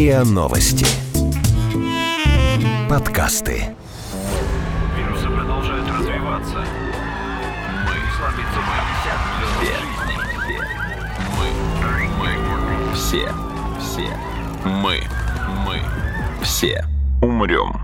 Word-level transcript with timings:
РИА 0.00 0.24
Новости. 0.24 0.86
Подкасты. 2.88 3.76
Вирусы 4.96 5.28
продолжают 5.28 5.86
развиваться. 5.90 6.64
Мы 7.84 7.96
слабится 8.16 8.60
Мы, 11.38 11.52
мы, 12.18 12.94
все, 12.94 13.28
все, 13.78 14.08
мы, 14.64 15.02
мы, 15.66 15.82
все 16.42 16.82
умрем. 17.20 17.78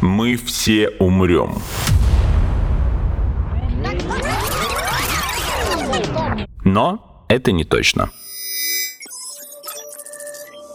Мы 0.00 0.36
все 0.36 0.88
умрем. 0.98 1.62
Но 6.64 7.24
это 7.28 7.52
не 7.52 7.64
точно. 7.64 8.10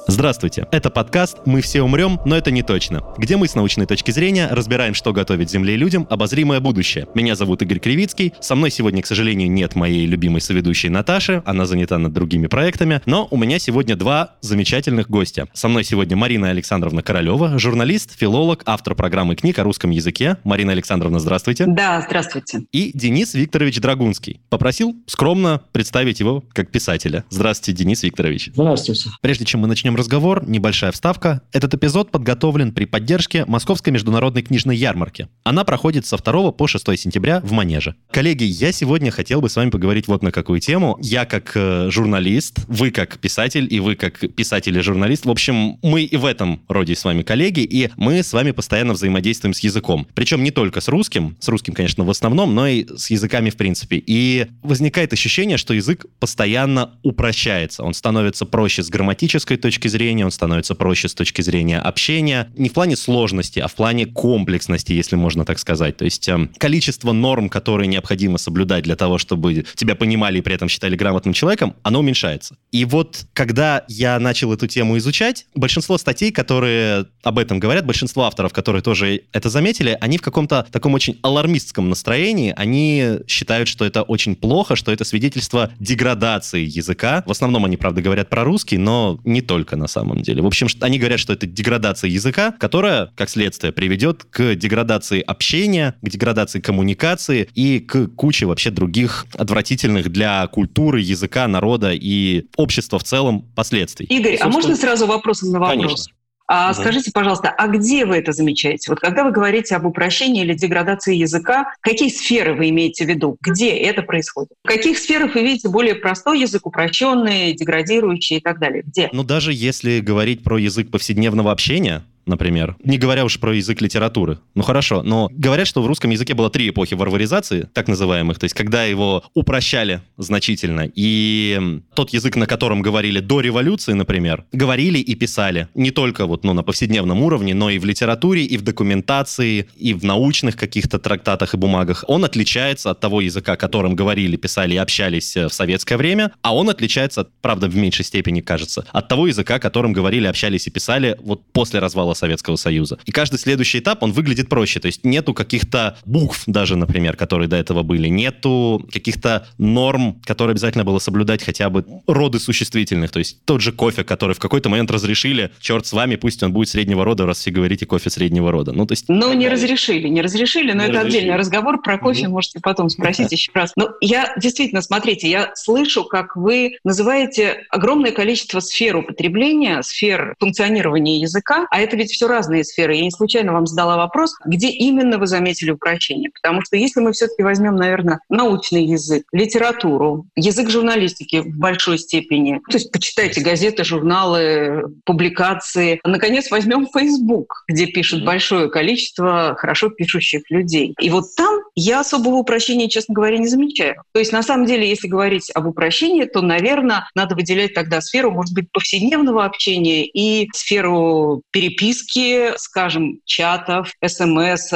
Здравствуйте, 0.10 0.66
это 0.72 0.90
подкаст 0.90 1.40
«Мы 1.46 1.60
все 1.60 1.82
умрем, 1.82 2.22
но 2.24 2.38
это 2.38 2.50
не 2.50 2.64
точно», 2.64 3.02
где 3.18 3.36
мы 3.36 3.46
с 3.50 3.56
научной 3.56 3.86
точки 3.86 4.12
зрения 4.12 4.48
разбираем, 4.50 4.94
что 4.94 5.12
готовит 5.12 5.52
Земле 5.52 5.74
и 5.74 5.78
людям 5.78 6.08
обозримое 6.10 6.62
будущее. 6.62 7.08
Меня 7.14 7.36
зовут 7.36 7.62
Игорь 7.62 7.80
Кривицкий, 7.80 8.34
со 8.40 8.56
мной 8.56 8.72
сегодня, 8.72 9.02
к 9.02 9.06
сожалению, 9.06 9.52
нет 9.52 9.76
моей 9.76 10.06
любимой 10.06 10.40
соведущей 10.40 10.88
Наташи, 10.88 11.44
она 11.46 11.66
занята 11.66 11.98
над 11.98 12.14
другими 12.14 12.48
проектами, 12.48 13.02
но 13.06 13.28
у 13.30 13.36
меня 13.36 13.60
сегодня 13.60 13.98
два 13.98 14.38
замечательных 14.40 15.10
гостя. 15.10 15.50
Со 15.54 15.68
мной 15.68 15.84
сегодня 15.84 16.16
Марина 16.16 16.52
Александровна 16.52 17.04
Королева, 17.04 17.60
журналист, 17.60 18.18
филолог, 18.18 18.64
автор 18.66 18.96
программы 18.96 19.36
книг 19.36 19.60
о 19.60 19.64
русском 19.64 19.90
языке. 19.90 20.38
Марина 20.46 20.72
Александровна, 20.72 21.20
здравствуйте. 21.20 21.66
Да, 21.68 22.02
здравствуйте. 22.08 22.62
И 22.72 22.92
Денис 22.94 23.34
Викторович 23.34 23.82
Драгунский. 23.82 24.40
Попросил 24.50 24.96
скромно 25.06 25.64
представить 25.74 26.22
его 26.22 26.46
как 26.54 26.72
писателя. 26.72 27.26
Здравствуйте, 27.30 27.84
Денис 27.84 28.04
Викторович. 28.04 28.52
Здравствуйте. 28.54 29.10
Прежде 29.22 29.44
чем 29.44 29.60
мы 29.62 29.68
начнем 29.68 29.97
разговор, 29.98 30.48
небольшая 30.48 30.92
вставка. 30.92 31.42
Этот 31.52 31.74
эпизод 31.74 32.12
подготовлен 32.12 32.72
при 32.72 32.86
поддержке 32.86 33.46
Московской 33.46 33.92
международной 33.92 34.44
книжной 34.44 34.78
ярмарки. 34.78 35.28
Она 35.44 35.64
проходит 35.64 36.06
со 36.06 36.18
2 36.18 36.52
по 36.52 36.68
6 36.68 36.98
сентября 36.98 37.42
в 37.42 37.52
Манеже. 37.52 37.96
Коллеги, 38.12 38.44
я 38.44 38.72
сегодня 38.72 39.12
хотел 39.12 39.42
бы 39.42 39.50
с 39.50 39.56
вами 39.56 39.70
поговорить 39.70 40.08
вот 40.08 40.24
на 40.24 40.32
какую 40.32 40.60
тему. 40.60 40.98
Я 41.02 41.26
как 41.26 41.52
э, 41.56 41.90
журналист, 41.90 42.60
вы 42.68 42.92
как 42.92 43.18
писатель, 43.18 43.68
и 43.70 43.80
вы 43.80 43.96
как 43.96 44.20
писатель 44.36 44.78
и 44.78 44.82
журналист. 44.82 45.26
В 45.26 45.32
общем, 45.32 45.80
мы 45.82 46.04
и 46.04 46.16
в 46.16 46.26
этом 46.26 46.62
роде 46.68 46.96
с 46.96 47.04
вами 47.04 47.24
коллеги, 47.24 47.62
и 47.62 47.90
мы 47.98 48.24
с 48.24 48.32
вами 48.34 48.52
постоянно 48.52 48.94
взаимодействуем 48.94 49.54
с 49.54 49.60
языком. 49.60 50.08
Причем 50.14 50.44
не 50.44 50.52
только 50.52 50.80
с 50.80 50.88
русским, 50.88 51.36
с 51.40 51.48
русским, 51.48 51.74
конечно, 51.74 52.04
в 52.04 52.10
основном, 52.10 52.54
но 52.54 52.68
и 52.68 52.86
с 52.96 53.10
языками 53.10 53.50
в 53.50 53.58
принципе. 53.58 54.02
И 54.06 54.48
возникает 54.62 55.12
ощущение, 55.14 55.58
что 55.58 55.74
язык 55.74 56.06
постоянно 56.20 56.92
упрощается. 57.04 57.84
Он 57.84 57.94
становится 57.94 58.46
проще 58.46 58.84
с 58.84 58.90
грамматической 58.90 59.58
точки 59.58 59.87
зрения, 59.88 60.26
он 60.26 60.32
становится 60.32 60.76
проще 60.76 61.08
с 61.08 61.14
точки 61.14 61.42
зрения 61.42 61.80
общения. 61.80 62.50
Не 62.58 62.70
в 62.70 62.74
плане 62.74 62.96
сложности, 62.96 63.60
а 63.60 63.68
в 63.68 63.76
плане 63.76 64.06
комплексности, 64.06 64.94
если 64.94 65.16
можно 65.16 65.46
так 65.46 65.60
сказать. 65.60 65.98
То 65.98 66.06
есть 66.06 66.28
э, 66.28 66.50
количество 66.58 67.12
норм, 67.12 67.50
которые 67.50 67.88
необходимо 67.88 68.38
соблюдать 68.38 68.84
для 68.84 68.96
того, 68.96 69.18
чтобы 69.18 69.66
тебя 69.76 69.96
понимали 69.96 70.40
и 70.40 70.42
при 70.42 70.54
этом 70.56 70.70
считали 70.70 70.96
грамотным 70.96 71.34
человеком, 71.34 71.76
оно 71.84 72.00
уменьшается. 72.00 72.58
И 72.72 72.86
вот 72.86 73.26
когда 73.34 73.84
я 73.88 74.20
начал 74.20 74.54
эту 74.54 74.68
тему 74.68 74.98
изучать, 74.98 75.46
большинство 75.56 75.98
статей, 75.98 76.32
которые 76.32 77.06
об 77.24 77.40
этом 77.40 77.60
говорят, 77.60 77.86
большинство 77.86 78.24
авторов, 78.24 78.54
которые 78.54 78.82
тоже 78.82 79.24
это 79.32 79.50
заметили, 79.50 79.98
они 80.02 80.18
в 80.18 80.22
каком-то 80.22 80.68
таком 80.72 80.94
очень 80.94 81.20
алармистском 81.22 81.90
настроении, 81.90 82.54
они 82.56 83.20
считают, 83.28 83.70
что 83.70 83.86
это 83.86 84.02
очень 84.02 84.36
плохо, 84.36 84.76
что 84.76 84.92
это 84.92 85.04
свидетельство 85.04 85.72
деградации 85.80 86.66
языка. 86.66 87.24
В 87.26 87.32
основном 87.32 87.66
они, 87.66 87.78
правда, 87.78 88.02
говорят 88.02 88.30
про 88.30 88.44
русский, 88.44 88.78
но 88.78 89.20
не 89.24 89.42
только 89.42 89.77
на 89.78 89.88
самом 89.88 90.22
деле. 90.22 90.42
В 90.42 90.46
общем, 90.46 90.68
они 90.82 91.00
говорят, 91.00 91.20
что 91.20 91.34
это 91.34 91.48
деградация 91.48 92.10
языка, 92.10 92.52
которая, 92.52 93.12
как 93.16 93.30
следствие, 93.30 93.72
приведет 93.72 94.24
к 94.24 94.56
деградации 94.56 95.22
общения, 95.22 95.96
к 96.02 96.10
деградации 96.10 96.60
коммуникации 96.60 97.50
и 97.54 97.80
к 97.80 98.08
куче 98.08 98.46
вообще 98.46 98.72
других 98.72 99.26
отвратительных 99.34 100.10
для 100.12 100.46
культуры, 100.48 101.02
языка, 101.02 101.48
народа 101.48 101.92
и 101.94 102.46
общества 102.56 103.00
в 103.00 103.04
целом 103.04 103.44
последствий. 103.56 104.06
Игорь, 104.08 104.36
а 104.36 104.44
Собственно, 104.44 104.54
можно 104.54 104.76
сразу 104.76 105.08
вопросом 105.08 105.52
на 105.52 105.60
вопрос? 105.60 105.78
Конечно. 105.78 106.17
А 106.48 106.72
Мгм. 106.72 106.82
скажите, 106.82 107.12
пожалуйста, 107.12 107.50
а 107.50 107.68
где 107.68 108.06
вы 108.06 108.16
это 108.18 108.32
замечаете? 108.32 108.90
Вот 108.90 109.00
когда 109.00 109.24
вы 109.26 109.32
говорите 109.32 109.76
об 109.76 109.86
упрощении 109.86 110.44
или 110.44 110.54
деградации 110.54 111.16
языка, 111.16 111.74
какие 111.82 112.10
сферы 112.10 112.54
вы 112.54 112.70
имеете 112.70 113.06
в 113.06 113.10
виду? 113.10 113.38
Где 113.42 113.72
это 113.72 114.02
происходит? 114.02 114.52
В 114.64 114.68
каких 114.68 114.98
сферах 114.98 115.36
вы 115.36 115.42
видите 115.42 115.68
более 115.68 115.96
простой 115.96 116.40
язык, 116.40 116.66
упрощенный, 116.66 117.54
деградирующий 117.54 118.38
и 118.38 118.40
так 118.40 118.60
далее? 118.60 118.84
Где? 118.86 119.10
Ну, 119.12 119.24
даже 119.24 119.52
если 119.52 120.00
говорить 120.00 120.44
про 120.44 120.58
язык 120.58 120.90
повседневного 120.90 121.52
общения, 121.52 122.04
например, 122.28 122.76
не 122.84 122.98
говоря 122.98 123.26
уж 123.26 123.40
про 123.40 123.56
язык 123.56 123.82
литературы. 123.82 124.40
Ну 124.56 124.64
хорошо, 124.64 125.04
но 125.04 125.30
говорят, 125.34 125.68
что 125.68 125.82
в 125.82 125.88
русском 125.88 126.12
языке 126.12 126.34
было 126.34 126.50
три 126.50 126.70
эпохи 126.70 126.94
варваризации, 126.94 127.70
так 127.74 127.88
называемых, 127.88 128.40
то 128.40 128.46
есть 128.46 128.56
когда 128.56 128.84
его 128.84 129.24
упрощали 129.34 130.02
значительно, 130.18 130.90
и 130.94 131.80
тот 131.94 132.12
язык, 132.12 132.36
на 132.36 132.46
котором 132.46 132.82
говорили 132.82 133.20
до 133.20 133.42
революции, 133.42 133.94
например, 133.94 134.46
говорили 134.52 135.00
и 135.00 135.16
писали 135.16 135.68
не 135.76 135.92
только 135.92 136.26
вот, 136.26 136.44
ну, 136.44 136.54
на 136.54 136.64
повседневном 136.64 137.22
уровне, 137.22 137.54
но 137.54 137.70
и 137.70 137.80
в 137.80 137.86
литературе, 137.86 138.44
и 138.44 138.58
в 138.58 138.62
документации, 138.62 139.68
и 139.76 139.94
в 139.94 140.04
научных 140.04 140.56
каких-то 140.56 141.00
трактатах 141.00 141.54
и 141.54 141.58
бумагах. 141.58 142.04
Он 142.08 142.26
отличается 142.26 142.92
от 142.92 143.00
того 143.00 143.22
языка, 143.22 143.56
которым 143.56 143.96
говорили, 143.96 144.36
писали 144.36 144.76
и 144.76 144.78
общались 144.78 145.36
э, 145.36 145.48
в 145.48 145.54
советское 145.54 145.98
время, 145.98 146.32
а 146.42 146.56
он 146.56 146.70
отличается, 146.70 147.28
правда, 147.42 147.68
в 147.68 147.76
меньшей 147.76 148.06
степени, 148.06 148.42
кажется, 148.42 148.86
от 148.92 149.08
того 149.08 149.28
языка, 149.28 149.60
которым 149.60 149.94
говорили, 149.94 150.28
общались 150.28 150.68
и 150.68 150.72
писали 150.72 151.18
вот 151.20 151.42
после 151.52 151.80
развала 151.80 152.14
Советского 152.18 152.56
Союза. 152.56 152.98
И 153.06 153.12
каждый 153.12 153.38
следующий 153.40 153.80
этап, 153.80 154.04
он 154.04 154.12
выглядит 154.12 154.50
проще, 154.50 154.80
то 154.80 154.88
есть 154.88 155.04
нету 155.06 155.34
каких-то 155.34 155.98
букв 156.06 156.44
даже, 156.48 156.76
например, 156.76 157.16
которые 157.16 157.48
до 157.48 157.56
этого 157.58 157.84
были, 157.84 158.08
нету 158.08 158.86
каких-то 158.92 159.48
норм, 159.58 160.22
которые 160.26 160.52
обязательно 160.54 160.84
было 160.84 161.00
соблюдать 161.00 161.44
хотя 161.44 161.70
бы 161.70 161.86
роды 162.08 162.40
существительных, 162.40 163.12
то 163.12 163.20
есть 163.20 163.44
тот 163.46 163.62
же 163.62 163.72
кофе, 163.72 164.04
который 164.04 164.34
в 164.36 164.40
какой-то 164.40 164.70
момент 164.70 164.92
разрешили, 164.92 165.52
черт 165.60 165.86
с 165.86 165.94
вами, 165.94 166.16
пусть 166.16 166.42
он 166.44 166.52
будет 166.54 166.70
среднего 166.70 167.04
рода, 167.06 167.26
раз 167.26 167.40
все 167.40 167.52
говорите 167.52 167.86
кофе 167.86 168.10
среднего 168.10 168.52
рода. 168.52 168.72
Ну, 168.72 168.86
то 168.86 168.94
есть... 168.94 169.06
Ну, 169.08 169.34
не 169.34 169.48
разрешили, 169.48 170.08
не 170.08 170.22
разрешили, 170.22 170.72
но 170.72 170.84
Не 170.84 170.90
это 170.90 170.94
разрешили. 171.00 171.18
отдельный 171.18 171.36
разговор. 171.38 171.82
Про 171.82 171.98
кофе 171.98 172.24
Мгм. 172.24 172.32
можете 172.32 172.60
потом 172.62 172.90
спросить 172.90 173.32
еще 173.32 173.52
раз. 173.54 173.74
Но 173.76 173.90
я 174.02 174.34
действительно, 174.38 174.82
смотрите, 174.82 175.30
я 175.30 175.52
слышу, 175.56 176.04
как 176.06 176.36
вы 176.36 176.78
называете 176.84 177.66
огромное 177.70 178.12
количество 178.12 178.60
сфер 178.60 178.98
употребления, 178.98 179.82
сфер 179.84 180.36
функционирования 180.40 181.20
языка, 181.22 181.68
а 181.70 181.80
это 181.80 181.96
ведь 181.96 182.07
все 182.12 182.28
разные 182.28 182.64
сферы. 182.64 182.96
Я 182.96 183.04
не 183.04 183.12
случайно 183.12 183.54
вам 183.54 183.68
задала 183.68 183.98
вопрос, 183.98 184.36
где 184.46 184.70
именно 184.70 185.18
вы 185.18 185.28
заметили 185.28 185.72
упрощение. 185.72 186.32
Потому 186.32 186.62
что 186.62 186.78
если 186.78 187.00
мы 187.00 187.12
все-таки 187.12 187.44
возьмем, 187.44 187.76
наверное, 187.76 188.20
научный 188.30 188.84
язык, 188.84 189.24
литературу, 189.32 190.26
язык 190.36 190.70
журналистики 190.70 191.42
в 191.42 191.58
большой 191.58 191.98
степени, 191.98 192.60
то 192.70 192.78
есть 192.78 192.92
почитайте 192.92 193.42
газеты, 193.42 193.84
журналы, 193.84 194.84
публикации. 195.06 196.00
Наконец, 196.04 196.50
возьмем 196.52 196.88
Facebook, 196.88 197.64
где 197.68 197.88
пишет 197.88 198.24
большое 198.24 198.70
количество 198.70 199.56
хорошо 199.58 199.90
пишущих 199.90 200.50
людей. 200.50 200.96
И 201.00 201.10
вот 201.10 201.26
там 201.36 201.62
я 201.80 202.00
особого 202.00 202.38
упрощения, 202.38 202.90
честно 202.90 203.14
говоря, 203.14 203.38
не 203.38 203.48
замечаю. 203.48 204.02
То 204.12 204.20
есть, 204.20 204.32
на 204.32 204.42
самом 204.42 204.66
деле, 204.66 204.90
если 204.90 205.08
говорить 205.08 205.52
об 205.54 205.68
упрощении, 205.68 206.24
то, 206.24 206.42
наверное, 206.42 207.08
надо 207.14 207.36
выделять 207.36 207.76
тогда 207.76 208.02
сферу, 208.02 208.32
может 208.32 208.56
быть, 208.56 208.72
повседневного 208.72 209.46
общения 209.46 210.04
и 210.06 210.50
сферу 210.54 211.44
переписки, 211.52 212.58
скажем, 212.58 213.20
чатов, 213.26 213.94
смс 214.04 214.74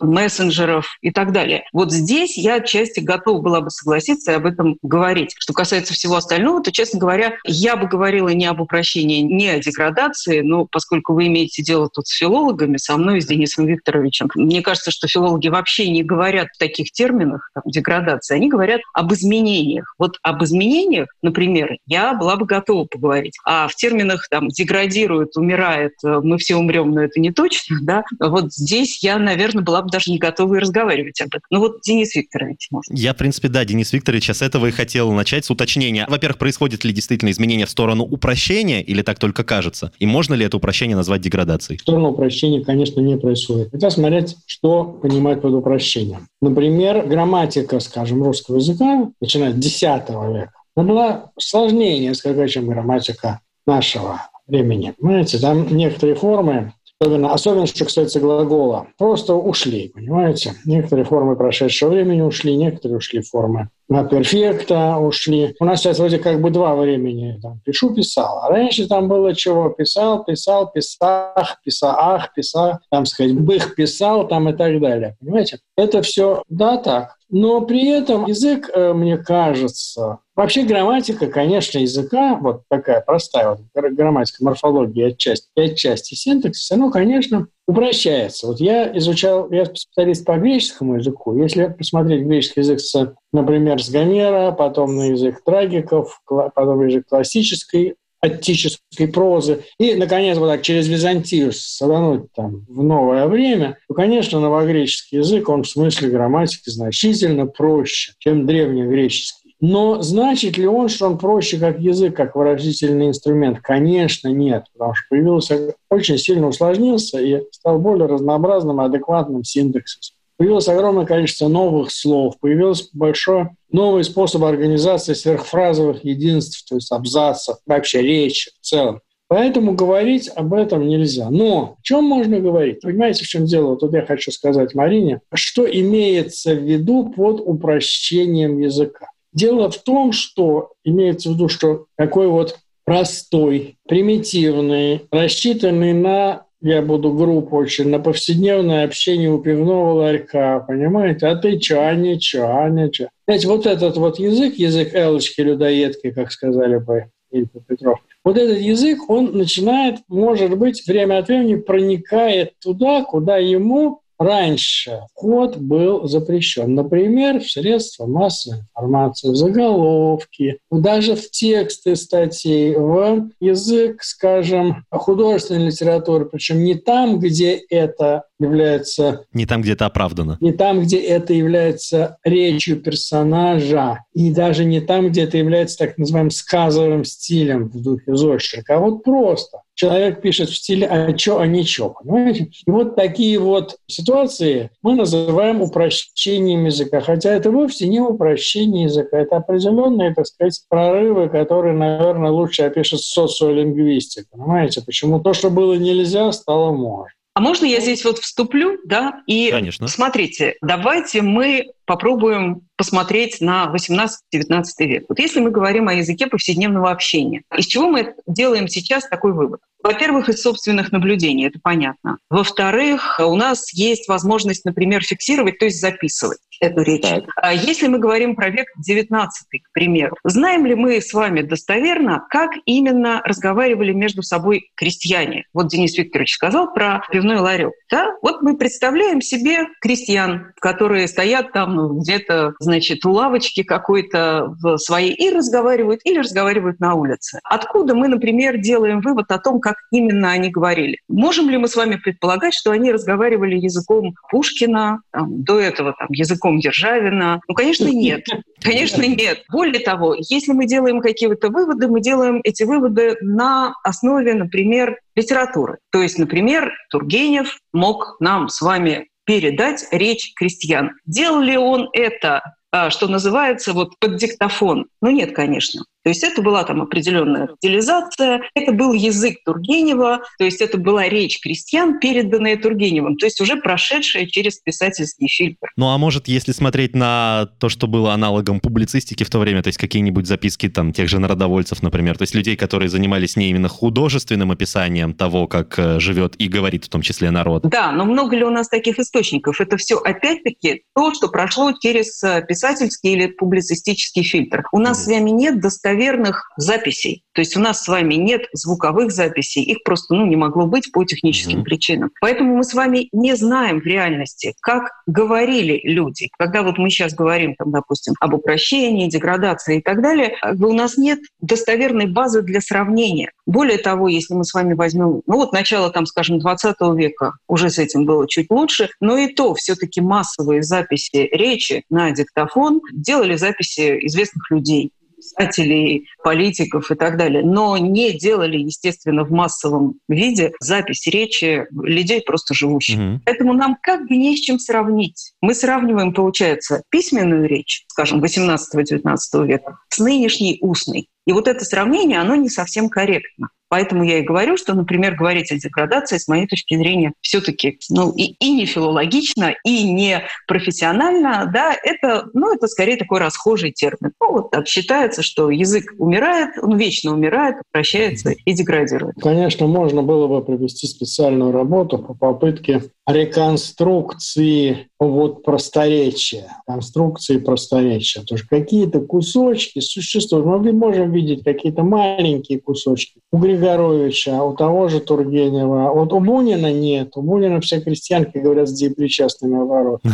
мессенджеров 0.00 0.88
и 1.02 1.12
так 1.12 1.32
далее. 1.32 1.64
Вот 1.72 1.92
здесь 1.92 2.36
я 2.36 2.56
отчасти 2.56 2.98
готова 2.98 3.40
была 3.40 3.60
бы 3.60 3.70
согласиться 3.70 4.32
и 4.32 4.34
об 4.34 4.46
этом 4.46 4.78
говорить. 4.82 5.36
Что 5.38 5.52
касается 5.52 5.94
всего 5.94 6.16
остального, 6.16 6.62
то, 6.62 6.72
честно 6.72 6.98
говоря, 6.98 7.34
я 7.44 7.76
бы 7.76 7.86
говорила 7.86 8.30
не 8.30 8.46
об 8.46 8.60
упрощении, 8.60 9.20
не 9.20 9.48
о 9.50 9.60
деградации, 9.60 10.40
но 10.40 10.66
поскольку 10.66 11.14
вы 11.14 11.28
имеете 11.28 11.62
дело 11.62 11.88
тут 11.88 12.08
с 12.08 12.16
филологами, 12.16 12.76
со 12.76 12.96
мной, 12.96 13.20
с 13.20 13.26
Денисом 13.26 13.66
Викторовичем, 13.66 14.28
мне 14.34 14.62
кажется, 14.62 14.90
что 14.90 15.06
филологи 15.06 15.46
вообще 15.46 15.91
не 15.92 16.02
говорят 16.02 16.48
в 16.54 16.58
таких 16.58 16.90
терминах, 16.92 17.50
там, 17.54 17.62
деградации, 17.66 18.34
они 18.34 18.48
говорят 18.48 18.80
об 18.94 19.12
изменениях. 19.12 19.94
Вот 19.98 20.18
об 20.22 20.42
изменениях, 20.42 21.08
например, 21.22 21.76
я 21.86 22.14
была 22.14 22.36
бы 22.36 22.46
готова 22.46 22.84
поговорить. 22.84 23.36
А 23.44 23.68
в 23.68 23.74
терминах 23.74 24.26
там 24.30 24.48
деградирует, 24.48 25.36
умирает, 25.36 25.92
э, 26.04 26.20
мы 26.22 26.38
все 26.38 26.56
умрем, 26.56 26.90
но 26.92 27.02
это 27.02 27.20
не 27.20 27.30
точно, 27.30 27.78
да, 27.82 28.04
вот 28.18 28.52
здесь 28.52 29.02
я, 29.02 29.18
наверное, 29.18 29.62
была 29.62 29.82
бы 29.82 29.90
даже 29.90 30.10
не 30.10 30.18
готова 30.18 30.56
и 30.56 30.58
разговаривать 30.58 31.20
об 31.20 31.28
этом. 31.28 31.42
Ну 31.50 31.60
вот 31.60 31.80
Денис 31.82 32.14
Викторович, 32.14 32.68
может. 32.70 32.86
Я, 32.90 33.14
в 33.14 33.16
принципе, 33.16 33.48
да, 33.48 33.64
Денис 33.64 33.92
Викторович, 33.92 34.30
с 34.30 34.42
этого 34.42 34.66
и 34.66 34.70
хотел 34.70 35.12
начать, 35.12 35.44
с 35.44 35.50
уточнения. 35.50 36.06
Во-первых, 36.08 36.38
происходит 36.38 36.84
ли 36.84 36.92
действительно 36.92 37.30
изменение 37.30 37.66
в 37.66 37.70
сторону 37.70 38.04
упрощения, 38.04 38.80
или 38.80 39.02
так 39.02 39.18
только 39.18 39.44
кажется? 39.44 39.92
И 39.98 40.06
можно 40.06 40.34
ли 40.34 40.44
это 40.44 40.56
упрощение 40.56 40.96
назвать 40.96 41.20
деградацией? 41.20 41.78
В 41.78 41.82
сторону 41.82 42.10
упрощения, 42.10 42.64
конечно, 42.64 43.00
не 43.00 43.16
происходит. 43.16 43.70
Хотя 43.70 43.90
смотреть, 43.90 44.36
что 44.46 44.84
понимать 44.84 45.42
под 45.42 45.54
упрощением. 45.54 45.81
Упрощением. 45.82 46.28
Например, 46.40 47.06
грамматика, 47.06 47.80
скажем, 47.80 48.22
русского 48.22 48.56
языка, 48.56 49.10
начиная 49.20 49.52
с 49.52 49.56
X 49.56 49.82
века, 49.82 50.52
она 50.74 50.86
была 50.86 51.30
сложнее 51.38 51.98
несколько, 51.98 52.48
чем 52.48 52.68
грамматика 52.68 53.40
нашего 53.66 54.22
времени. 54.46 54.94
Понимаете, 54.98 55.38
там 55.38 55.66
некоторые 55.76 56.14
формы 56.14 56.72
Особенно, 57.02 57.32
особенно, 57.32 57.66
что 57.66 57.84
касается 57.84 58.20
глагола. 58.20 58.86
Просто 58.96 59.34
ушли, 59.34 59.88
понимаете? 59.88 60.54
Некоторые 60.64 61.04
формы 61.04 61.34
прошедшего 61.34 61.90
времени 61.90 62.20
ушли, 62.20 62.54
некоторые 62.54 62.98
ушли 62.98 63.22
формы 63.22 63.70
на 63.92 64.04
перфекта 64.04 64.96
ушли. 64.96 65.54
У 65.60 65.64
нас 65.64 65.80
сейчас 65.80 65.98
вроде 65.98 66.18
как 66.18 66.40
бы 66.40 66.50
два 66.50 66.74
времени. 66.74 67.38
Там, 67.42 67.60
пишу, 67.64 67.94
писал. 67.94 68.38
А 68.42 68.48
раньше 68.48 68.88
там 68.88 69.08
было 69.08 69.34
чего? 69.34 69.68
Писал, 69.68 70.24
писал, 70.24 70.70
писах, 70.72 71.60
писаах, 71.64 72.32
писал, 72.34 72.78
там 72.90 73.06
сказать, 73.06 73.38
бых 73.38 73.74
писал, 73.74 74.26
там 74.26 74.48
и 74.48 74.52
так 74.56 74.80
далее. 74.80 75.16
Понимаете? 75.20 75.58
Это 75.76 76.02
все, 76.02 76.42
да, 76.48 76.78
так. 76.78 77.16
Но 77.32 77.62
при 77.62 77.88
этом 77.88 78.26
язык, 78.26 78.70
э, 78.74 78.92
мне 78.92 79.16
кажется, 79.16 80.18
вообще 80.36 80.64
грамматика, 80.64 81.28
конечно, 81.28 81.78
языка, 81.78 82.36
вот 82.36 82.64
такая 82.68 83.00
простая 83.00 83.48
вот 83.48 83.60
грамматика, 83.72 84.44
морфология 84.44 85.08
отчасти, 85.08 85.48
и 85.56 85.62
отчасти 85.62 86.14
синтаксис, 86.14 86.70
оно, 86.70 86.90
конечно, 86.90 87.46
упрощается. 87.66 88.48
Вот 88.48 88.60
я 88.60 88.94
изучал, 88.98 89.50
я 89.50 89.64
специалист 89.64 90.26
по 90.26 90.36
греческому 90.36 90.96
языку. 90.96 91.34
Если 91.38 91.68
посмотреть 91.68 92.26
греческий 92.26 92.60
язык, 92.60 93.14
например, 93.32 93.82
с 93.82 93.88
Гомера, 93.88 94.52
потом 94.52 94.94
на 94.94 95.08
язык 95.08 95.42
трагиков, 95.42 96.20
потом 96.26 96.86
язык 96.86 97.06
классической 97.08 97.96
аттической 98.22 99.08
прозы, 99.08 99.64
и, 99.78 99.94
наконец, 99.94 100.38
вот 100.38 100.48
так 100.48 100.62
через 100.62 100.86
Византию 100.86 101.52
садануть 101.52 102.32
там 102.34 102.64
в 102.68 102.82
новое 102.82 103.26
время, 103.26 103.78
то, 103.88 103.94
конечно, 103.94 104.38
новогреческий 104.38 105.18
язык, 105.18 105.48
он 105.48 105.64
в 105.64 105.68
смысле 105.68 106.08
грамматики 106.08 106.70
значительно 106.70 107.46
проще, 107.46 108.12
чем 108.18 108.46
древнегреческий. 108.46 109.56
Но 109.60 110.02
значит 110.02 110.56
ли 110.56 110.66
он, 110.66 110.88
что 110.88 111.06
он 111.06 111.18
проще 111.18 111.58
как 111.58 111.78
язык, 111.80 112.16
как 112.16 112.34
выразительный 112.34 113.08
инструмент? 113.08 113.60
Конечно, 113.60 114.28
нет, 114.28 114.64
потому 114.72 114.94
что 114.94 115.06
появился, 115.10 115.74
очень 115.88 116.18
сильно 116.18 116.48
усложнился 116.48 117.20
и 117.20 117.42
стал 117.52 117.78
более 117.78 118.06
разнообразным 118.06 118.80
и 118.80 118.84
адекватным 118.84 119.44
синтаксисом. 119.44 120.16
Появилось 120.42 120.66
огромное 120.66 121.06
количество 121.06 121.46
новых 121.46 121.92
слов, 121.92 122.34
появился 122.40 122.86
большой 122.94 123.50
новый 123.70 124.02
способ 124.02 124.42
организации 124.42 125.14
сверхфразовых 125.14 126.04
единств, 126.04 126.68
то 126.68 126.74
есть 126.74 126.90
абзацев, 126.90 127.58
вообще 127.64 128.02
речи 128.02 128.50
в 128.60 128.66
целом. 128.66 129.02
Поэтому 129.28 129.74
говорить 129.74 130.28
об 130.34 130.52
этом 130.52 130.88
нельзя. 130.88 131.30
Но 131.30 131.76
о 131.78 131.82
чем 131.82 132.06
можно 132.06 132.40
говорить? 132.40 132.80
Понимаете, 132.80 133.22
в 133.22 133.28
чем 133.28 133.44
дело? 133.44 133.68
Вот 133.68 133.80
тут 133.80 133.92
я 133.92 134.04
хочу 134.04 134.32
сказать 134.32 134.74
Марине, 134.74 135.20
что 135.32 135.64
имеется 135.64 136.56
в 136.56 136.64
виду 136.64 137.12
под 137.16 137.40
упрощением 137.40 138.58
языка. 138.58 139.10
Дело 139.32 139.70
в 139.70 139.78
том, 139.78 140.10
что 140.10 140.72
имеется 140.82 141.30
в 141.30 141.34
виду, 141.34 141.48
что 141.48 141.86
такой 141.96 142.26
вот 142.26 142.58
простой, 142.84 143.76
примитивный, 143.86 145.02
рассчитанный 145.12 145.92
на 145.92 146.46
я 146.62 146.80
буду 146.82 147.12
груб 147.12 147.52
очень, 147.52 147.88
на 147.88 147.98
повседневное 147.98 148.84
общение 148.84 149.30
у 149.30 149.38
пивного 149.38 149.92
ларька, 149.94 150.64
понимаете? 150.66 151.26
А 151.26 151.36
ты 151.36 151.58
чё, 151.58 151.82
а 151.82 151.94
не 151.94 152.18
чё, 152.20 152.46
а 152.48 152.68
не 152.70 152.90
чё. 152.90 153.08
Знаете, 153.26 153.48
вот 153.48 153.66
этот 153.66 153.96
вот 153.96 154.18
язык, 154.18 154.54
язык 154.54 154.94
Элочки-людоедки, 154.94 156.12
как 156.12 156.30
сказали 156.32 156.78
бы 156.78 157.06
Ильфа 157.32 157.60
Петров, 157.66 157.98
вот 158.24 158.36
этот 158.38 158.58
язык, 158.58 159.08
он 159.10 159.36
начинает, 159.36 159.96
может 160.08 160.56
быть, 160.56 160.86
время 160.86 161.18
от 161.18 161.28
времени 161.28 161.56
проникает 161.56 162.52
туда, 162.60 163.02
куда 163.04 163.38
ему 163.38 164.01
раньше 164.22 165.02
вход 165.14 165.56
был 165.56 166.06
запрещен. 166.08 166.74
Например, 166.74 167.40
в 167.40 167.50
средства 167.50 168.06
массовой 168.06 168.60
информации, 168.60 169.30
в 169.30 169.36
заголовки, 169.36 170.58
даже 170.70 171.14
в 171.14 171.30
тексты 171.30 171.96
статей, 171.96 172.74
в 172.76 173.30
язык, 173.40 174.02
скажем, 174.02 174.84
художественной 174.90 175.66
литературы, 175.66 176.26
причем 176.26 176.64
не 176.64 176.74
там, 176.74 177.18
где 177.18 177.54
это 177.54 178.24
является... 178.42 179.24
Не 179.32 179.46
там, 179.46 179.62
где 179.62 179.72
это 179.72 179.86
оправдано. 179.86 180.38
Не 180.40 180.52
там, 180.52 180.80
где 180.80 180.98
это 180.98 181.32
является 181.32 182.18
речью 182.24 182.80
персонажа, 182.80 184.04
и 184.14 184.32
даже 184.32 184.64
не 184.64 184.80
там, 184.80 185.08
где 185.08 185.22
это 185.22 185.38
является 185.38 185.78
так 185.78 185.98
называемым 185.98 186.30
сказовым 186.30 187.04
стилем 187.04 187.68
в 187.68 187.82
духе 187.82 188.14
Зощенко, 188.14 188.76
а 188.76 188.78
вот 188.78 189.04
просто 189.04 189.62
человек 189.74 190.20
пишет 190.20 190.48
в 190.48 190.56
стиле 190.56 190.86
«а 190.86 191.12
чё, 191.12 191.38
а 191.38 191.46
ничего». 191.46 191.90
Понимаете? 191.90 192.50
И 192.66 192.70
вот 192.70 192.94
такие 192.94 193.38
вот 193.38 193.76
ситуации 193.86 194.70
мы 194.82 194.94
называем 194.94 195.62
упрощением 195.62 196.66
языка. 196.66 197.00
Хотя 197.00 197.32
это 197.32 197.50
вовсе 197.50 197.88
не 197.88 198.00
упрощение 198.00 198.84
языка. 198.84 199.18
Это 199.18 199.36
определенные, 199.36 200.14
так 200.14 200.26
сказать, 200.26 200.60
прорывы, 200.68 201.28
которые, 201.28 201.74
наверное, 201.74 202.30
лучше 202.30 202.62
опишет 202.62 203.00
социолингвистика. 203.00 204.26
Понимаете? 204.30 204.82
Почему 204.84 205.20
то, 205.20 205.32
что 205.32 205.50
было 205.50 205.74
нельзя, 205.74 206.30
стало 206.32 206.72
можно. 206.72 207.08
А 207.34 207.40
можно 207.40 207.64
я 207.64 207.80
здесь 207.80 208.04
вот 208.04 208.18
вступлю, 208.18 208.78
да? 208.84 209.22
И 209.26 209.50
Конечно. 209.50 209.88
смотрите, 209.88 210.56
давайте 210.60 211.22
мы 211.22 211.72
попробуем 211.86 212.68
посмотреть 212.76 213.40
на 213.40 213.72
18-19 213.74 214.64
век. 214.80 215.06
Вот 215.08 215.18
если 215.18 215.40
мы 215.40 215.50
говорим 215.50 215.88
о 215.88 215.94
языке 215.94 216.26
повседневного 216.26 216.90
общения, 216.90 217.42
из 217.56 217.66
чего 217.66 217.88
мы 217.88 218.14
делаем 218.26 218.68
сейчас 218.68 219.08
такой 219.08 219.32
вывод? 219.32 219.60
Во-первых, 219.82 220.28
из 220.28 220.42
собственных 220.42 220.92
наблюдений, 220.92 221.46
это 221.46 221.58
понятно. 221.62 222.18
Во-вторых, 222.30 223.20
у 223.22 223.36
нас 223.36 223.72
есть 223.72 224.08
возможность, 224.08 224.64
например, 224.64 225.02
фиксировать, 225.02 225.58
то 225.58 225.64
есть 225.64 225.80
записывать 225.80 226.38
эту 226.62 226.82
речь. 226.82 227.02
Так. 227.02 227.24
А 227.36 227.52
если 227.52 227.88
мы 227.88 227.98
говорим 227.98 228.36
про 228.36 228.48
век 228.48 228.66
XIX, 228.88 229.26
к 229.28 229.72
примеру, 229.72 230.16
знаем 230.24 230.64
ли 230.64 230.74
мы 230.74 231.00
с 231.00 231.12
вами 231.12 231.42
достоверно, 231.42 232.24
как 232.30 232.50
именно 232.64 233.20
разговаривали 233.24 233.92
между 233.92 234.22
собой 234.22 234.70
крестьяне? 234.76 235.44
Вот 235.52 235.68
Денис 235.68 235.96
Викторович 235.98 236.34
сказал 236.34 236.72
про 236.72 237.02
пивной 237.10 237.38
ларек. 237.38 237.72
Да? 237.90 238.14
Вот 238.22 238.42
мы 238.42 238.56
представляем 238.56 239.20
себе 239.20 239.66
крестьян, 239.80 240.52
которые 240.60 241.08
стоят 241.08 241.52
там 241.52 241.98
где-то, 241.98 242.54
значит, 242.60 243.04
у 243.04 243.10
лавочки 243.10 243.62
какой-то 243.64 244.54
в 244.62 244.78
своей 244.78 245.14
и 245.14 245.30
разговаривают, 245.30 246.00
или 246.04 246.18
разговаривают 246.18 246.78
на 246.78 246.94
улице. 246.94 247.40
Откуда 247.42 247.94
мы, 247.94 248.08
например, 248.08 248.58
делаем 248.58 249.00
вывод 249.00 249.30
о 249.30 249.38
том, 249.38 249.60
как 249.60 249.71
именно 249.90 250.30
они 250.30 250.50
говорили? 250.50 250.98
Можем 251.08 251.48
ли 251.50 251.56
мы 251.56 251.68
с 251.68 251.76
вами 251.76 251.96
предполагать, 251.96 252.54
что 252.54 252.70
они 252.70 252.92
разговаривали 252.92 253.56
языком 253.56 254.14
Пушкина, 254.30 255.00
там, 255.12 255.42
до 255.42 255.60
этого 255.60 255.94
там, 255.98 256.08
языком 256.10 256.42
языком 256.42 256.58
Державина? 256.58 257.40
Ну, 257.48 257.54
конечно, 257.54 257.88
нет. 257.88 258.24
Конечно, 258.60 259.02
нет. 259.02 259.42
Более 259.50 259.80
того, 259.80 260.14
если 260.16 260.52
мы 260.52 260.66
делаем 260.66 261.00
какие-то 261.00 261.48
выводы, 261.48 261.88
мы 261.88 262.00
делаем 262.00 262.40
эти 262.44 262.62
выводы 262.62 263.16
на 263.20 263.74
основе, 263.82 264.34
например, 264.34 264.98
литературы. 265.16 265.78
То 265.90 266.00
есть, 266.00 266.18
например, 266.18 266.72
Тургенев 266.90 267.58
мог 267.72 268.16
нам 268.20 268.48
с 268.48 268.60
вами 268.60 269.08
передать 269.24 269.86
речь 269.90 270.32
крестьян. 270.34 270.92
Делал 271.06 271.40
ли 271.40 271.56
он 271.56 271.88
это 271.92 272.42
а, 272.74 272.88
что 272.88 273.06
называется, 273.06 273.74
вот 273.74 273.98
под 273.98 274.16
диктофон. 274.16 274.86
Ну 275.02 275.10
нет, 275.10 275.34
конечно. 275.34 275.84
То 276.04 276.10
есть 276.10 276.24
это 276.24 276.42
была 276.42 276.64
там 276.64 276.82
определенная 276.82 277.48
стилизация, 277.58 278.42
это 278.54 278.72
был 278.72 278.92
язык 278.92 279.36
Тургенева, 279.44 280.22
то 280.38 280.44
есть 280.44 280.60
это 280.60 280.78
была 280.78 281.08
речь 281.08 281.40
крестьян, 281.40 282.00
переданная 282.00 282.56
Тургеневым, 282.56 283.16
то 283.16 283.26
есть 283.26 283.40
уже 283.40 283.56
прошедшая 283.56 284.26
через 284.26 284.58
писательский 284.58 285.28
фильтр. 285.28 285.70
Ну 285.76 285.88
а 285.88 285.98
может, 285.98 286.28
если 286.28 286.52
смотреть 286.52 286.94
на 286.94 287.48
то, 287.58 287.68
что 287.68 287.86
было 287.86 288.12
аналогом 288.12 288.60
публицистики 288.60 289.24
в 289.24 289.30
то 289.30 289.38
время, 289.38 289.62
то 289.62 289.68
есть 289.68 289.78
какие-нибудь 289.78 290.26
записки 290.26 290.68
там 290.68 290.92
тех 290.92 291.08
же 291.08 291.18
народовольцев, 291.18 291.82
например, 291.82 292.18
то 292.18 292.22
есть 292.22 292.34
людей, 292.34 292.56
которые 292.56 292.88
занимались 292.88 293.36
не 293.36 293.50
именно 293.50 293.68
художественным 293.68 294.50
описанием 294.50 295.14
того, 295.14 295.46
как 295.46 295.78
э, 295.78 296.00
живет 296.00 296.34
и 296.38 296.48
говорит 296.48 296.84
в 296.84 296.88
том 296.88 297.02
числе 297.02 297.30
народ. 297.30 297.62
Да, 297.62 297.92
но 297.92 298.04
много 298.04 298.36
ли 298.36 298.44
у 298.44 298.50
нас 298.50 298.68
таких 298.68 298.98
источников? 298.98 299.60
Это 299.60 299.76
все 299.76 299.96
опять-таки 299.98 300.82
то, 300.94 301.14
что 301.14 301.28
прошло 301.28 301.72
через 301.80 302.22
э, 302.24 302.44
писательский 302.46 303.12
или 303.12 303.26
публицистический 303.26 304.22
фильтр. 304.22 304.64
У 304.72 304.78
нас 304.78 305.00
mm-hmm. 305.00 305.04
с 305.04 305.06
вами 305.06 305.30
нет 305.30 305.60
достоверности 305.60 305.91
достоверных 305.92 306.50
записей. 306.56 307.22
То 307.34 307.40
есть 307.40 307.56
у 307.56 307.60
нас 307.60 307.82
с 307.82 307.88
вами 307.88 308.14
нет 308.14 308.42
звуковых 308.52 309.10
записей, 309.10 309.62
их 309.62 309.82
просто 309.84 310.14
ну, 310.14 310.26
не 310.26 310.36
могло 310.36 310.66
быть 310.66 310.92
по 310.92 311.04
техническим 311.04 311.60
mm-hmm. 311.60 311.64
причинам. 311.64 312.10
Поэтому 312.20 312.56
мы 312.56 312.64
с 312.64 312.74
вами 312.74 313.08
не 313.12 313.34
знаем 313.36 313.80
в 313.80 313.86
реальности, 313.86 314.54
как 314.60 314.90
говорили 315.06 315.80
люди. 315.84 316.28
Когда 316.38 316.62
вот 316.62 316.78
мы 316.78 316.90
сейчас 316.90 317.14
говорим, 317.14 317.54
там, 317.54 317.70
допустим, 317.70 318.14
об 318.20 318.34
упрощении, 318.34 319.08
деградации 319.08 319.78
и 319.78 319.82
так 319.82 320.02
далее, 320.02 320.36
у 320.42 320.72
нас 320.72 320.98
нет 320.98 321.20
достоверной 321.40 322.06
базы 322.06 322.42
для 322.42 322.60
сравнения. 322.60 323.30
Более 323.46 323.78
того, 323.78 324.08
если 324.08 324.34
мы 324.34 324.44
с 324.44 324.52
вами 324.52 324.74
возьмем, 324.74 325.22
ну 325.26 325.36
вот 325.36 325.52
начало, 325.52 325.90
там, 325.90 326.06
скажем, 326.06 326.38
20 326.38 326.76
века, 326.96 327.32
уже 327.48 327.70
с 327.70 327.78
этим 327.78 328.04
было 328.04 328.28
чуть 328.28 328.50
лучше, 328.50 328.90
но 329.00 329.16
и 329.16 329.28
то 329.28 329.54
все-таки 329.54 330.00
массовые 330.00 330.62
записи 330.62 331.28
речи 331.32 331.82
на 331.88 332.10
диктофон 332.10 332.80
делали 332.92 333.36
записи 333.36 334.06
известных 334.06 334.50
людей 334.50 334.92
писателей, 335.22 336.08
политиков 336.22 336.90
и 336.90 336.94
так 336.94 337.16
далее, 337.16 337.42
но 337.44 337.76
не 337.78 338.12
делали, 338.12 338.58
естественно, 338.58 339.24
в 339.24 339.30
массовом 339.30 339.94
виде 340.08 340.52
запись 340.60 341.06
речи 341.06 341.66
людей 341.70 342.22
просто 342.22 342.54
живущих. 342.54 342.98
Угу. 342.98 343.20
Поэтому 343.24 343.52
нам 343.54 343.76
как 343.80 344.08
бы 344.08 344.16
не 344.16 344.36
с 344.36 344.40
чем 344.40 344.58
сравнить. 344.58 345.32
Мы 345.40 345.54
сравниваем, 345.54 346.12
получается, 346.12 346.82
письменную 346.90 347.48
речь, 347.48 347.84
скажем, 347.88 348.22
18-19 348.22 349.46
века, 349.46 349.78
с 349.88 349.98
нынешней 349.98 350.58
устной. 350.60 351.08
И 351.26 351.32
вот 351.32 351.46
это 351.46 351.64
сравнение, 351.64 352.20
оно 352.20 352.34
не 352.34 352.48
совсем 352.48 352.88
корректно. 352.88 353.50
Поэтому 353.72 354.04
я 354.04 354.18
и 354.18 354.22
говорю, 354.22 354.58
что, 354.58 354.74
например, 354.74 355.14
говорить 355.14 355.50
о 355.50 355.56
деградации, 355.56 356.18
с 356.18 356.28
моей 356.28 356.46
точки 356.46 356.76
зрения, 356.76 357.14
все-таки 357.22 357.78
ну, 357.88 358.12
и, 358.14 358.34
и 358.38 358.52
не 358.52 358.66
филологично, 358.66 359.54
и 359.64 359.90
не 359.90 360.24
профессионально, 360.46 361.50
да, 361.50 361.74
это, 361.82 362.26
ну, 362.34 362.54
это 362.54 362.66
скорее 362.66 362.98
такой 362.98 363.20
расхожий 363.20 363.72
термин. 363.72 364.12
Ну, 364.20 364.32
вот 364.32 364.50
так 364.50 364.68
считается, 364.68 365.22
что 365.22 365.50
язык 365.50 365.94
умирает, 365.96 366.50
он 366.60 366.76
вечно 366.76 367.14
умирает, 367.14 367.62
прощается 367.70 368.32
и 368.32 368.52
деградирует. 368.52 369.16
Конечно, 369.22 369.66
можно 369.66 370.02
было 370.02 370.28
бы 370.28 370.44
провести 370.44 370.86
специальную 370.86 371.52
работу 371.52 371.96
по 371.96 372.12
попытке 372.12 372.82
реконструкции 373.06 374.88
вот 375.08 375.42
просторечия, 375.42 376.56
конструкции 376.66 377.38
просторечия. 377.38 378.22
То 378.22 378.34
есть 378.34 378.46
какие-то 378.46 379.00
кусочки 379.00 379.80
существуют. 379.80 380.46
Мы 380.46 380.72
можем 380.72 381.12
видеть 381.12 381.44
какие-то 381.44 381.82
маленькие 381.82 382.60
кусочки. 382.60 383.20
У 383.30 383.38
Григоровича, 383.38 384.42
у 384.44 384.54
того 384.54 384.88
же 384.88 385.00
Тургенева. 385.00 385.92
Вот 385.92 386.12
у 386.12 386.20
Бунина 386.20 386.72
нет. 386.72 387.16
У 387.16 387.22
Бунина 387.22 387.60
все 387.60 387.80
крестьянки 387.80 388.38
говорят 388.38 388.68
с 388.68 388.72
депричастными 388.72 389.62
оборот. 389.62 390.00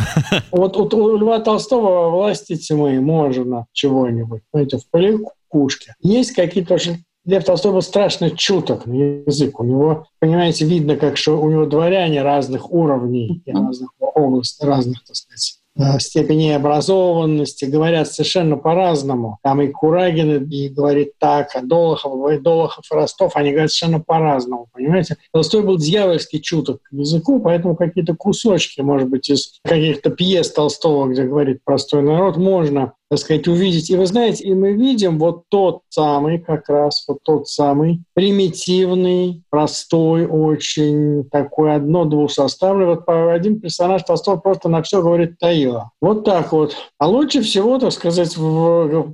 Вот 0.51 0.77
у 0.93 1.17
Льва 1.17 1.39
Толстого 1.39 2.09
власти 2.09 2.55
тьмы 2.55 2.99
можно 3.01 3.65
чего-нибудь. 3.73 4.41
Знаете, 4.51 4.77
в 4.77 4.89
поликушке. 4.89 5.93
Есть 6.01 6.31
какие-то 6.31 6.77
Лев 7.25 7.43
Толстой 7.43 7.73
был 7.73 7.81
страшно 7.81 8.31
чуток 8.31 8.85
на 8.85 8.93
язык. 8.93 9.59
У 9.59 9.63
него, 9.63 10.07
понимаете, 10.19 10.65
видно, 10.65 10.95
как 10.95 11.17
что 11.17 11.39
у 11.39 11.49
него 11.49 11.65
дворяне 11.65 12.21
разных 12.21 12.71
уровней, 12.71 13.43
разных 13.45 13.89
областей, 13.99 14.65
разных, 14.65 15.03
так 15.03 15.15
сказать, 15.15 15.59
Э, 15.79 15.97
степени 15.99 16.49
образованности, 16.49 17.63
говорят 17.63 18.11
совершенно 18.11 18.57
по-разному. 18.57 19.37
Там 19.43 19.61
и 19.61 19.69
Курагин 19.69 20.43
и 20.49 20.67
говорит 20.67 21.13
так, 21.19 21.55
а 21.55 21.61
Долохов, 21.61 22.33
и 22.33 22.37
Долохов 22.37 22.83
и 22.91 22.95
Ростов, 22.95 23.37
они 23.37 23.51
говорят 23.51 23.71
совершенно 23.71 24.03
по-разному, 24.03 24.67
понимаете? 24.73 25.15
Толстой 25.31 25.63
был 25.63 25.77
дьявольский 25.77 26.41
чуток 26.41 26.81
к 26.81 26.91
языку, 26.91 27.39
поэтому 27.39 27.77
какие-то 27.77 28.13
кусочки, 28.13 28.81
может 28.81 29.07
быть, 29.07 29.29
из 29.29 29.59
каких-то 29.63 30.09
пьес 30.09 30.51
Толстого, 30.51 31.07
где 31.07 31.23
говорит 31.23 31.61
простой 31.63 32.01
народ, 32.01 32.35
можно 32.35 32.93
так 33.09 33.19
сказать, 33.19 33.47
увидеть. 33.47 33.89
И 33.89 33.95
вы 33.95 34.05
знаете, 34.05 34.43
и 34.43 34.53
мы 34.53 34.73
видим 34.73 35.17
вот 35.17 35.43
тот 35.49 35.81
самый, 35.89 36.39
как 36.39 36.69
раз 36.69 37.03
вот 37.07 37.19
тот 37.23 37.47
самый 37.47 38.01
примитивный, 38.13 39.43
простой, 39.49 40.27
очень 40.27 41.23
такой 41.31 41.75
одно-двусоставный. 41.75 42.85
Вот 42.85 43.03
один 43.07 43.59
персонаж 43.59 44.03
Толстого 44.03 44.37
просто 44.37 44.69
на 44.69 44.83
все 44.83 45.01
говорит 45.01 45.39
Таила. 45.39 45.91
Вот 46.01 46.23
так 46.23 46.51
вот. 46.51 46.75
А 46.99 47.07
лучше 47.07 47.41
всего, 47.41 47.79
так 47.79 47.91
сказать, 47.91 48.35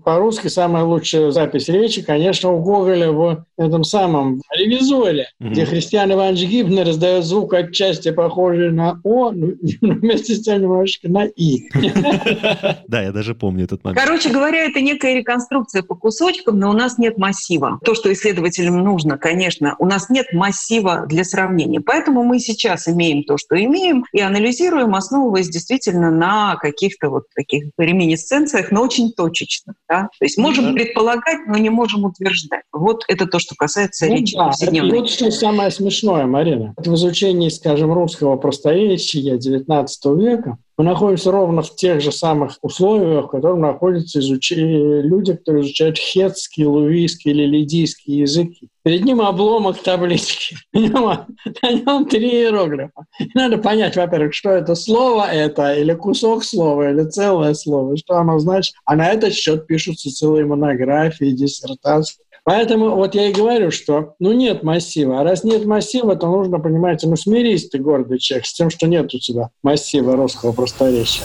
по-русски 0.04 0.48
самая 0.48 0.84
лучшая 0.84 1.32
запись 1.32 1.70
речи, 1.70 2.02
конечно, 2.02 2.52
у 2.52 2.62
Гоголя 2.62 3.12
в 3.12 3.46
этом 3.58 3.84
самом 3.86 4.42
ревизоре, 4.58 5.30
mm-hmm. 5.42 5.50
где 5.50 5.66
Христиан 5.66 6.12
Иванович 6.12 6.50
Гибнер 6.50 6.86
раздает 6.86 7.24
звук 7.24 7.54
отчасти 7.54 8.12
похожий 8.12 8.72
на 8.72 9.00
О, 9.04 9.32
но 9.32 9.54
вместе 9.82 10.36
с 10.36 10.42
тем 10.42 10.62
немножечко 10.62 11.10
на 11.10 11.26
И. 11.26 11.70
Да, 12.88 13.02
я 13.02 13.12
даже 13.12 13.36
помню 13.36 13.66
этот 13.66 13.84
момент. 13.86 14.04
Короче 14.04 14.30
говоря, 14.30 14.66
это 14.66 14.82
некая 14.82 15.16
реконструкция 15.16 15.84
по 15.84 15.96
кусочкам, 15.96 16.60
но 16.60 16.70
у 16.70 16.74
нас 16.74 16.98
нет 16.98 17.18
массива. 17.18 17.80
То, 17.84 17.96
что 17.96 18.12
исследователям 18.12 18.84
нужно, 18.84 19.18
конечно, 19.18 19.76
у 19.80 19.86
нас 19.86 20.10
нет 20.10 20.34
массива 20.34 21.06
для 21.08 21.24
сравнения. 21.24 21.80
Поэтому 21.80 22.24
мы 22.24 22.40
сейчас 22.40 22.88
имеем 22.88 23.24
то, 23.24 23.38
что 23.38 23.62
имеем, 23.62 24.06
и 24.12 24.20
анализируем, 24.20 24.96
основываясь 24.96 25.50
действительно 25.50 26.12
на 26.12 26.56
каких-то 26.56 27.10
вот 27.10 27.24
таких 27.36 27.66
реминисценциях, 27.78 28.72
но 28.72 28.82
очень 28.82 29.12
точечно. 29.14 29.74
Да? 29.88 30.10
То 30.20 30.26
есть 30.26 30.38
можем 30.38 30.66
да. 30.66 30.74
предполагать, 30.74 31.48
но 31.48 31.58
не 31.58 31.70
можем 31.70 32.06
утверждать. 32.06 32.64
Вот 32.72 33.04
это 33.08 33.26
то, 33.28 33.40
что 33.40 33.56
касается 33.56 34.08
ну, 34.08 34.16
речи 34.16 34.36
да, 34.36 34.48
повседневной. 34.48 34.90
Это 34.90 35.00
вот 35.00 35.10
что 35.10 35.32
самое 35.32 35.72
смешное, 35.72 36.26
Марина. 36.26 36.74
В 36.78 36.94
изучении, 36.94 37.50
скажем, 37.50 37.94
русского 37.94 38.38
просторечия 38.38 39.38
XIX 39.38 39.88
века 40.18 40.58
мы 40.78 40.84
находимся 40.84 41.32
ровно 41.32 41.62
в 41.62 41.74
тех 41.76 42.02
же 42.02 42.12
самых 42.12 42.58
условиях, 42.62 43.26
в 43.26 43.30
которых 43.30 43.60
находятся 43.60 44.20
изуч... 44.20 44.52
люди, 44.52 45.34
которые 45.34 45.64
изучают 45.64 45.98
хетский, 45.98 46.66
лувийский 46.66 47.32
или 47.32 47.46
лидийский 47.46 48.18
языки. 48.18 48.70
Перед 48.84 49.04
ним 49.04 49.22
обломок 49.22 49.82
таблички. 49.82 50.58
На 50.74 51.26
нем 51.64 52.06
три 52.06 52.30
иероглифа. 52.30 53.06
Надо 53.34 53.58
понять, 53.58 53.96
во-первых, 53.96 54.34
что 54.34 54.52
это 54.52 54.76
слово 54.76 55.24
это, 55.32 55.74
или 55.74 55.94
кусок 55.94 56.44
слова, 56.44 56.92
или 56.92 57.04
целое 57.06 57.54
слово, 57.54 57.98
что 57.98 58.18
оно 58.18 58.38
значит. 58.40 58.76
А 58.86 58.96
на 58.96 59.08
этот 59.08 59.34
счет 59.34 59.66
пишутся 59.66 60.12
целые 60.14 60.46
монографии, 60.46 61.32
диссертации. 61.32 62.25
Поэтому 62.46 62.96
вот 62.96 63.16
я 63.16 63.30
и 63.30 63.34
говорю, 63.34 63.72
что 63.72 64.14
ну 64.20 64.32
нет 64.32 64.62
массива. 64.62 65.20
А 65.20 65.24
раз 65.24 65.44
нет 65.44 65.66
массива, 65.66 66.16
то 66.16 66.28
нужно, 66.28 66.60
понимаете, 66.60 67.08
ну 67.08 67.16
смирись 67.16 67.70
ты, 67.70 67.80
гордый 67.80 68.20
человек, 68.20 68.46
с 68.46 68.54
тем, 68.54 68.70
что 68.70 68.88
нет 68.88 69.12
у 69.16 69.18
тебя 69.18 69.50
массива 69.64 70.16
русского 70.16 70.52
просторечия. 70.52 71.24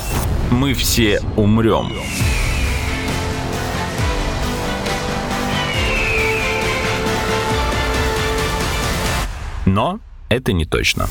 Мы 0.50 0.73
все 0.73 1.21
умрем. 1.37 1.93
Но 9.67 10.00
это 10.31 10.55
не 10.55 10.65
точно. 10.65 11.07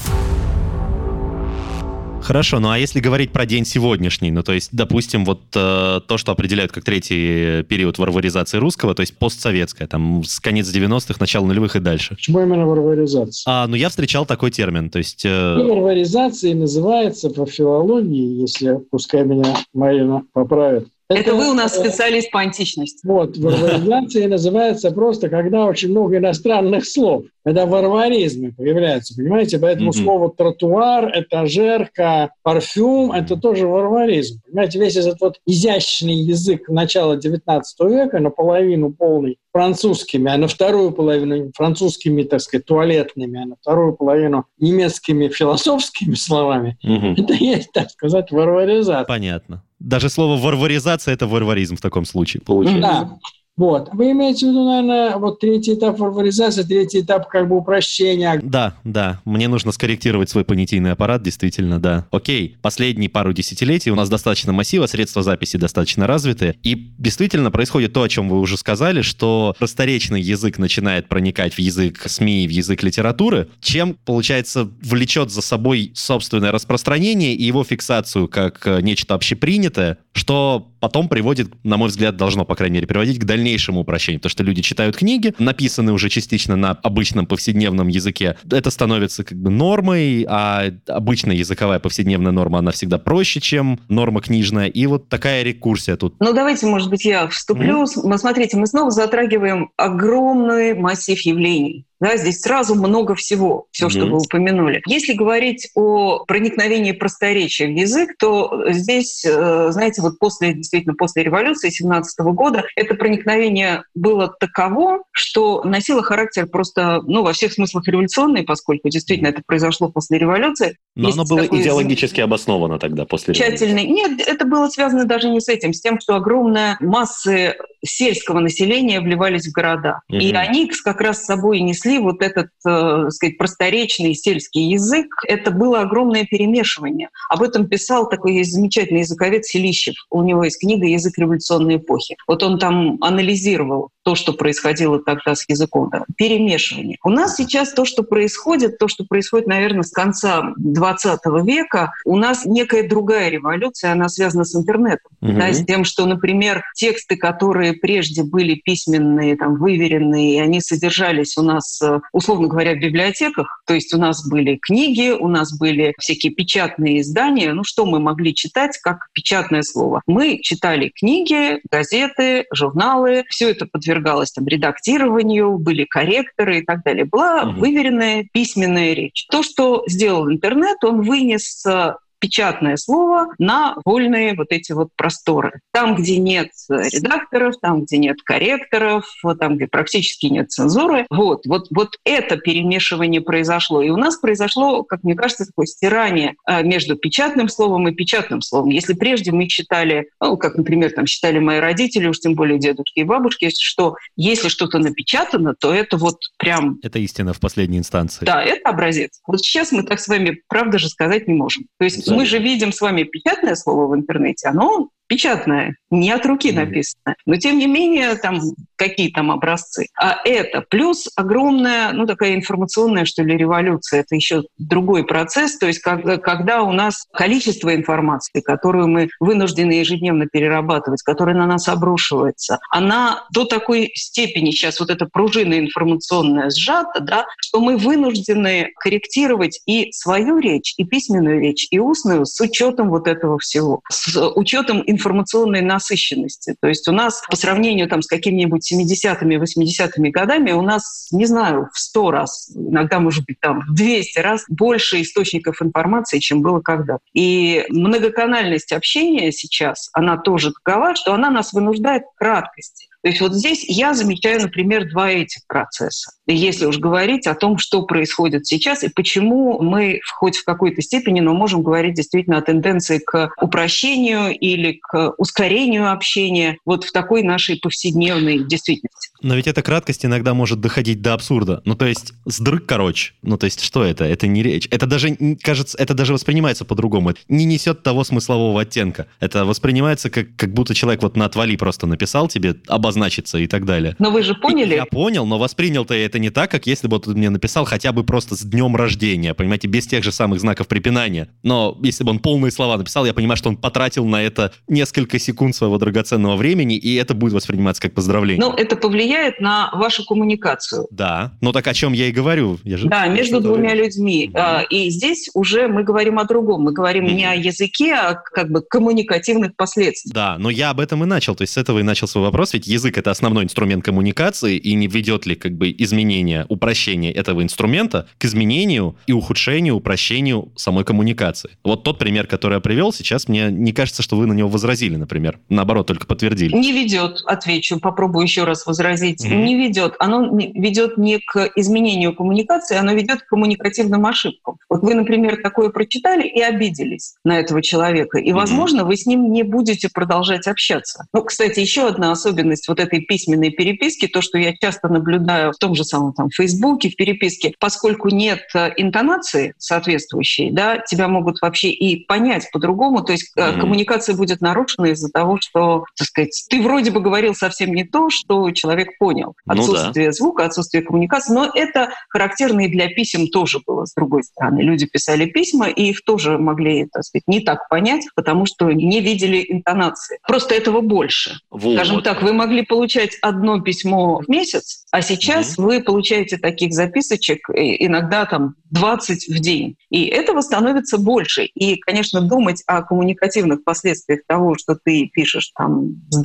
Хорошо, 2.29 2.59
ну 2.59 2.69
а 2.69 2.77
если 2.77 3.00
говорить 3.00 3.31
про 3.31 3.48
день 3.48 3.65
сегодняшний, 3.65 4.29
ну 4.29 4.43
то 4.43 4.53
есть, 4.53 4.69
допустим, 4.71 5.25
вот 5.25 5.39
э, 5.55 6.00
то, 6.07 6.17
что 6.19 6.31
определяют 6.31 6.71
как 6.71 6.83
третий 6.83 7.63
период 7.63 7.98
варваризации 7.98 8.59
русского, 8.59 8.93
то 8.93 9.01
есть 9.01 9.17
постсоветское, 9.17 9.88
там 9.88 10.24
с 10.24 10.39
конец 10.39 10.67
90-х, 10.67 11.15
начало 11.19 11.48
нулевых 11.48 11.75
и 11.75 11.79
дальше. 11.79 12.13
Почему 12.13 12.41
именно 12.41 12.67
варваризация? 12.67 13.41
А, 13.48 13.65
ну 13.65 13.75
я 13.75 13.89
встречал 13.89 14.27
такой 14.27 14.51
термин, 14.51 14.91
то 14.91 15.00
есть... 15.00 15.25
Э... 15.25 15.55
Варваризацией 15.55 16.53
называется 16.53 17.31
по 17.31 17.48
филологии, 17.48 18.41
если, 18.41 18.77
пускай 18.91 19.25
меня 19.25 19.55
Марина 19.74 20.21
поправит, 20.31 20.88
это, 21.10 21.22
это 21.22 21.36
вы 21.36 21.50
у 21.50 21.54
нас 21.54 21.75
специалист 21.75 22.30
по 22.30 22.39
античности. 22.39 23.06
Вот, 23.06 23.36
варваризация 23.39 24.28
называется 24.28 24.92
просто, 24.92 25.30
когда 25.30 25.66
очень 25.66 25.89
много 25.89 26.18
иностранных 26.18 26.86
слов. 26.86 27.25
Это 27.44 27.66
варваризмы 27.66 28.51
появляются, 28.51 29.16
понимаете? 29.16 29.58
Поэтому 29.58 29.89
mm-hmm. 29.89 30.04
слово 30.04 30.32
тротуар, 30.32 31.12
этажерка, 31.20 32.32
парфюм– 32.44 33.12
это 33.13 33.38
тоже 33.38 33.66
варваризм. 33.66 34.39
Понимаете, 34.46 34.80
весь 34.80 34.98
этот 34.98 35.20
вот 35.20 35.39
изящный 35.48 36.13
язык 36.13 36.70
начала 36.70 37.18
XIX 37.18 37.63
века, 37.82 38.20
наполовину 38.20 38.94
полный 38.94 39.39
французскими, 39.51 40.32
а 40.32 40.38
на 40.38 40.48
вторую 40.48 40.92
половину 40.92 41.51
французскими, 41.56 42.22
так 42.22 42.42
сказать, 42.42 42.66
туалетными, 42.66 43.42
а 43.42 43.46
на 43.48 43.56
вторую 43.56 43.94
половину 43.94 44.46
немецкими 44.60 45.28
философскими 45.28 46.13
словами, 46.13 46.78
угу. 46.84 47.13
это 47.18 47.34
есть, 47.34 47.72
так 47.72 47.89
сказать, 47.89 48.30
варваризация. 48.32 49.06
Понятно. 49.06 49.63
Даже 49.79 50.09
слово 50.09 50.39
варваризация– 50.39 51.13
это 51.15 51.27
варваризм 51.27 51.77
в 51.77 51.81
таком 51.81 52.05
случае, 52.05 52.41
получается. 52.41 52.81
Да. 52.81 53.17
Вот. 53.60 53.89
Вы 53.92 54.12
имеете 54.12 54.46
в 54.46 54.50
виду, 54.51 54.63
наверное, 54.63 55.18
вот 55.18 55.42
третий 55.42 55.74
этап 55.74 56.00
варваризации, 56.00 56.63
третий 56.63 57.01
этап 57.01 57.28
как 57.28 57.50
бы 57.50 57.58
упрощения. 57.58 58.39
Да, 58.42 58.75
да. 58.86 59.20
Мне 59.25 59.50
нужно 59.50 59.74
скорректировать 59.74 60.30
свой 60.30 60.46
понятийный 60.46 60.94
аппарат, 60.94 61.24
действительно, 61.24 61.78
да. 61.78 62.08
Окей, 62.10 62.56
последние 62.62 63.10
пару 63.10 63.34
десятилетий 63.34 63.92
у 63.92 63.96
нас 63.96 64.08
достаточно 64.08 64.54
массива, 64.54 64.86
средства 64.86 65.24
записи 65.24 65.58
достаточно 65.58 66.08
развиты, 66.08 66.56
и 66.63 66.94
действительно 66.98 67.51
происходит 67.51 67.92
то, 67.92 68.01
о 68.01 68.08
чем 68.08 68.30
вы 68.30 68.39
уже 68.39 68.56
сказали, 68.56 69.01
что 69.01 69.54
просторечный 69.60 70.22
язык 70.22 70.58
начинает 70.58 71.10
проникать 71.10 71.56
в 71.56 71.60
язык 71.60 72.01
СМИ, 72.06 72.48
в 72.48 72.51
язык 72.51 72.82
литературы, 72.82 73.50
чем, 73.60 73.98
получается, 74.06 74.70
влечет 74.82 75.32
за 75.32 75.42
собой 75.42 75.92
собственное 75.96 76.54
распространение 76.54 77.34
и 77.34 77.44
его 77.44 77.66
фиксацию 77.66 78.30
как 78.30 78.66
э, 78.66 78.80
нечто 78.82 79.16
общепринятое, 79.16 79.98
что 80.13 80.72
потом 80.80 81.10
приводит, 81.10 81.51
на 81.66 81.78
мой 81.78 81.89
взгляд, 81.89 82.16
должно, 82.16 82.46
по 82.46 82.56
крайней 82.56 82.75
мере, 82.75 82.88
приводить 82.88 83.20
к 83.20 83.25
дальнейшему 83.25 83.49
дальнейшему 83.50 83.82
упрощению, 83.82 84.20
потому 84.20 84.32
что 84.32 84.44
люди 84.44 84.62
читают 84.62 84.96
книги, 84.96 85.34
написанные 85.39 85.94
уже 85.94 86.10
частично 86.10 86.56
на 86.56 86.72
обычном 86.72 87.25
повседневном 87.25 87.88
языке. 87.88 88.36
Это 88.51 88.70
становится 88.70 89.24
как 89.24 89.38
бы 89.38 89.50
нормой, 89.50 90.25
а 90.29 90.72
обычная 90.88 91.36
языковая 91.36 91.79
повседневная 91.79 92.32
норма, 92.32 92.60
она 92.60 92.72
всегда 92.72 92.98
проще, 93.00 93.39
чем 93.39 93.79
норма 93.89 94.22
книжная. 94.22 94.68
И 94.68 94.86
вот 94.86 95.10
такая 95.10 95.44
рекурсия 95.44 95.96
тут. 95.96 96.15
Ну, 96.20 96.34
давайте, 96.34 96.68
может 96.68 96.89
быть, 96.89 97.06
я 97.06 97.27
вступлю. 97.27 97.84
Mm-hmm. 97.84 98.18
Смотрите, 98.18 98.58
мы 98.58 98.68
снова 98.68 98.91
затрагиваем 98.91 99.72
огромный 99.77 100.75
массив 100.75 101.20
явлений. 101.22 101.86
Да, 102.00 102.15
здесь 102.15 102.41
сразу 102.41 102.75
много 102.75 103.13
всего, 103.15 103.68
все, 103.72 103.88
mm-hmm. 103.88 103.89
что 103.89 104.06
вы 104.06 104.18
упомянули. 104.18 104.82
Если 104.88 105.13
говорить 105.13 105.70
о 105.75 106.24
проникновении 106.25 106.94
просторечия 106.94 107.68
в 107.68 107.72
язык, 107.72 108.15
то 108.18 108.63
здесь, 108.70 109.25
э, 109.25 109.68
знаете, 109.72 110.01
вот 110.01 110.18
после, 110.18 110.53
действительно, 110.53 110.96
после 110.96 111.24
революции 111.24 111.70
17 111.70 112.20
года 112.20 112.63
это 112.75 112.96
проникновение 112.96 113.84
было 113.94 114.34
таково, 114.39 115.03
что 115.12 115.63
носило 115.63 116.01
характер 116.01 116.48
просто, 116.48 117.01
ну, 117.06 117.22
во 117.24 117.34
всех 117.34 117.51
смыслах 117.51 117.86
революционный, 117.88 118.44
поскольку 118.44 118.89
действительно 118.89 119.27
это 119.27 119.41
произошло 119.46 119.91
после 119.91 120.18
революции. 120.18 120.77
Но 120.96 121.10
Есть 121.10 121.18
оно 121.18 121.27
было 121.27 121.46
идеологически 121.46 122.22
обосновано 122.22 122.79
тогда, 122.79 123.06
после 123.06 123.34
Тщательный. 123.34 123.84
революции. 123.84 124.15
Нет, 124.18 124.27
это 124.27 124.46
было 124.46 124.70
связано 124.70 125.06
даже 125.06 125.29
не 125.29 125.41
с 125.41 125.50
этим, 125.50 125.74
с 125.74 125.82
тем, 125.82 126.00
что 126.00 126.15
огромная 126.15 126.77
масса 126.79 127.56
сельского 127.83 128.39
населения 128.39 129.00
вливались 129.01 129.48
в 129.48 129.51
города. 129.51 130.01
Угу. 130.09 130.17
И 130.17 130.33
они 130.33 130.69
как 130.83 131.01
раз 131.01 131.21
с 131.21 131.25
собой 131.25 131.62
несли 131.62 132.00
вот 132.00 132.21
этот, 132.21 132.50
э, 132.65 133.09
сказать, 133.09 133.38
просторечный 133.38 134.15
сельский 134.15 134.69
язык. 134.69 135.07
Это 135.27 135.51
было 135.51 135.81
огромное 135.81 136.25
перемешивание. 136.25 137.09
Об 137.29 137.41
этом 137.41 137.67
писал 137.67 138.09
такой 138.09 138.43
замечательный 138.43 139.01
языковед 139.01 139.45
Селищев. 139.45 139.95
У 140.09 140.24
него 140.24 140.43
есть 140.43 140.59
книга 140.59 140.86
«Язык 140.86 141.17
революционной 141.17 141.77
эпохи». 141.77 142.17
Вот 142.27 142.43
он 142.43 142.59
там 142.59 142.98
анализировал 143.01 143.89
то, 144.03 144.15
что 144.15 144.33
происходило 144.33 145.00
тогда 145.00 145.36
с 145.36 145.48
языком. 145.48 145.89
Да, 145.91 146.03
перемешивание. 146.17 146.98
У 147.03 147.09
нас 147.09 147.36
сейчас 147.36 147.74
то, 147.74 147.86
что 147.86 148.03
происходит, 148.03 148.77
то, 148.77 148.88
что 148.88 149.05
происходит, 149.05 149.48
наверное, 149.48 149.83
с 149.83 149.91
конца 149.91 150.53
20 150.57 151.19
века, 151.45 151.91
у 152.05 152.17
нас 152.17 152.45
некая 152.45 152.88
другая 152.88 153.29
революция, 153.29 153.91
она 153.91 154.09
связана 154.09 154.45
с 154.45 154.55
интернетом. 154.55 155.12
Угу. 155.21 155.33
Да, 155.33 155.53
с 155.53 155.63
тем, 155.63 155.83
что, 155.83 156.05
например, 156.05 156.63
тексты, 156.75 157.17
которые 157.17 157.69
прежде 157.74 158.24
были 158.24 158.56
письменные, 158.56 159.36
там, 159.36 159.56
выверенные, 159.56 160.42
они 160.42 160.62
содержались 160.62 161.38
у 161.38 161.42
нас, 161.42 161.82
э, 161.82 162.00
условно 162.14 162.48
говоря, 162.48 162.74
в 162.74 162.80
библиотеках. 162.80 163.62
То 163.66 163.74
есть 163.74 163.94
у 163.94 163.98
нас 163.98 164.28
были 164.28 164.58
книги, 164.62 165.12
у 165.12 165.28
нас 165.28 165.58
были 165.58 165.94
всякие 166.00 166.34
печатные 166.34 167.02
издания. 167.02 167.54
Ну, 167.54 167.64
что 167.64 167.86
мы 167.86 168.00
могли 168.00 168.34
читать 168.34 168.78
как 168.82 169.08
печатное 169.14 169.62
слово? 169.62 170.02
Мы 170.08 170.40
читали 170.42 170.92
книги, 170.94 171.60
газеты, 171.72 172.46
журналы. 172.54 173.24
Все 173.30 173.52
это 173.52 173.66
подвергалось 173.66 174.32
там, 174.32 174.48
редактированию, 174.48 175.58
были 175.58 175.86
корректоры 175.86 176.60
и 176.60 176.62
так 176.64 176.84
далее. 176.84 177.06
Была 177.06 177.44
угу. 177.44 177.60
выверенная 177.60 178.28
письменная 178.32 178.94
речь. 178.94 179.26
То, 179.32 179.44
что 179.44 179.84
сделал 179.88 180.30
интернет, 180.32 180.84
он 180.84 181.02
вынес 181.02 181.66
э, 181.66 181.94
печатное 182.20 182.78
слово 182.78 183.28
на 183.40 183.76
вольные 183.86 184.36
вот 184.36 184.48
эти 184.52 184.72
вот 184.72 184.90
просторы. 184.96 185.62
Там, 185.72 185.96
где 185.96 186.18
нет 186.18 186.50
редакторов, 186.70 187.56
там, 187.62 187.84
где 187.84 187.98
нет 187.98 188.22
корректоров, 188.24 189.06
там, 189.40 189.56
где 189.56 189.68
практически 189.68 190.28
нет 190.28 190.52
цензуры. 190.52 191.06
Вот, 191.10 191.46
вот, 191.46 191.68
вот 191.72 191.98
это 192.04 192.38
перемешивание 192.38 193.22
произошло. 193.22 193.82
И 193.82 193.90
у 193.90 193.98
нас 193.98 194.18
произошло, 194.18 194.84
как 194.84 195.04
мне 195.04 195.16
кажется, 195.16 195.46
такое 195.46 195.66
стирание 195.66 196.36
а, 196.46 196.62
между 196.62 196.96
печатным 196.96 197.50
словом 197.50 197.88
и 197.88 197.94
печатным 197.94 198.42
словом. 198.42 198.70
Если 198.70 198.94
прежде 198.94 199.32
мы 199.32 199.48
считали, 199.48 200.10
ну, 200.20 200.38
как, 200.38 200.56
например, 200.56 200.92
там 200.92 201.06
считали 201.06 201.40
мои 201.40 201.60
родители, 201.60 202.08
уж 202.08 202.20
тем 202.20 202.36
более 202.36 202.60
дедушки 202.60 203.00
и 203.00 203.04
бабушки, 203.04 203.50
что 203.58 203.96
если 204.16 204.50
что-то 204.50 204.80
напечатано, 204.80 205.56
то 205.56 205.74
это 205.74 205.98
вот 205.98 206.18
прям... 206.38 206.80
Это 206.84 207.00
истина 207.00 207.34
в 207.34 207.40
последней 207.40 207.78
инстанции. 207.78 208.26
Да, 208.26 208.44
это 208.44 208.70
образец. 208.70 209.22
Вот 209.28 209.40
сейчас 209.42 209.72
мы 209.72 209.84
так 209.84 210.00
с 210.00 210.08
вами, 210.08 210.42
правда 210.48 210.78
же, 210.78 210.90
сказать 210.90 211.28
не 211.28 211.34
можем. 211.34 211.66
То 211.78 211.86
есть 211.86 212.09
мы 212.16 212.25
же 212.25 212.39
видим 212.39 212.72
с 212.72 212.82
вами 212.82 213.04
печатное 213.04 213.56
слово 213.56 213.88
в 213.88 213.96
интернете, 213.96 214.50
оно 214.50 214.89
печатное, 215.10 215.75
не 215.89 216.12
от 216.12 216.25
руки 216.25 216.51
написано. 216.51 217.16
Но 217.25 217.36
тем 217.36 217.58
не 217.58 217.68
менее, 217.68 218.16
там 218.16 218.39
какие 218.75 219.12
там 219.12 219.32
образцы. 219.32 219.88
А 220.00 220.18
это 220.24 220.62
плюс 220.62 221.10
огромная, 221.16 221.92
ну 221.92 222.06
такая 222.06 222.36
информационная, 222.36 223.06
что 223.06 223.24
ли, 223.24 223.36
революция. 223.36 224.01
Это 224.01 224.16
еще 224.16 224.44
другой 224.58 225.06
процесс. 225.06 225.58
То 225.58 225.68
есть 225.68 225.80
когда, 225.80 226.18
когда 226.18 226.62
у 226.62 226.72
нас 226.72 227.08
количество 227.12 227.75
информации, 227.75 228.39
которую 228.39 228.88
мы 228.88 229.10
вынуждены 229.20 229.74
ежедневно 229.74 230.28
перерабатывать, 230.28 231.01
которая 231.01 231.36
на 231.36 231.48
нас 231.48 231.68
обрушивается, 231.68 232.60
она 232.70 233.25
до 233.34 233.46
такой 233.46 233.92
степени 233.96 234.51
сейчас 234.51 234.80
вот 234.80 234.92
эта 234.92 235.08
пружина 235.12 235.60
информационная 235.60 236.51
сжата, 236.51 237.00
да, 237.01 237.25
что 237.39 237.60
мы 237.60 237.78
вынуждены 237.78 238.72
корректировать 238.80 239.60
и 239.66 239.92
свою 239.92 240.38
речь, 240.38 240.75
и 240.78 240.86
письменную 240.86 241.42
речь, 241.42 241.68
и 241.72 241.80
устную 241.80 242.25
с 242.25 242.39
учетом 242.39 242.89
вот 242.89 243.08
этого 243.08 243.39
всего, 243.39 243.82
с 243.89 244.16
учетом 244.36 244.84
информационной 245.00 245.62
насыщенности. 245.62 246.55
То 246.62 246.68
есть 246.68 246.88
у 246.88 246.92
нас 246.92 247.24
по 247.29 247.35
сравнению 247.35 247.88
там, 247.88 248.01
с 248.01 248.07
какими-нибудь 248.07 248.70
70-ми, 248.72 249.38
80-ми 249.38 250.12
годами 250.12 250.51
у 250.51 250.62
нас, 250.62 251.07
не 251.12 251.25
знаю, 251.25 251.70
в 251.74 251.79
100 251.79 252.12
раз, 252.12 252.51
иногда, 252.53 253.00
может 253.00 253.25
быть, 253.25 253.40
там 253.40 253.62
в 253.62 253.74
200 253.74 254.20
раз 254.20 254.44
больше 254.50 255.01
источников 255.01 255.62
информации, 255.62 256.20
чем 256.20 256.42
было 256.42 256.59
когда-то. 256.59 257.01
И 257.14 257.66
многоканальность 257.70 258.74
общения 258.74 259.31
сейчас, 259.31 259.90
она 259.94 260.18
тоже 260.18 260.51
такова, 260.51 260.96
что 260.96 261.14
она 261.14 261.29
нас 261.29 261.53
вынуждает 261.53 262.03
к 262.03 262.18
краткости. 262.18 262.89
То 263.01 263.09
есть 263.09 263.22
вот 263.22 263.33
здесь 263.33 263.64
я 263.68 263.94
замечаю, 263.94 264.42
например, 264.42 264.90
два 264.90 265.09
этих 265.09 265.48
процесса. 265.48 266.12
Если 266.27 266.66
уж 266.66 266.79
говорить 266.79 267.27
о 267.27 267.35
том, 267.35 267.57
что 267.57 267.83
происходит 267.83 268.46
сейчас 268.46 268.83
и 268.83 268.90
почему 268.90 269.62
мы 269.62 270.01
хоть 270.16 270.38
в 270.38 270.44
какой-то 270.44 270.81
степени, 270.81 271.22
но 271.22 271.33
можем 271.33 271.64
говорить 271.64 271.94
действительно 271.94 272.38
о 272.38 272.42
тенденции 272.42 273.00
к 273.00 273.31
упрощению 273.42 274.38
или 274.38 274.79
к 274.81 275.14
ускорению 275.18 275.92
общения 275.92 276.57
вот 276.66 276.83
в 276.83 276.92
такой 276.92 277.24
нашей 277.24 277.57
повседневной 277.57 278.40
действительности. 278.40 278.99
Но 279.22 279.36
ведь 279.36 279.48
эта 279.48 279.62
краткость 279.62 280.05
иногда 280.05 280.34
может 280.34 280.60
доходить 280.60 281.01
до 281.01 281.14
абсурда. 281.14 281.62
Ну, 281.66 281.75
то 281.75 281.86
есть, 281.86 282.14
сдрык 282.25 282.66
короче. 282.66 283.14
Ну, 283.22 283.38
то 283.38 283.46
есть, 283.46 283.62
что 283.62 283.84
это? 283.84 284.05
Это 284.05 284.27
не 284.27 284.44
речь. 284.44 284.68
Это 284.72 284.86
даже, 284.86 285.18
кажется, 285.42 285.77
это 285.77 285.94
даже 285.94 286.14
воспринимается 286.14 286.66
по-другому. 286.66 287.14
Не 287.27 287.46
несет 287.46 287.84
того 287.84 288.03
смыслового 288.03 288.62
оттенка. 288.62 289.08
Это 289.20 289.46
воспринимается 289.46 290.10
как, 290.10 290.36
как 290.36 290.53
будто 290.53 290.74
человек 290.74 291.01
вот 291.03 291.18
на 291.18 291.25
отвали 291.25 291.55
просто 291.55 291.88
написал 291.88 292.27
тебе 292.27 292.55
обозначиться 292.68 293.38
и 293.38 293.48
так 293.48 293.66
далее. 293.66 293.96
Но 294.00 294.12
вы 294.12 294.24
же 294.24 294.36
поняли? 294.36 294.74
И 294.74 294.77
я 294.77 294.86
понял, 294.86 295.25
но 295.25 295.38
воспринял-то 295.38 295.94
я 295.94 296.05
это 296.05 296.20
не 296.20 296.29
так, 296.29 296.50
как 296.51 296.68
если 296.68 296.88
бы 296.88 296.98
он 296.98 297.14
мне 297.14 297.29
написал 297.29 297.66
хотя 297.66 297.92
бы 297.92 298.03
просто 298.03 298.36
с 298.36 298.42
днем 298.42 298.75
рождения, 298.75 299.34
понимаете, 299.34 299.68
без 299.68 299.88
тех 299.88 300.03
же 300.03 300.12
самых 300.12 300.40
знаков 300.40 300.68
препинания. 300.68 301.29
Но 301.44 301.77
если 301.82 302.03
бы 302.03 302.12
он 302.12 302.20
полные 302.20 302.51
слова 302.51 302.77
написал, 302.77 303.05
я 303.05 303.14
понимаю, 303.14 303.38
что 303.38 303.50
он 303.50 303.58
потратил 303.58 304.05
на 304.05 304.22
это 304.22 304.53
несколько 304.68 305.20
секунд 305.20 305.55
своего 305.55 305.77
драгоценного 305.77 306.36
времени, 306.36 306.77
и 306.77 306.96
это 306.96 307.14
будет 307.14 307.34
восприниматься 307.34 307.82
как 307.82 307.94
поздравление. 307.94 308.46
Ну, 308.46 308.53
это 308.53 308.75
повлияет 308.75 309.08
влияет 309.09 309.39
на 309.39 309.72
вашу 309.74 310.05
коммуникацию. 310.05 310.87
Да, 310.91 311.33
ну 311.41 311.51
так 311.51 311.67
о 311.67 311.74
чем 311.74 311.93
я 311.93 312.07
и 312.07 312.11
говорю. 312.11 312.59
Я 312.63 312.77
же 312.77 312.87
да, 312.87 313.07
между 313.07 313.41
двумя 313.41 313.69
говорю. 313.69 313.85
людьми. 313.85 314.31
Mm-hmm. 314.33 314.67
И 314.69 314.89
здесь 314.89 315.29
уже 315.33 315.67
мы 315.67 315.83
говорим 315.83 316.19
о 316.19 316.25
другом. 316.25 316.63
Мы 316.63 316.74
говорим 316.74 317.05
mm-hmm. 317.05 317.13
не 317.13 317.25
о 317.25 317.33
языке, 317.33 317.93
а 317.95 318.13
как 318.15 318.50
бы 318.50 318.61
коммуникативных 318.61 319.55
последствиях. 319.55 320.13
Да, 320.13 320.37
но 320.37 320.50
я 320.50 320.69
об 320.69 320.79
этом 320.79 321.03
и 321.03 321.07
начал. 321.07 321.35
То 321.35 321.41
есть 321.41 321.53
с 321.53 321.57
этого 321.57 321.79
и 321.79 321.83
начал 321.83 322.07
свой 322.07 322.24
вопрос. 322.24 322.53
Ведь 322.53 322.67
язык— 322.67 322.98
это 323.00 323.11
основной 323.11 323.43
инструмент 323.43 323.83
коммуникации, 323.83 324.57
и 324.57 324.75
не 324.75 324.87
ведет 324.87 325.25
ли 325.25 325.35
как 325.35 325.53
бы 325.53 325.74
изменение, 325.77 326.45
упрощение 326.50 327.11
этого 327.11 327.41
инструмента 327.41 328.07
к 328.17 328.25
изменению 328.25 328.95
и 329.07 329.13
ухудшению, 329.13 329.75
упрощению 329.75 330.51
самой 330.55 330.83
коммуникации. 330.83 331.51
Вот 331.63 331.83
тот 331.83 331.98
пример, 331.98 332.27
который 332.27 332.55
я 332.55 332.59
привел, 332.59 332.93
сейчас 332.93 333.27
мне 333.27 333.50
не 333.50 333.72
кажется, 333.72 334.03
что 334.03 334.15
вы 334.15 334.27
на 334.27 334.33
него 334.33 334.50
возразили, 334.50 334.95
например. 334.95 335.39
Наоборот, 335.50 335.87
только 335.87 336.05
подтвердили. 336.05 336.55
Не 336.55 336.72
ведет, 336.72 337.22
отвечу, 337.25 337.79
попробую 337.79 338.24
еще 338.24 338.43
раз 338.43 338.65
возразить 338.65 338.99
выразить, 339.00 339.25
mm-hmm. 339.25 339.44
не 339.44 339.55
ведет. 339.55 339.96
Оно 340.00 340.38
ведет 340.38 340.98
не 340.98 341.20
к 341.20 341.50
изменению 341.55 342.16
коммуникации, 342.16 342.77
оно 342.77 342.94
ведет 342.94 343.22
к 343.22 343.27
коммуникативным 343.27 344.05
ошибкам. 344.05 344.57
Вот 344.70 344.81
вы, 344.81 344.96
например, 344.96 345.42
такое 345.42 345.70
прочитали 345.70 346.27
и 346.27 346.42
обиделись 346.42 347.16
на 347.24 347.40
этого 347.40 347.62
человека, 347.62 348.18
и, 348.18 348.31
возможно, 348.31 348.81
mm-hmm. 348.81 348.85
вы 348.85 348.98
с 348.98 349.05
ним 349.05 349.31
не 349.31 349.44
будете 349.44 349.90
продолжать 349.90 350.48
общаться. 350.48 351.05
Ну, 351.14 351.24
кстати, 351.24 351.59
еще 351.59 351.88
одна 351.88 352.12
особенность 352.12 352.68
вот 352.68 352.79
этой 352.79 353.01
письменной 353.01 353.51
переписки, 353.51 354.07
то, 354.07 354.22
что 354.22 354.38
я 354.38 354.53
часто 354.55 354.90
наблюдаю 354.90 355.51
в 355.51 355.57
том 355.57 355.75
же 355.75 355.83
самом 355.83 356.14
там 356.14 356.29
Фейсбуке, 356.29 356.90
в 356.90 356.96
переписке, 356.96 357.53
поскольку 357.59 358.09
нет 358.09 358.42
э, 358.53 358.72
интонации 358.77 359.53
соответствующей, 359.57 360.51
да, 360.51 360.77
тебя 360.79 361.07
могут 361.07 361.42
вообще 361.42 361.70
и 361.70 362.05
понять 362.05 362.50
по-другому, 362.51 363.03
то 363.03 363.12
есть 363.12 363.31
mm-hmm. 363.38 363.59
коммуникация 363.59 364.16
будет 364.16 364.42
нарушена 364.42 364.88
из-за 364.88 365.09
того, 365.09 365.38
что, 365.42 365.85
так 365.98 366.07
сказать, 366.07 366.46
ты 366.50 366.62
вроде 366.62 366.92
бы 366.92 367.00
говорил 367.00 367.33
совсем 367.33 367.74
не 367.74 367.83
то, 367.83 368.09
что 368.09 368.51
человек 368.51 368.89
человек 368.90 368.98
понял. 368.98 369.36
Отсутствие 369.46 370.08
ну, 370.08 370.12
да. 370.12 370.12
звука, 370.12 370.46
отсутствие 370.46 370.84
коммуникации. 370.84 371.34
Но 371.34 371.50
это 371.54 371.90
характерно 372.10 372.62
и 372.62 372.68
для 372.68 372.88
писем 372.90 373.28
тоже 373.28 373.60
было, 373.66 373.86
с 373.86 373.94
другой 373.94 374.24
стороны. 374.24 374.62
Люди 374.62 374.86
писали 374.86 375.25
письма, 375.25 375.68
и 375.68 375.90
их 375.90 376.04
тоже 376.04 376.38
могли, 376.38 376.86
так 376.86 377.04
сказать, 377.04 377.24
не 377.28 377.42
так 377.42 377.68
понять, 377.70 378.06
потому 378.16 378.46
что 378.46 378.72
не 378.72 379.02
видели 379.02 379.46
интонации. 379.48 380.20
Просто 380.28 380.56
этого 380.56 380.82
больше. 380.82 381.40
Вот. 381.50 381.75
Скажем 381.75 382.02
так, 382.02 382.22
вы 382.22 382.34
могли 382.34 382.66
получать 382.66 383.18
одно 383.22 383.60
письмо 383.62 384.22
в 384.22 384.30
месяц, 384.30 384.86
а 384.92 385.02
сейчас 385.02 385.58
угу. 385.58 385.68
вы 385.68 385.82
получаете 385.82 386.38
таких 386.38 386.74
записочек 386.74 387.50
иногда 387.50 388.25
там 388.25 388.56
20 388.72 389.28
в 389.30 389.40
день. 389.40 389.75
И 389.90 390.06
этого 390.06 390.42
становится 390.42 390.98
больше. 390.98 391.46
И, 391.46 391.78
конечно, 391.78 392.22
думать 392.22 392.64
о 392.68 392.82
коммуникативных 392.84 393.64
последствиях 393.64 394.22
того, 394.28 394.56
что 394.58 394.75
ты 394.75 395.10
пишешь 395.12 395.52
там 395.58 395.96
с 396.10 396.22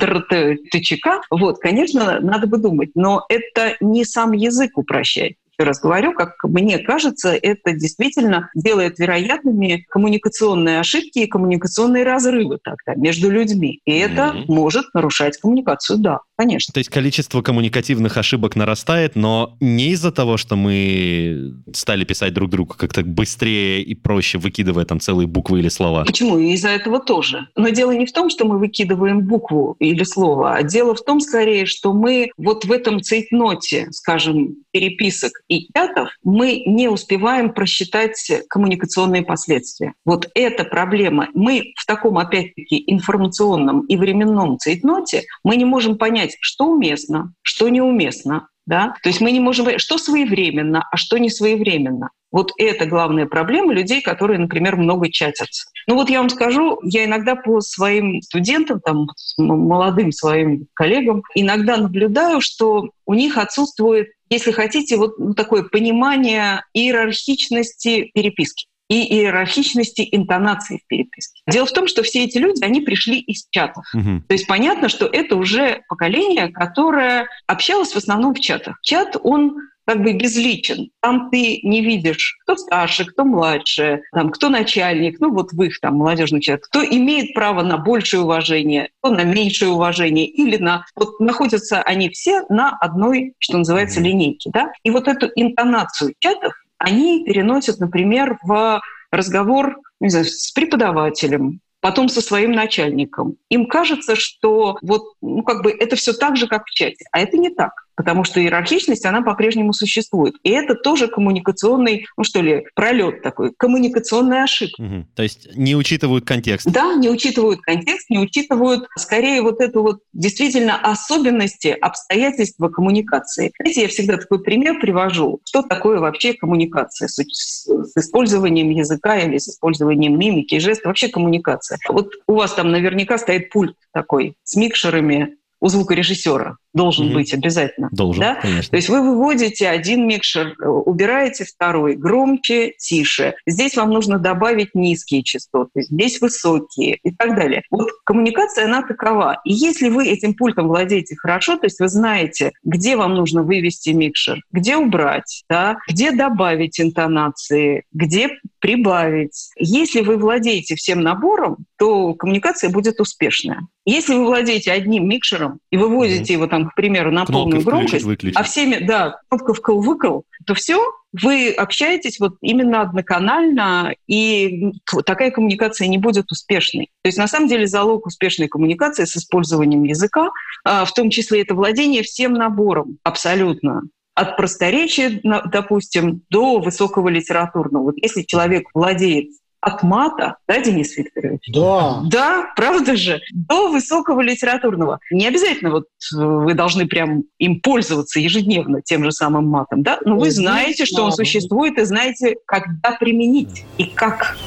ТЧК, 0.71 1.21
вот, 1.29 1.59
конечно, 1.59 2.19
надо 2.21 2.47
бы 2.47 2.54
думать. 2.57 2.91
Но 2.95 3.25
это 3.29 3.75
не 3.79 4.05
сам 4.05 4.31
язык 4.31 4.77
упрощает 4.77 5.37
еще 5.57 5.67
раз 5.67 5.79
говорю, 5.79 6.13
как 6.13 6.35
мне 6.43 6.79
кажется, 6.79 7.33
это 7.33 7.73
действительно 7.73 8.49
делает 8.55 8.99
вероятными 8.99 9.85
коммуникационные 9.89 10.79
ошибки 10.79 11.19
и 11.19 11.27
коммуникационные 11.27 12.03
разрывы 12.03 12.59
тогда 12.63 12.99
между 12.99 13.29
людьми. 13.29 13.79
И 13.85 13.91
это 13.93 14.33
mm-hmm. 14.35 14.45
может 14.47 14.93
нарушать 14.93 15.37
коммуникацию, 15.37 15.99
да, 15.99 16.19
конечно. 16.37 16.73
То 16.73 16.79
есть 16.79 16.89
количество 16.89 17.41
коммуникативных 17.41 18.17
ошибок 18.17 18.55
нарастает, 18.55 19.15
но 19.15 19.55
не 19.59 19.89
из-за 19.91 20.11
того, 20.11 20.37
что 20.37 20.55
мы 20.55 21.53
стали 21.73 22.03
писать 22.03 22.33
друг 22.33 22.49
другу 22.49 22.73
как-то 22.77 23.03
быстрее 23.03 23.81
и 23.81 23.95
проще, 23.95 24.37
выкидывая 24.37 24.85
там 24.85 24.99
целые 24.99 25.27
буквы 25.27 25.59
или 25.59 25.69
слова. 25.69 26.03
Почему? 26.05 26.37
Из-за 26.37 26.69
этого 26.69 26.99
тоже. 26.99 27.47
Но 27.55 27.69
дело 27.69 27.91
не 27.91 28.05
в 28.05 28.11
том, 28.11 28.29
что 28.29 28.45
мы 28.45 28.59
выкидываем 28.59 29.21
букву 29.21 29.75
или 29.79 30.03
слово, 30.03 30.55
а 30.55 30.63
дело 30.63 30.95
в 30.95 31.03
том, 31.03 31.19
скорее, 31.19 31.65
что 31.65 31.93
мы 31.93 32.31
вот 32.37 32.65
в 32.65 32.71
этом 32.71 33.01
цейтноте, 33.01 33.87
скажем, 33.91 34.55
переписок 34.75 35.31
и 35.47 35.69
чатов, 35.73 36.09
мы 36.21 36.63
не 36.65 36.89
успеваем 36.89 37.53
просчитать 37.53 38.29
коммуникационные 38.49 39.23
последствия. 39.23 39.93
Вот 40.03 40.27
эта 40.35 40.65
проблема. 40.65 41.29
Мы 41.33 41.71
в 41.77 41.85
таком, 41.85 42.17
опять-таки, 42.17 42.83
информационном 42.85 43.85
и 43.85 43.95
временном 43.95 44.59
цейтноте 44.59 45.23
мы 45.45 45.55
не 45.55 45.63
можем 45.63 45.97
понять, 45.97 46.35
что 46.41 46.65
уместно, 46.65 47.31
что 47.41 47.69
неуместно, 47.69 48.49
да? 48.65 48.95
То 49.01 49.07
есть 49.07 49.21
мы 49.21 49.31
не 49.31 49.39
можем 49.39 49.63
понять, 49.63 49.79
что 49.79 49.97
своевременно, 49.97 50.85
а 50.91 50.97
что 50.97 51.17
не 51.19 51.29
своевременно. 51.29 52.09
Вот 52.33 52.51
это 52.57 52.85
главная 52.85 53.27
проблема 53.27 53.73
людей, 53.73 54.01
которые, 54.01 54.39
например, 54.39 54.75
много 54.75 55.09
чатятся. 55.09 55.69
Ну 55.87 55.95
вот 55.95 56.09
я 56.09 56.19
вам 56.19 56.27
скажу, 56.27 56.79
я 56.83 57.05
иногда 57.05 57.35
по 57.35 57.61
своим 57.61 58.21
студентам, 58.21 58.81
там, 58.81 59.07
молодым 59.37 60.11
своим 60.11 60.67
коллегам, 60.73 61.23
иногда 61.33 61.77
наблюдаю, 61.77 62.41
что 62.41 62.89
у 63.05 63.13
них 63.13 63.37
отсутствует, 63.37 64.09
если 64.29 64.51
хотите, 64.51 64.97
вот 64.97 65.17
ну, 65.19 65.33
такое 65.33 65.63
понимание 65.63 66.63
иерархичности 66.73 68.11
переписки 68.13 68.67
и 68.87 69.15
иерархичности 69.17 70.07
интонации 70.11 70.79
в 70.83 70.87
переписке. 70.87 71.41
Дело 71.47 71.65
в 71.65 71.71
том, 71.71 71.87
что 71.87 72.03
все 72.03 72.23
эти 72.23 72.37
люди, 72.37 72.63
они 72.63 72.81
пришли 72.81 73.19
из 73.19 73.47
чатов. 73.49 73.83
Угу. 73.93 74.23
То 74.27 74.33
есть 74.33 74.47
понятно, 74.47 74.89
что 74.89 75.07
это 75.07 75.35
уже 75.35 75.81
поколение, 75.87 76.49
которое 76.49 77.27
общалось 77.47 77.93
в 77.93 77.97
основном 77.97 78.35
в 78.35 78.39
чатах. 78.39 78.77
Чат, 78.83 79.17
он 79.23 79.55
как 79.85 80.01
бы 80.01 80.13
безличен. 80.13 80.89
Там 81.01 81.29
ты 81.29 81.59
не 81.63 81.81
видишь, 81.81 82.37
кто 82.43 82.55
старше, 82.55 83.05
кто 83.05 83.23
младше, 83.23 84.01
там, 84.11 84.29
кто 84.29 84.49
начальник, 84.49 85.19
ну 85.19 85.31
вот 85.31 85.51
в 85.51 85.61
их 85.61 85.79
там 85.79 85.95
молодежный 85.95 86.41
чат, 86.41 86.61
кто 86.61 86.83
имеет 86.83 87.33
право 87.33 87.61
на 87.61 87.77
большее 87.77 88.21
уважение, 88.21 88.89
кто 88.99 89.13
на 89.13 89.23
меньшее 89.23 89.69
уважение, 89.69 90.25
или 90.25 90.57
на... 90.57 90.85
Вот 90.95 91.19
находятся 91.19 91.81
они 91.81 92.09
все 92.09 92.43
на 92.49 92.75
одной, 92.77 93.33
что 93.39 93.57
называется, 93.57 94.01
линейке. 94.01 94.49
Да? 94.51 94.71
И 94.83 94.91
вот 94.91 95.07
эту 95.07 95.29
интонацию 95.35 96.13
чатов 96.19 96.53
они 96.77 97.23
переносят, 97.25 97.79
например, 97.79 98.37
в 98.43 98.81
разговор 99.11 99.77
не 99.99 100.09
знаю, 100.09 100.25
с 100.25 100.51
преподавателем, 100.51 101.61
потом 101.79 102.09
со 102.09 102.21
своим 102.21 102.51
начальником. 102.51 103.37
Им 103.49 103.67
кажется, 103.67 104.15
что 104.15 104.77
вот, 104.81 105.03
ну, 105.21 105.43
как 105.43 105.63
бы 105.63 105.71
это 105.71 105.95
все 105.95 106.13
так 106.13 106.35
же, 106.35 106.47
как 106.47 106.65
в 106.65 106.71
чате. 106.71 107.05
А 107.11 107.19
это 107.19 107.37
не 107.37 107.49
так 107.49 107.84
потому 107.95 108.23
что 108.23 108.39
иерархичность, 108.41 109.05
она 109.05 109.21
по-прежнему 109.21 109.73
существует. 109.73 110.35
И 110.43 110.49
это 110.49 110.75
тоже 110.75 111.07
коммуникационный, 111.07 112.05
ну 112.17 112.23
что 112.23 112.41
ли, 112.41 112.65
пролет 112.75 113.21
такой, 113.21 113.53
коммуникационная 113.57 114.43
ошибка. 114.43 114.81
Угу. 114.81 115.05
То 115.15 115.23
есть 115.23 115.55
не 115.55 115.75
учитывают 115.75 116.25
контекст. 116.25 116.67
Да, 116.69 116.95
не 116.95 117.09
учитывают 117.09 117.61
контекст, 117.61 118.09
не 118.09 118.19
учитывают 118.19 118.87
скорее 118.97 119.41
вот 119.41 119.61
эту 119.61 119.81
вот 119.81 119.99
действительно 120.13 120.77
особенности, 120.77 121.67
обстоятельства 121.67 122.69
коммуникации. 122.69 123.51
Знаете, 123.59 123.81
я 123.83 123.87
всегда 123.87 124.17
такой 124.17 124.43
пример 124.43 124.79
привожу. 124.79 125.39
Что 125.45 125.61
такое 125.61 125.99
вообще 125.99 126.33
коммуникация 126.33 127.07
с, 127.07 127.17
с, 127.17 127.67
использованием 127.97 128.69
языка 128.69 129.17
или 129.17 129.37
с 129.37 129.49
использованием 129.49 130.17
мимики, 130.17 130.59
жестов, 130.59 130.85
вообще 130.85 131.07
коммуникация. 131.07 131.77
Вот 131.89 132.09
у 132.27 132.33
вас 132.35 132.53
там 132.53 132.71
наверняка 132.71 133.17
стоит 133.17 133.49
пульт 133.49 133.75
такой 133.93 134.35
с 134.43 134.55
микшерами 134.55 135.37
у 135.59 135.67
звукорежиссера 135.67 136.57
должен 136.73 137.07
mm-hmm. 137.09 137.13
быть 137.13 137.33
обязательно. 137.33 137.89
Должен, 137.91 138.21
да? 138.21 138.35
конечно. 138.35 138.69
То 138.69 138.75
есть 138.75 138.89
вы 138.89 139.01
выводите 139.01 139.69
один 139.69 140.07
микшер, 140.07 140.55
э, 140.61 140.67
убираете 140.67 141.45
второй, 141.45 141.95
громче, 141.95 142.73
тише. 142.77 143.35
Здесь 143.47 143.77
вам 143.77 143.91
нужно 143.91 144.19
добавить 144.19 144.75
низкие 144.75 145.23
частоты, 145.23 145.83
здесь 145.83 146.19
высокие 146.19 146.99
и 147.01 147.11
так 147.11 147.35
далее. 147.35 147.63
Вот 147.71 147.89
коммуникация, 148.03 148.65
она 148.65 148.81
такова. 148.81 149.39
И 149.45 149.53
если 149.53 149.87
вы 149.87 150.07
этим 150.07 150.33
пультом 150.33 150.67
владеете 150.67 151.15
хорошо, 151.15 151.57
то 151.57 151.65
есть 151.65 151.79
вы 151.79 151.87
знаете, 151.87 152.51
где 152.63 152.97
вам 152.97 153.15
нужно 153.15 153.43
вывести 153.43 153.89
микшер, 153.91 154.41
где 154.51 154.75
убрать, 154.75 155.45
да, 155.49 155.77
где 155.87 156.11
добавить 156.11 156.79
интонации, 156.81 157.83
где 157.93 158.29
прибавить. 158.59 159.51
Если 159.57 160.01
вы 160.01 160.17
владеете 160.17 160.75
всем 160.75 161.01
набором, 161.01 161.65
то 161.77 162.13
коммуникация 162.15 162.69
будет 162.69 162.99
успешная. 162.99 163.61
Если 163.85 164.15
вы 164.15 164.25
владеете 164.25 164.71
одним 164.71 165.07
микшером 165.07 165.59
и 165.69 165.77
выводите 165.77 166.33
mm-hmm. 166.33 166.37
его 166.37 166.47
там 166.47 166.69
к 166.69 166.75
примеру, 166.75 167.11
на 167.11 167.25
Кнопкой 167.25 167.61
полную 167.61 167.63
громкость, 167.63 168.05
выключить. 168.05 168.35
а 168.35 168.43
всеми, 168.43 168.83
да, 168.83 169.19
кнопка 169.29 169.53
вкл-выкл, 169.53 170.21
то 170.45 170.53
все, 170.55 170.83
вы 171.13 171.51
общаетесь 171.51 172.19
вот 172.19 172.35
именно 172.41 172.81
одноканально, 172.81 173.93
и 174.07 174.71
такая 175.05 175.29
коммуникация 175.31 175.87
не 175.87 175.99
будет 175.99 176.31
успешной. 176.31 176.89
То 177.03 177.07
есть 177.07 177.17
на 177.17 177.27
самом 177.27 177.47
деле 177.47 177.67
залог 177.67 178.07
успешной 178.07 178.47
коммуникации 178.47 179.05
с 179.05 179.15
использованием 179.15 179.83
языка, 179.83 180.31
а, 180.63 180.85
в 180.85 180.93
том 180.93 181.09
числе 181.11 181.41
это 181.41 181.53
владение 181.53 182.01
всем 182.01 182.33
набором 182.33 182.97
абсолютно 183.03 183.83
от 184.15 184.37
просторечия, 184.37 185.21
допустим, 185.51 186.21
до 186.29 186.59
высокого 186.59 187.09
литературного. 187.09 187.83
Вот 187.83 187.95
если 188.01 188.23
человек 188.23 188.67
владеет 188.73 189.29
от 189.65 189.81
мата, 189.81 190.35
да, 190.47 190.61
Денис 190.61 190.95
Викторович? 190.95 191.49
Да. 191.51 192.01
Да, 192.05 192.53
правда 192.55 192.95
же? 192.95 193.19
До 193.33 193.69
высокого 193.69 194.21
литературного. 194.21 194.99
Не 195.11 195.27
обязательно 195.27 195.71
вот 195.71 195.85
э, 195.85 196.23
вы 196.23 196.53
должны 196.53 196.85
прям 196.85 197.23
им 197.39 197.59
пользоваться 197.61 198.19
ежедневно 198.19 198.83
тем 198.83 199.03
же 199.03 199.11
самым 199.11 199.47
матом, 199.47 199.81
да? 199.81 199.97
Но 200.05 200.17
вы 200.17 200.29
знаете, 200.29 200.85
что 200.85 201.03
он 201.03 201.11
существует, 201.11 201.79
и 201.79 201.83
знаете, 201.85 202.35
когда 202.45 202.91
применить 202.91 203.65
и 203.79 203.85
как. 203.85 204.37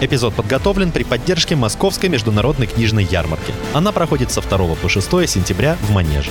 Эпизод 0.00 0.34
подготовлен 0.34 0.92
при 0.92 1.02
поддержке 1.02 1.56
Московской 1.56 2.08
международной 2.08 2.68
книжной 2.68 3.02
ярмарки. 3.02 3.52
Она 3.74 3.90
проходит 3.90 4.30
со 4.30 4.40
2 4.40 4.76
по 4.76 4.88
6 4.88 5.28
сентября 5.28 5.76
в 5.82 5.92
Манеже. 5.92 6.30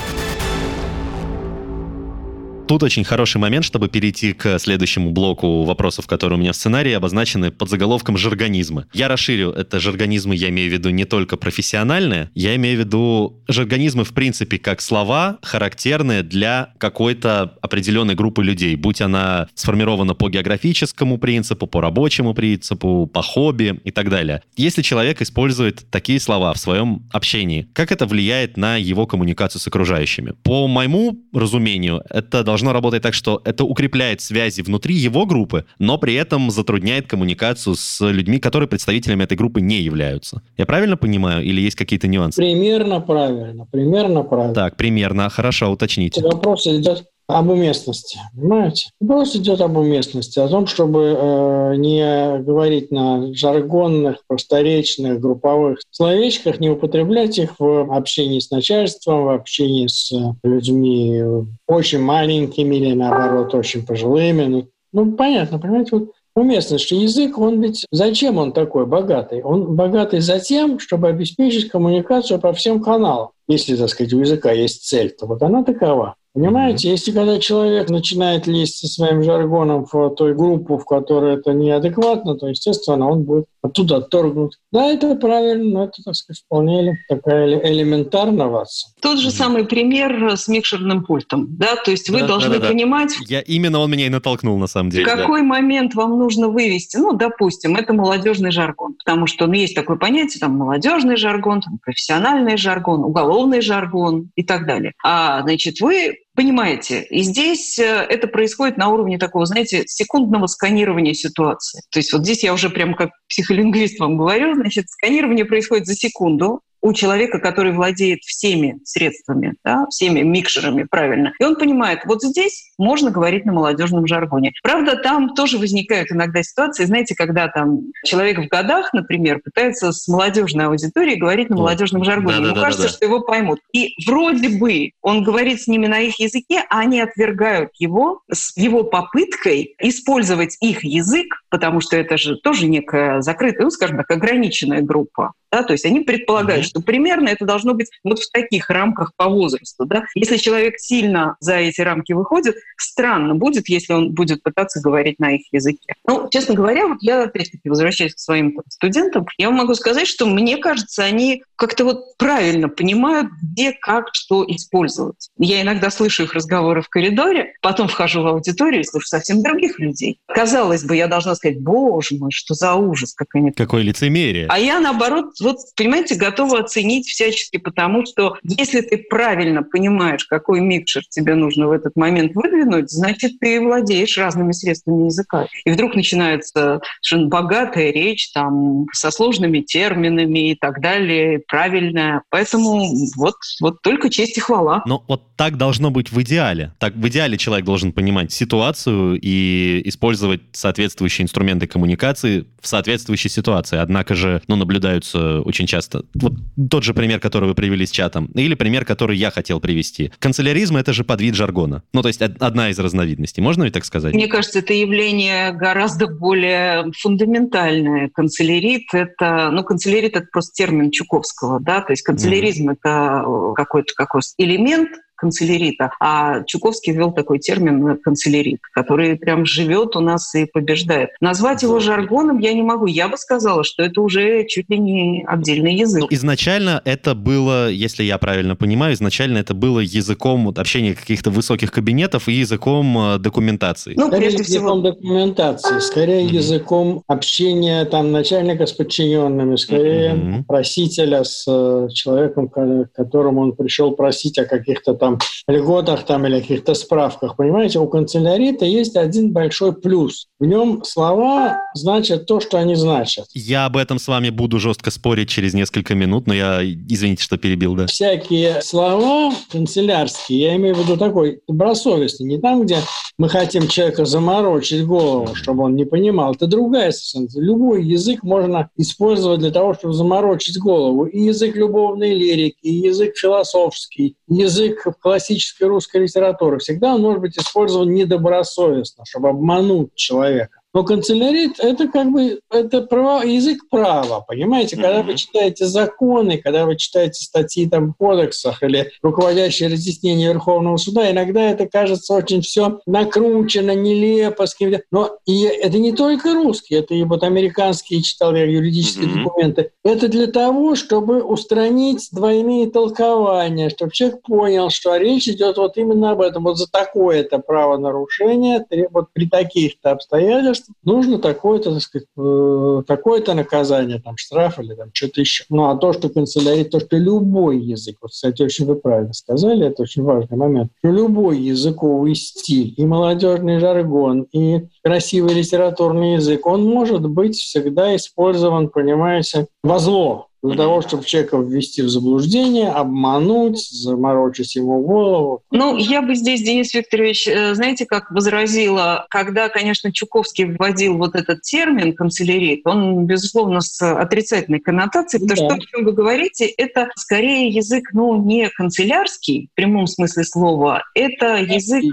Тут 2.67 2.83
очень 2.83 3.05
хороший 3.05 3.37
момент, 3.37 3.63
чтобы 3.63 3.87
перейти 3.87 4.33
к 4.33 4.59
следующему 4.59 5.11
блоку 5.11 5.63
вопросов, 5.63 6.05
которые 6.05 6.37
у 6.37 6.41
меня 6.41 6.51
в 6.51 6.55
сценарии 6.57 6.91
обозначены 6.91 7.49
под 7.49 7.69
заголовком 7.69 8.17
«жаргонизмы». 8.17 8.87
Я 8.91 9.07
расширю 9.07 9.51
это 9.51 9.79
жаргонизмы, 9.79 10.35
я 10.35 10.49
имею 10.49 10.69
в 10.69 10.73
виду 10.73 10.89
не 10.89 11.05
только 11.05 11.37
профессиональные, 11.37 12.29
я 12.35 12.57
имею 12.57 12.75
в 12.75 12.79
виду 12.81 13.41
жаргонизмы 13.47 14.03
в 14.03 14.13
принципе 14.13 14.57
как 14.57 14.81
слова, 14.81 15.37
характерные 15.43 16.23
для 16.23 16.73
какой-то 16.77 17.53
определенной 17.61 18.15
группы 18.15 18.43
людей, 18.43 18.75
будь 18.75 18.99
она 18.99 19.47
сформирована 19.55 20.13
по 20.13 20.29
географическому 20.29 21.19
принципу, 21.19 21.67
по 21.67 21.79
рабочему 21.79 22.33
принципу, 22.33 23.07
по 23.07 23.21
хобби 23.21 23.79
и 23.85 23.91
так 23.91 24.09
далее. 24.09 24.41
Если 24.57 24.81
человек 24.81 25.21
использует 25.21 25.89
такие 25.89 26.19
слова 26.19 26.53
в 26.53 26.57
своем 26.57 27.07
общении, 27.13 27.69
как 27.71 27.93
это 27.93 28.05
влияет 28.05 28.57
на 28.57 28.75
его 28.75 29.07
коммуникацию 29.07 29.61
с 29.61 29.67
окружающими? 29.67 30.33
По 30.43 30.67
моему 30.67 31.17
разумению, 31.33 32.03
это 32.09 32.43
должно 32.43 32.56
должно 32.57 32.73
работать 32.73 33.03
так, 33.03 33.13
что 33.13 33.41
это 33.45 33.63
укрепляет 33.63 34.19
связи 34.19 34.61
внутри 34.61 34.95
его 34.95 35.27
группы, 35.27 35.65
но 35.77 35.99
при 35.99 36.15
этом 36.15 36.49
затрудняет 36.49 37.07
коммуникацию 37.07 37.75
с 37.75 38.03
людьми, 38.09 38.39
которые 38.39 38.67
представителями 38.67 39.23
этой 39.23 39.37
группы 39.37 39.61
не 39.61 39.79
являются. 39.81 40.41
Я 40.57 40.65
правильно 40.65 40.97
понимаю 40.97 41.43
или 41.43 41.61
есть 41.61 41.75
какие-то 41.75 42.07
нюансы? 42.07 42.41
Примерно 42.41 42.99
правильно, 42.99 43.65
примерно 43.65 44.23
правильно. 44.23 44.55
Так, 44.55 44.75
примерно, 44.75 45.29
хорошо, 45.29 45.69
уточните. 45.69 46.21
Вопрос 46.21 46.65
идет 46.65 47.05
об 47.27 47.49
уместности, 47.49 48.19
понимаете? 48.35 48.89
Вопрос 48.99 49.35
идет 49.35 49.61
об 49.61 49.77
уместности, 49.77 50.39
о 50.39 50.47
том, 50.47 50.65
чтобы 50.65 51.15
э, 51.17 51.75
не 51.75 52.39
говорить 52.39 52.89
на 52.91 53.33
жаргонных, 53.33 54.23
просторечных, 54.27 55.19
групповых 55.19 55.79
словечках, 55.91 56.59
не 56.59 56.69
употреблять 56.69 57.37
их 57.37 57.59
в 57.59 57.93
общении 57.93 58.39
с 58.39 58.49
начальством, 58.49 59.25
в 59.25 59.29
общении 59.29 59.87
с 59.87 60.13
людьми 60.43 61.21
очень 61.67 61.99
маленькими 61.99 62.75
или, 62.75 62.93
наоборот, 62.93 63.53
очень 63.53 63.85
пожилыми. 63.85 64.45
Ну, 64.45 64.67
ну 64.93 65.11
понятно, 65.11 65.59
понимаете, 65.59 65.97
вот 65.97 66.11
уместно, 66.37 66.77
что 66.77 66.95
язык, 66.95 67.37
он 67.37 67.61
ведь... 67.61 67.85
Зачем 67.91 68.37
он 68.37 68.53
такой 68.53 68.85
богатый? 68.85 69.41
Он 69.43 69.75
богатый 69.75 70.19
за 70.19 70.39
тем, 70.39 70.79
чтобы 70.79 71.09
обеспечить 71.09 71.69
коммуникацию 71.69 72.39
по 72.39 72.53
всем 72.53 72.81
каналам. 72.81 73.29
Если, 73.47 73.75
так 73.75 73.89
сказать, 73.89 74.13
у 74.13 74.19
языка 74.19 74.51
есть 74.51 74.87
цель, 74.87 75.09
то 75.09 75.25
вот 75.25 75.41
она 75.41 75.63
такова. 75.63 76.15
Понимаете, 76.37 76.89
если 76.91 77.11
когда 77.11 77.39
человек 77.39 77.89
начинает 77.89 78.45
лезть 78.45 78.77
со 78.77 78.87
своим 78.87 79.23
жаргоном 79.23 79.87
в 79.91 80.11
той 80.11 80.35
группу, 80.35 80.77
в 80.77 80.85
которой 80.85 81.33
это 81.33 81.51
неадекватно, 81.53 82.35
то, 82.35 82.47
естественно, 82.47 83.09
он 83.09 83.23
будет 83.23 83.45
оттуда 83.63 83.97
отторгнут. 83.97 84.53
Да, 84.71 84.85
это 84.85 85.15
правильно, 85.15 85.63
но 85.63 85.83
это, 85.85 86.03
так 86.05 86.13
сказать, 86.15 86.43
вполне 86.45 86.95
такая 87.09 87.47
элементарно 87.71 88.49
вас. 88.49 88.93
Тот 89.01 89.17
же 89.17 89.31
самый 89.31 89.65
пример 89.65 90.37
с 90.37 90.47
микшерным 90.47 91.03
пультом, 91.05 91.47
да, 91.57 91.75
то 91.75 91.89
есть 91.89 92.07
вы 92.11 92.19
Да, 92.19 92.27
должны 92.27 92.49
да, 92.51 92.59
да, 92.59 92.61
да. 92.61 92.71
понимать, 92.71 93.15
Я, 93.27 93.41
именно 93.41 93.79
он 93.79 93.89
меня 93.89 94.05
и 94.05 94.09
натолкнул, 94.09 94.59
на 94.59 94.67
самом 94.67 94.91
в 94.91 94.93
деле. 94.93 95.05
да. 95.05 95.15
какой 95.15 95.41
момент 95.41 95.95
вам 95.95 96.19
нужно 96.19 96.49
вывести, 96.49 96.97
ну, 96.97 97.13
допустим, 97.13 97.75
это 97.75 97.93
молодежный 97.93 98.51
жаргон, 98.51 98.93
потому 99.03 99.25
что 99.25 99.47
ну, 99.47 99.53
есть 99.53 99.73
такое 99.73 99.97
понятие, 99.97 100.39
там, 100.39 100.55
молодежный 100.55 101.17
жаргон, 101.17 101.61
там, 101.61 101.79
профессиональный 101.83 102.57
жаргон, 102.57 103.03
уголовный 103.03 103.61
жаргон 103.61 104.29
и 104.35 104.43
так 104.43 104.67
далее. 104.67 104.93
А, 105.03 105.41
значит, 105.41 105.81
вы 105.81 106.17
понимаете, 106.37 107.01
и 107.01 107.23
здесь 107.23 107.79
э, 107.79 107.83
это 107.83 108.27
происходит 108.27 108.77
на 108.77 108.89
уровне 108.89 109.17
такого, 109.17 109.47
знаете, 109.47 109.83
секундного 109.87 110.45
сканирования 110.45 111.15
ситуации. 111.15 111.81
То 111.89 111.97
есть 111.97 112.13
вот 112.13 112.21
здесь 112.21 112.43
я 112.43 112.53
уже 112.53 112.69
прям 112.69 112.93
как 112.93 113.09
психолингвист 113.27 113.99
вам 113.99 114.17
говорю, 114.17 114.53
значит, 114.53 114.87
сканирование 114.87 115.45
происходит 115.45 115.87
за 115.87 115.95
секунду, 115.95 116.61
у 116.81 116.93
человека, 116.93 117.39
который 117.39 117.71
владеет 117.71 118.19
всеми 118.21 118.79
средствами, 118.83 119.55
да, 119.63 119.85
всеми 119.89 120.21
микшерами, 120.21 120.83
правильно. 120.83 121.33
И 121.39 121.43
он 121.43 121.55
понимает, 121.55 122.01
вот 122.05 122.21
здесь 122.21 122.71
можно 122.77 123.11
говорить 123.11 123.45
на 123.45 123.53
молодежном 123.53 124.07
жаргоне. 124.07 124.53
Правда, 124.63 124.95
там 124.95 125.33
тоже 125.33 125.57
возникают 125.57 126.11
иногда 126.11 126.43
ситуации, 126.43 126.85
знаете, 126.85 127.15
когда 127.15 127.47
там 127.47 127.79
человек 128.05 128.39
в 128.39 128.47
годах, 128.47 128.93
например, 128.93 129.39
пытается 129.43 129.91
с 129.91 130.07
молодежной 130.07 130.65
аудиторией 130.65 131.17
говорить 131.17 131.49
на 131.49 131.55
О, 131.55 131.59
молодежном 131.59 132.03
жаргоне. 132.03 132.35
Ему 132.35 132.45
да-да-да-да-да. 132.47 132.65
кажется, 132.65 132.89
что 132.89 133.05
его 133.05 133.21
поймут. 133.21 133.59
И 133.73 133.93
вроде 134.05 134.49
бы 134.49 134.91
он 135.01 135.23
говорит 135.23 135.61
с 135.61 135.67
ними 135.67 135.87
на 135.87 135.99
их 135.99 136.19
языке, 136.19 136.63
а 136.69 136.79
они 136.79 137.01
отвергают 137.01 137.71
его 137.79 138.21
с 138.31 138.55
его 138.57 138.83
попыткой 138.83 139.75
использовать 139.79 140.57
их 140.61 140.83
язык, 140.83 141.43
потому 141.49 141.81
что 141.81 141.97
это 141.97 142.17
же 142.17 142.35
тоже 142.37 142.67
некая 142.67 143.21
закрытая, 143.21 143.65
ну, 143.65 143.71
скажем 143.71 143.97
так, 143.97 144.09
ограниченная 144.11 144.81
группа. 144.81 145.33
Да, 145.57 145.63
то 145.63 145.73
есть 145.73 145.85
они 145.85 146.01
предполагают, 146.01 146.61
Мгм. 146.65 146.69
что 146.69 146.81
примерно 146.81 147.29
это 147.29 147.43
должно 147.43 147.73
быть 147.73 147.89
вот 148.03 148.19
в 148.19 148.31
таких 148.31 148.69
рамках 148.69 149.13
по 149.15 149.27
возрасту. 149.27 149.85
Да? 149.85 150.03
Если 150.13 150.37
человек 150.37 150.75
сильно 150.77 151.35
за 151.39 151.55
эти 151.55 151.81
рамки 151.81 152.13
выходит, 152.13 152.55
странно 152.77 153.33
будет, 153.33 153.67
если 153.69 153.93
он 153.93 154.11
будет 154.11 154.43
пытаться 154.43 154.79
говорить 154.79 155.17
на 155.17 155.31
их 155.31 155.41
языке. 155.51 155.95
Ну, 156.07 156.29
честно 156.31 156.53
говоря, 156.53 156.87
вот 156.87 156.99
я 157.01 157.23
опять-таки 157.23 157.69
возвращаюсь 157.69 158.13
к 158.13 158.19
своим 158.19 158.51
там, 158.53 158.63
студентам, 158.69 159.25
я 159.39 159.49
могу 159.49 159.73
сказать, 159.73 160.07
что 160.07 160.27
мне 160.27 160.57
кажется, 160.57 161.03
они 161.03 161.41
как-то 161.55 161.85
вот 161.85 162.17
правильно 162.17 162.69
понимают, 162.69 163.29
где, 163.41 163.71
как, 163.71 164.09
что 164.13 164.45
использовать. 164.47 165.29
Я 165.39 165.63
иногда 165.63 165.89
слышу 165.89 166.23
их 166.23 166.33
разговоры 166.33 166.83
в 166.83 166.89
коридоре, 166.89 167.53
потом 167.63 167.87
вхожу 167.87 168.21
в 168.21 168.27
аудиторию 168.27 168.81
и 168.81 168.83
слышу 168.83 169.07
совсем 169.07 169.41
других 169.41 169.79
людей. 169.79 170.19
Казалось 170.27 170.83
бы, 170.83 170.95
я 170.95 171.07
должна 171.07 171.33
сказать, 171.33 171.59
боже 171.59 172.15
мой, 172.19 172.29
что 172.31 172.53
за 172.53 172.75
ужас, 172.75 173.15
как 173.15 173.29
они 173.33 173.51
Какое 173.51 173.81
лицемерие. 173.81 174.45
а 174.49 174.59
я, 174.59 174.79
наоборот, 174.79 175.35
вот, 175.47 175.57
понимаете, 175.75 176.15
готова 176.15 176.59
оценить 176.59 177.07
всячески, 177.07 177.57
потому 177.57 178.05
что 178.05 178.37
если 178.43 178.81
ты 178.81 178.97
правильно 178.97 179.63
понимаешь, 179.63 180.25
какой 180.25 180.61
микшер 180.61 181.03
тебе 181.09 181.35
нужно 181.35 181.67
в 181.67 181.71
этот 181.71 181.95
момент 181.95 182.33
выдвинуть, 182.35 182.91
значит, 182.91 183.39
ты 183.39 183.61
владеешь 183.61 184.17
разными 184.17 184.51
средствами 184.51 185.05
языка. 185.05 185.47
И 185.65 185.71
вдруг 185.71 185.95
начинается 185.95 186.81
совершенно 187.01 187.29
богатая 187.29 187.91
речь 187.91 188.31
там, 188.31 188.85
со 188.93 189.11
сложными 189.11 189.59
терминами 189.59 190.51
и 190.51 190.55
так 190.55 190.81
далее, 190.81 191.41
правильная. 191.47 192.23
Поэтому 192.29 192.85
вот, 193.15 193.35
вот 193.61 193.81
только 193.81 194.09
честь 194.09 194.37
и 194.37 194.41
хвала. 194.41 194.83
Но 194.85 195.03
вот 195.07 195.23
так 195.35 195.57
должно 195.57 195.91
быть 195.91 196.11
в 196.11 196.21
идеале. 196.21 196.73
Так 196.79 196.95
в 196.95 197.07
идеале 197.07 197.37
человек 197.37 197.65
должен 197.65 197.91
понимать 197.91 198.31
ситуацию 198.31 199.19
и 199.21 199.81
использовать 199.85 200.41
соответствующие 200.51 201.23
инструменты 201.23 201.67
коммуникации 201.67 202.45
в 202.61 202.67
соответствующей 202.67 203.29
ситуации. 203.29 203.77
Однако 203.77 204.15
же, 204.15 204.41
ну, 204.47 204.55
наблюдаются 204.55 205.26
очень 205.41 205.67
часто. 205.67 206.03
Вот 206.13 206.33
тот 206.69 206.83
же 206.83 206.93
пример, 206.93 207.19
который 207.19 207.47
вы 207.47 207.55
привели 207.55 207.85
с 207.85 207.91
чатом, 207.91 208.27
или 208.33 208.55
пример, 208.55 208.85
который 208.85 209.17
я 209.17 209.31
хотел 209.31 209.59
привести. 209.59 210.11
Канцеляризм— 210.19 210.75
это 210.77 210.93
же 210.93 211.03
подвид 211.03 211.35
жаргона. 211.35 211.83
Ну, 211.93 212.01
то 212.01 212.07
есть 212.07 212.21
од- 212.21 212.41
одна 212.41 212.69
из 212.69 212.79
разновидностей. 212.79 213.41
Можно 213.41 213.63
ведь 213.63 213.73
так 213.73 213.85
сказать? 213.85 214.13
Мне 214.13 214.27
кажется, 214.27 214.59
это 214.59 214.73
явление 214.73 215.51
гораздо 215.51 216.07
более 216.07 216.91
фундаментальное. 216.97 218.09
Канцелярит— 218.13 218.87
это... 218.93 219.49
Ну, 219.51 219.63
канцелярит— 219.63 220.15
это 220.17 220.27
просто 220.31 220.53
термин 220.53 220.91
Чуковского, 220.91 221.59
да? 221.59 221.81
То 221.81 221.93
есть 221.93 222.03
канцеляризм— 222.03 222.69
это 222.71 223.23
э, 223.25 223.53
какой-то 223.55 223.93
какой 223.95 224.21
элемент 224.37 224.89
канцелярита, 225.17 225.91
а 225.99 226.43
Чуковский 226.45 226.93
ввел 226.93 227.11
такой 227.11 227.39
термин 227.39 227.85
э, 227.87 227.97
канцелярит, 227.97 228.59
который 228.73 229.15
прям 229.17 229.45
живет 229.45 229.95
у 229.95 229.99
нас 229.99 230.33
и 230.35 230.45
побеждает. 230.45 231.09
Назвать 231.19 231.63
его 231.63 231.79
жаргоном 231.79 232.39
я 232.39 232.53
не 232.53 232.61
могу. 232.61 232.85
Я 232.85 233.07
бы 233.09 233.17
сказала, 233.17 233.63
что 233.63 233.83
это 233.83 234.01
уже 234.01 234.45
чуть 234.47 234.69
ли 234.69 234.77
не 234.77 235.25
отдельный 235.27 235.75
язык. 235.75 236.01
Ну, 236.01 236.07
изначально 236.11 236.81
это 236.85 237.15
было, 237.15 237.69
если 237.69 238.03
я 238.03 238.17
правильно 238.17 238.55
понимаю, 238.55 238.93
изначально 238.93 239.39
это 239.39 239.53
было 239.53 239.79
языком 239.79 240.45
вот, 240.45 240.59
общения 240.59 240.93
каких-то 240.93 241.29
высоких 241.31 241.71
кабинетов 241.71 242.27
и 242.29 242.33
языком 242.33 242.97
э, 242.97 243.17
документации. 243.17 243.93
Ну, 243.95 244.07
Скорее 244.07 244.21
прежде 244.27 244.43
всего, 244.43 244.57
языком 244.65 244.83
документации, 244.83 245.79
скорее 245.79 246.25
Мгм. 246.25 246.33
языком 246.35 247.03
общения 247.07 247.85
там 247.85 248.11
начальника 248.11 248.65
с 248.65 248.71
подчиненными, 248.71 249.55
скорее 249.55 250.13
Мгм. 250.13 250.43
просителя 250.45 251.23
с 251.23 251.45
э, 251.47 251.87
человеком, 251.93 252.49
ко- 252.49 252.87
которому 252.93 253.41
он 253.41 253.53
пришел 253.55 253.91
просить 253.95 254.37
о 254.37 254.45
каких-то 254.45 254.93
там 254.93 255.06
льготах 255.47 256.05
там, 256.05 256.25
или 256.25 256.39
каких-то 256.39 256.73
справках. 256.73 257.35
Понимаете, 257.35 257.79
у 257.79 257.87
канцелярита 257.87 258.65
есть 258.65 258.95
один 258.95 259.31
большой 259.31 259.73
плюс. 259.73 260.27
В 260.39 260.45
нем 260.45 260.83
слова 260.83 261.59
значат 261.73 262.25
то, 262.25 262.39
что 262.39 262.57
они 262.57 262.75
значат. 262.75 263.25
Я 263.33 263.65
об 263.65 263.77
этом 263.77 263.99
с 263.99 264.07
вами 264.07 264.29
буду 264.29 264.59
жестко 264.59 264.91
спорить 264.91 265.29
через 265.29 265.53
несколько 265.53 265.95
минут, 265.95 266.27
но 266.27 266.33
я, 266.33 266.61
извините, 266.63 267.23
что 267.23 267.37
перебил, 267.37 267.75
да. 267.75 267.87
Всякие 267.87 268.61
слова 268.61 269.33
канцелярские, 269.51 270.39
я 270.39 270.55
имею 270.57 270.75
в 270.75 270.79
виду 270.79 270.97
такой 270.97 271.41
добросовестный, 271.47 272.27
не 272.27 272.39
там, 272.39 272.63
где 272.63 272.77
мы 273.17 273.29
хотим 273.29 273.67
человека 273.67 274.05
заморочить 274.05 274.85
голову, 274.85 275.33
чтобы 275.33 275.63
он 275.63 275.75
не 275.75 275.85
понимал. 275.85 276.33
Это 276.33 276.47
другая 276.47 276.91
совершенно. 276.91 277.27
Любой 277.43 277.83
язык 277.83 278.23
можно 278.23 278.69
использовать 278.77 279.39
для 279.39 279.51
того, 279.51 279.73
чтобы 279.73 279.93
заморочить 279.93 280.57
голову. 280.59 281.05
И 281.05 281.19
язык 281.21 281.55
любовной 281.55 282.13
лирики, 282.13 282.57
и 282.61 282.73
язык 282.73 283.15
философский, 283.17 284.15
язык 284.27 284.85
классической 284.99 285.67
русской 285.67 286.03
литературы. 286.03 286.59
Всегда 286.59 286.95
он 286.95 287.01
может 287.01 287.21
быть 287.21 287.37
использован 287.37 287.93
недобросовестно, 287.93 289.05
чтобы 289.05 289.29
обмануть 289.29 289.93
человека. 289.95 290.56
Но 290.77 290.83
канцелярит— 290.83 291.53
это 291.59 291.87
как 291.87 292.11
бы 292.11 292.39
это 292.51 292.81
право, 292.81 293.23
язык 293.23 293.67
права, 293.67 294.19
понимаете? 294.19 294.75
Когда 294.75 294.99
вы 295.01 295.13
Мгм. 295.13 295.15
читаете 295.15 295.65
законы, 295.65 296.37
когда 296.37 296.67
вы 296.67 296.75
читаете 296.75 297.23
статьи 297.23 297.67
там, 297.67 297.93
в 297.93 297.95
кодексах 297.95 298.61
или 298.61 298.91
руководящие 299.01 299.69
разъяснения 299.69 300.27
Верховного 300.31 300.77
суда, 300.77 301.09
иногда 301.09 301.49
это 301.49 301.65
кажется 301.65 302.13
очень 302.13 302.41
все 302.41 302.79
накручено, 302.85 303.71
нелепо. 303.73 304.45
С 304.45 304.53
каким-то- 304.53 304.83
Но 304.91 305.17
и 305.25 305.45
это 305.45 305.79
не 305.79 305.93
только 305.93 306.35
русский, 306.35 306.75
это 306.75 306.93
и 306.93 307.03
вот 307.05 307.23
американские, 307.23 308.03
читал 308.03 308.35
я 308.35 308.43
юридические 308.43 309.07
Мгм. 309.09 309.23
документы. 309.23 309.71
Это 309.83 310.07
для 310.09 310.27
того, 310.27 310.75
чтобы 310.75 311.23
устранить 311.23 312.07
двойные 312.11 312.69
толкования, 312.69 313.71
чтобы 313.71 313.93
человек 313.93 314.21
понял, 314.21 314.69
что 314.69 314.95
речь 314.97 315.27
идет 315.27 315.57
вот 315.57 315.75
именно 315.77 316.11
об 316.11 316.21
этом. 316.21 316.43
Вот 316.43 316.59
за 316.59 316.69
такое-то 316.69 317.39
правонарушение, 317.39 318.63
вот 318.91 319.07
при 319.11 319.25
таких-то 319.27 319.89
обстоятельствах 319.89 320.66
нужно 320.83 321.19
такое-то, 321.19 321.73
так 321.73 321.81
сказать, 321.81 322.07
э, 322.17 322.83
такое-то 322.85 323.33
наказание, 323.33 323.99
там, 323.99 324.17
штраф 324.17 324.59
или 324.59 324.73
там 324.73 324.89
что-то 324.93 325.21
еще. 325.21 325.43
Ну, 325.49 325.69
а 325.69 325.77
то, 325.77 325.93
что 325.93 326.09
канцелярит, 326.09 326.71
то, 326.71 326.79
что 326.79 326.97
любой 326.97 327.59
язык, 327.59 327.97
вот, 328.01 328.11
кстати, 328.11 328.41
очень 328.41 328.65
вы 328.65 328.75
правильно 328.75 329.13
сказали, 329.13 329.67
это 329.67 329.83
очень 329.83 330.03
важный 330.03 330.37
момент, 330.37 330.71
любой 330.83 331.39
языковый 331.39 332.15
стиль, 332.15 332.73
и 332.77 332.85
молодежный 332.85 333.59
жаргон, 333.59 334.27
и 334.31 334.67
красивый 334.87 335.33
литературный 335.33 336.13
язык, 336.13 336.47
он 336.47 336.63
может 336.65 337.05
быть 337.05 337.35
всегда 337.35 337.93
использован, 337.97 338.69
понимаете, 338.69 339.47
во 339.61 339.79
зло 339.79 340.27
для 340.43 340.55
того, 340.55 340.81
чтобы 340.81 341.03
человека 341.03 341.37
ввести 341.37 341.81
в 341.81 341.89
заблуждение, 341.89 342.69
обмануть, 342.69 343.57
заморочить 343.57 344.55
ему 344.55 344.81
голову. 344.81 345.41
Ну, 345.51 345.77
я 345.77 346.03
бы 346.03 346.15
здесь, 346.15 346.43
Денис 346.43 346.73
Викторович, 346.75 347.27
э, 347.27 347.55
знаете, 347.55 347.85
как 347.85 348.11
возразила, 348.11 349.07
когда, 349.09 349.49
конечно, 349.49 349.91
Чуковский 349.91 350.45
вводил 350.45 350.97
вот 350.97 351.15
этот 351.15 351.41
термин 351.41 351.95
канцелярит, 351.95 352.61
он, 352.65 353.05
безусловно, 353.05 353.61
с 353.61 353.81
отрицательной 353.81 354.59
коннотацией, 354.59 355.23
потому 355.23 355.35
что 355.35 355.47
Да. 355.47 355.55
то, 355.55 355.55
о 355.55 355.65
чем 355.65 355.85
вы 355.85 355.91
говорите, 355.93 356.45
это 356.45 356.89
скорее 356.95 357.47
язык, 357.49 357.89
ну, 357.93 358.23
не 358.23 358.47
канцелярский, 358.49 359.49
в 359.51 359.55
прямом 359.55 359.87
смысле 359.87 360.23
слова, 360.23 360.83
это 360.93 361.37
язык 361.37 361.83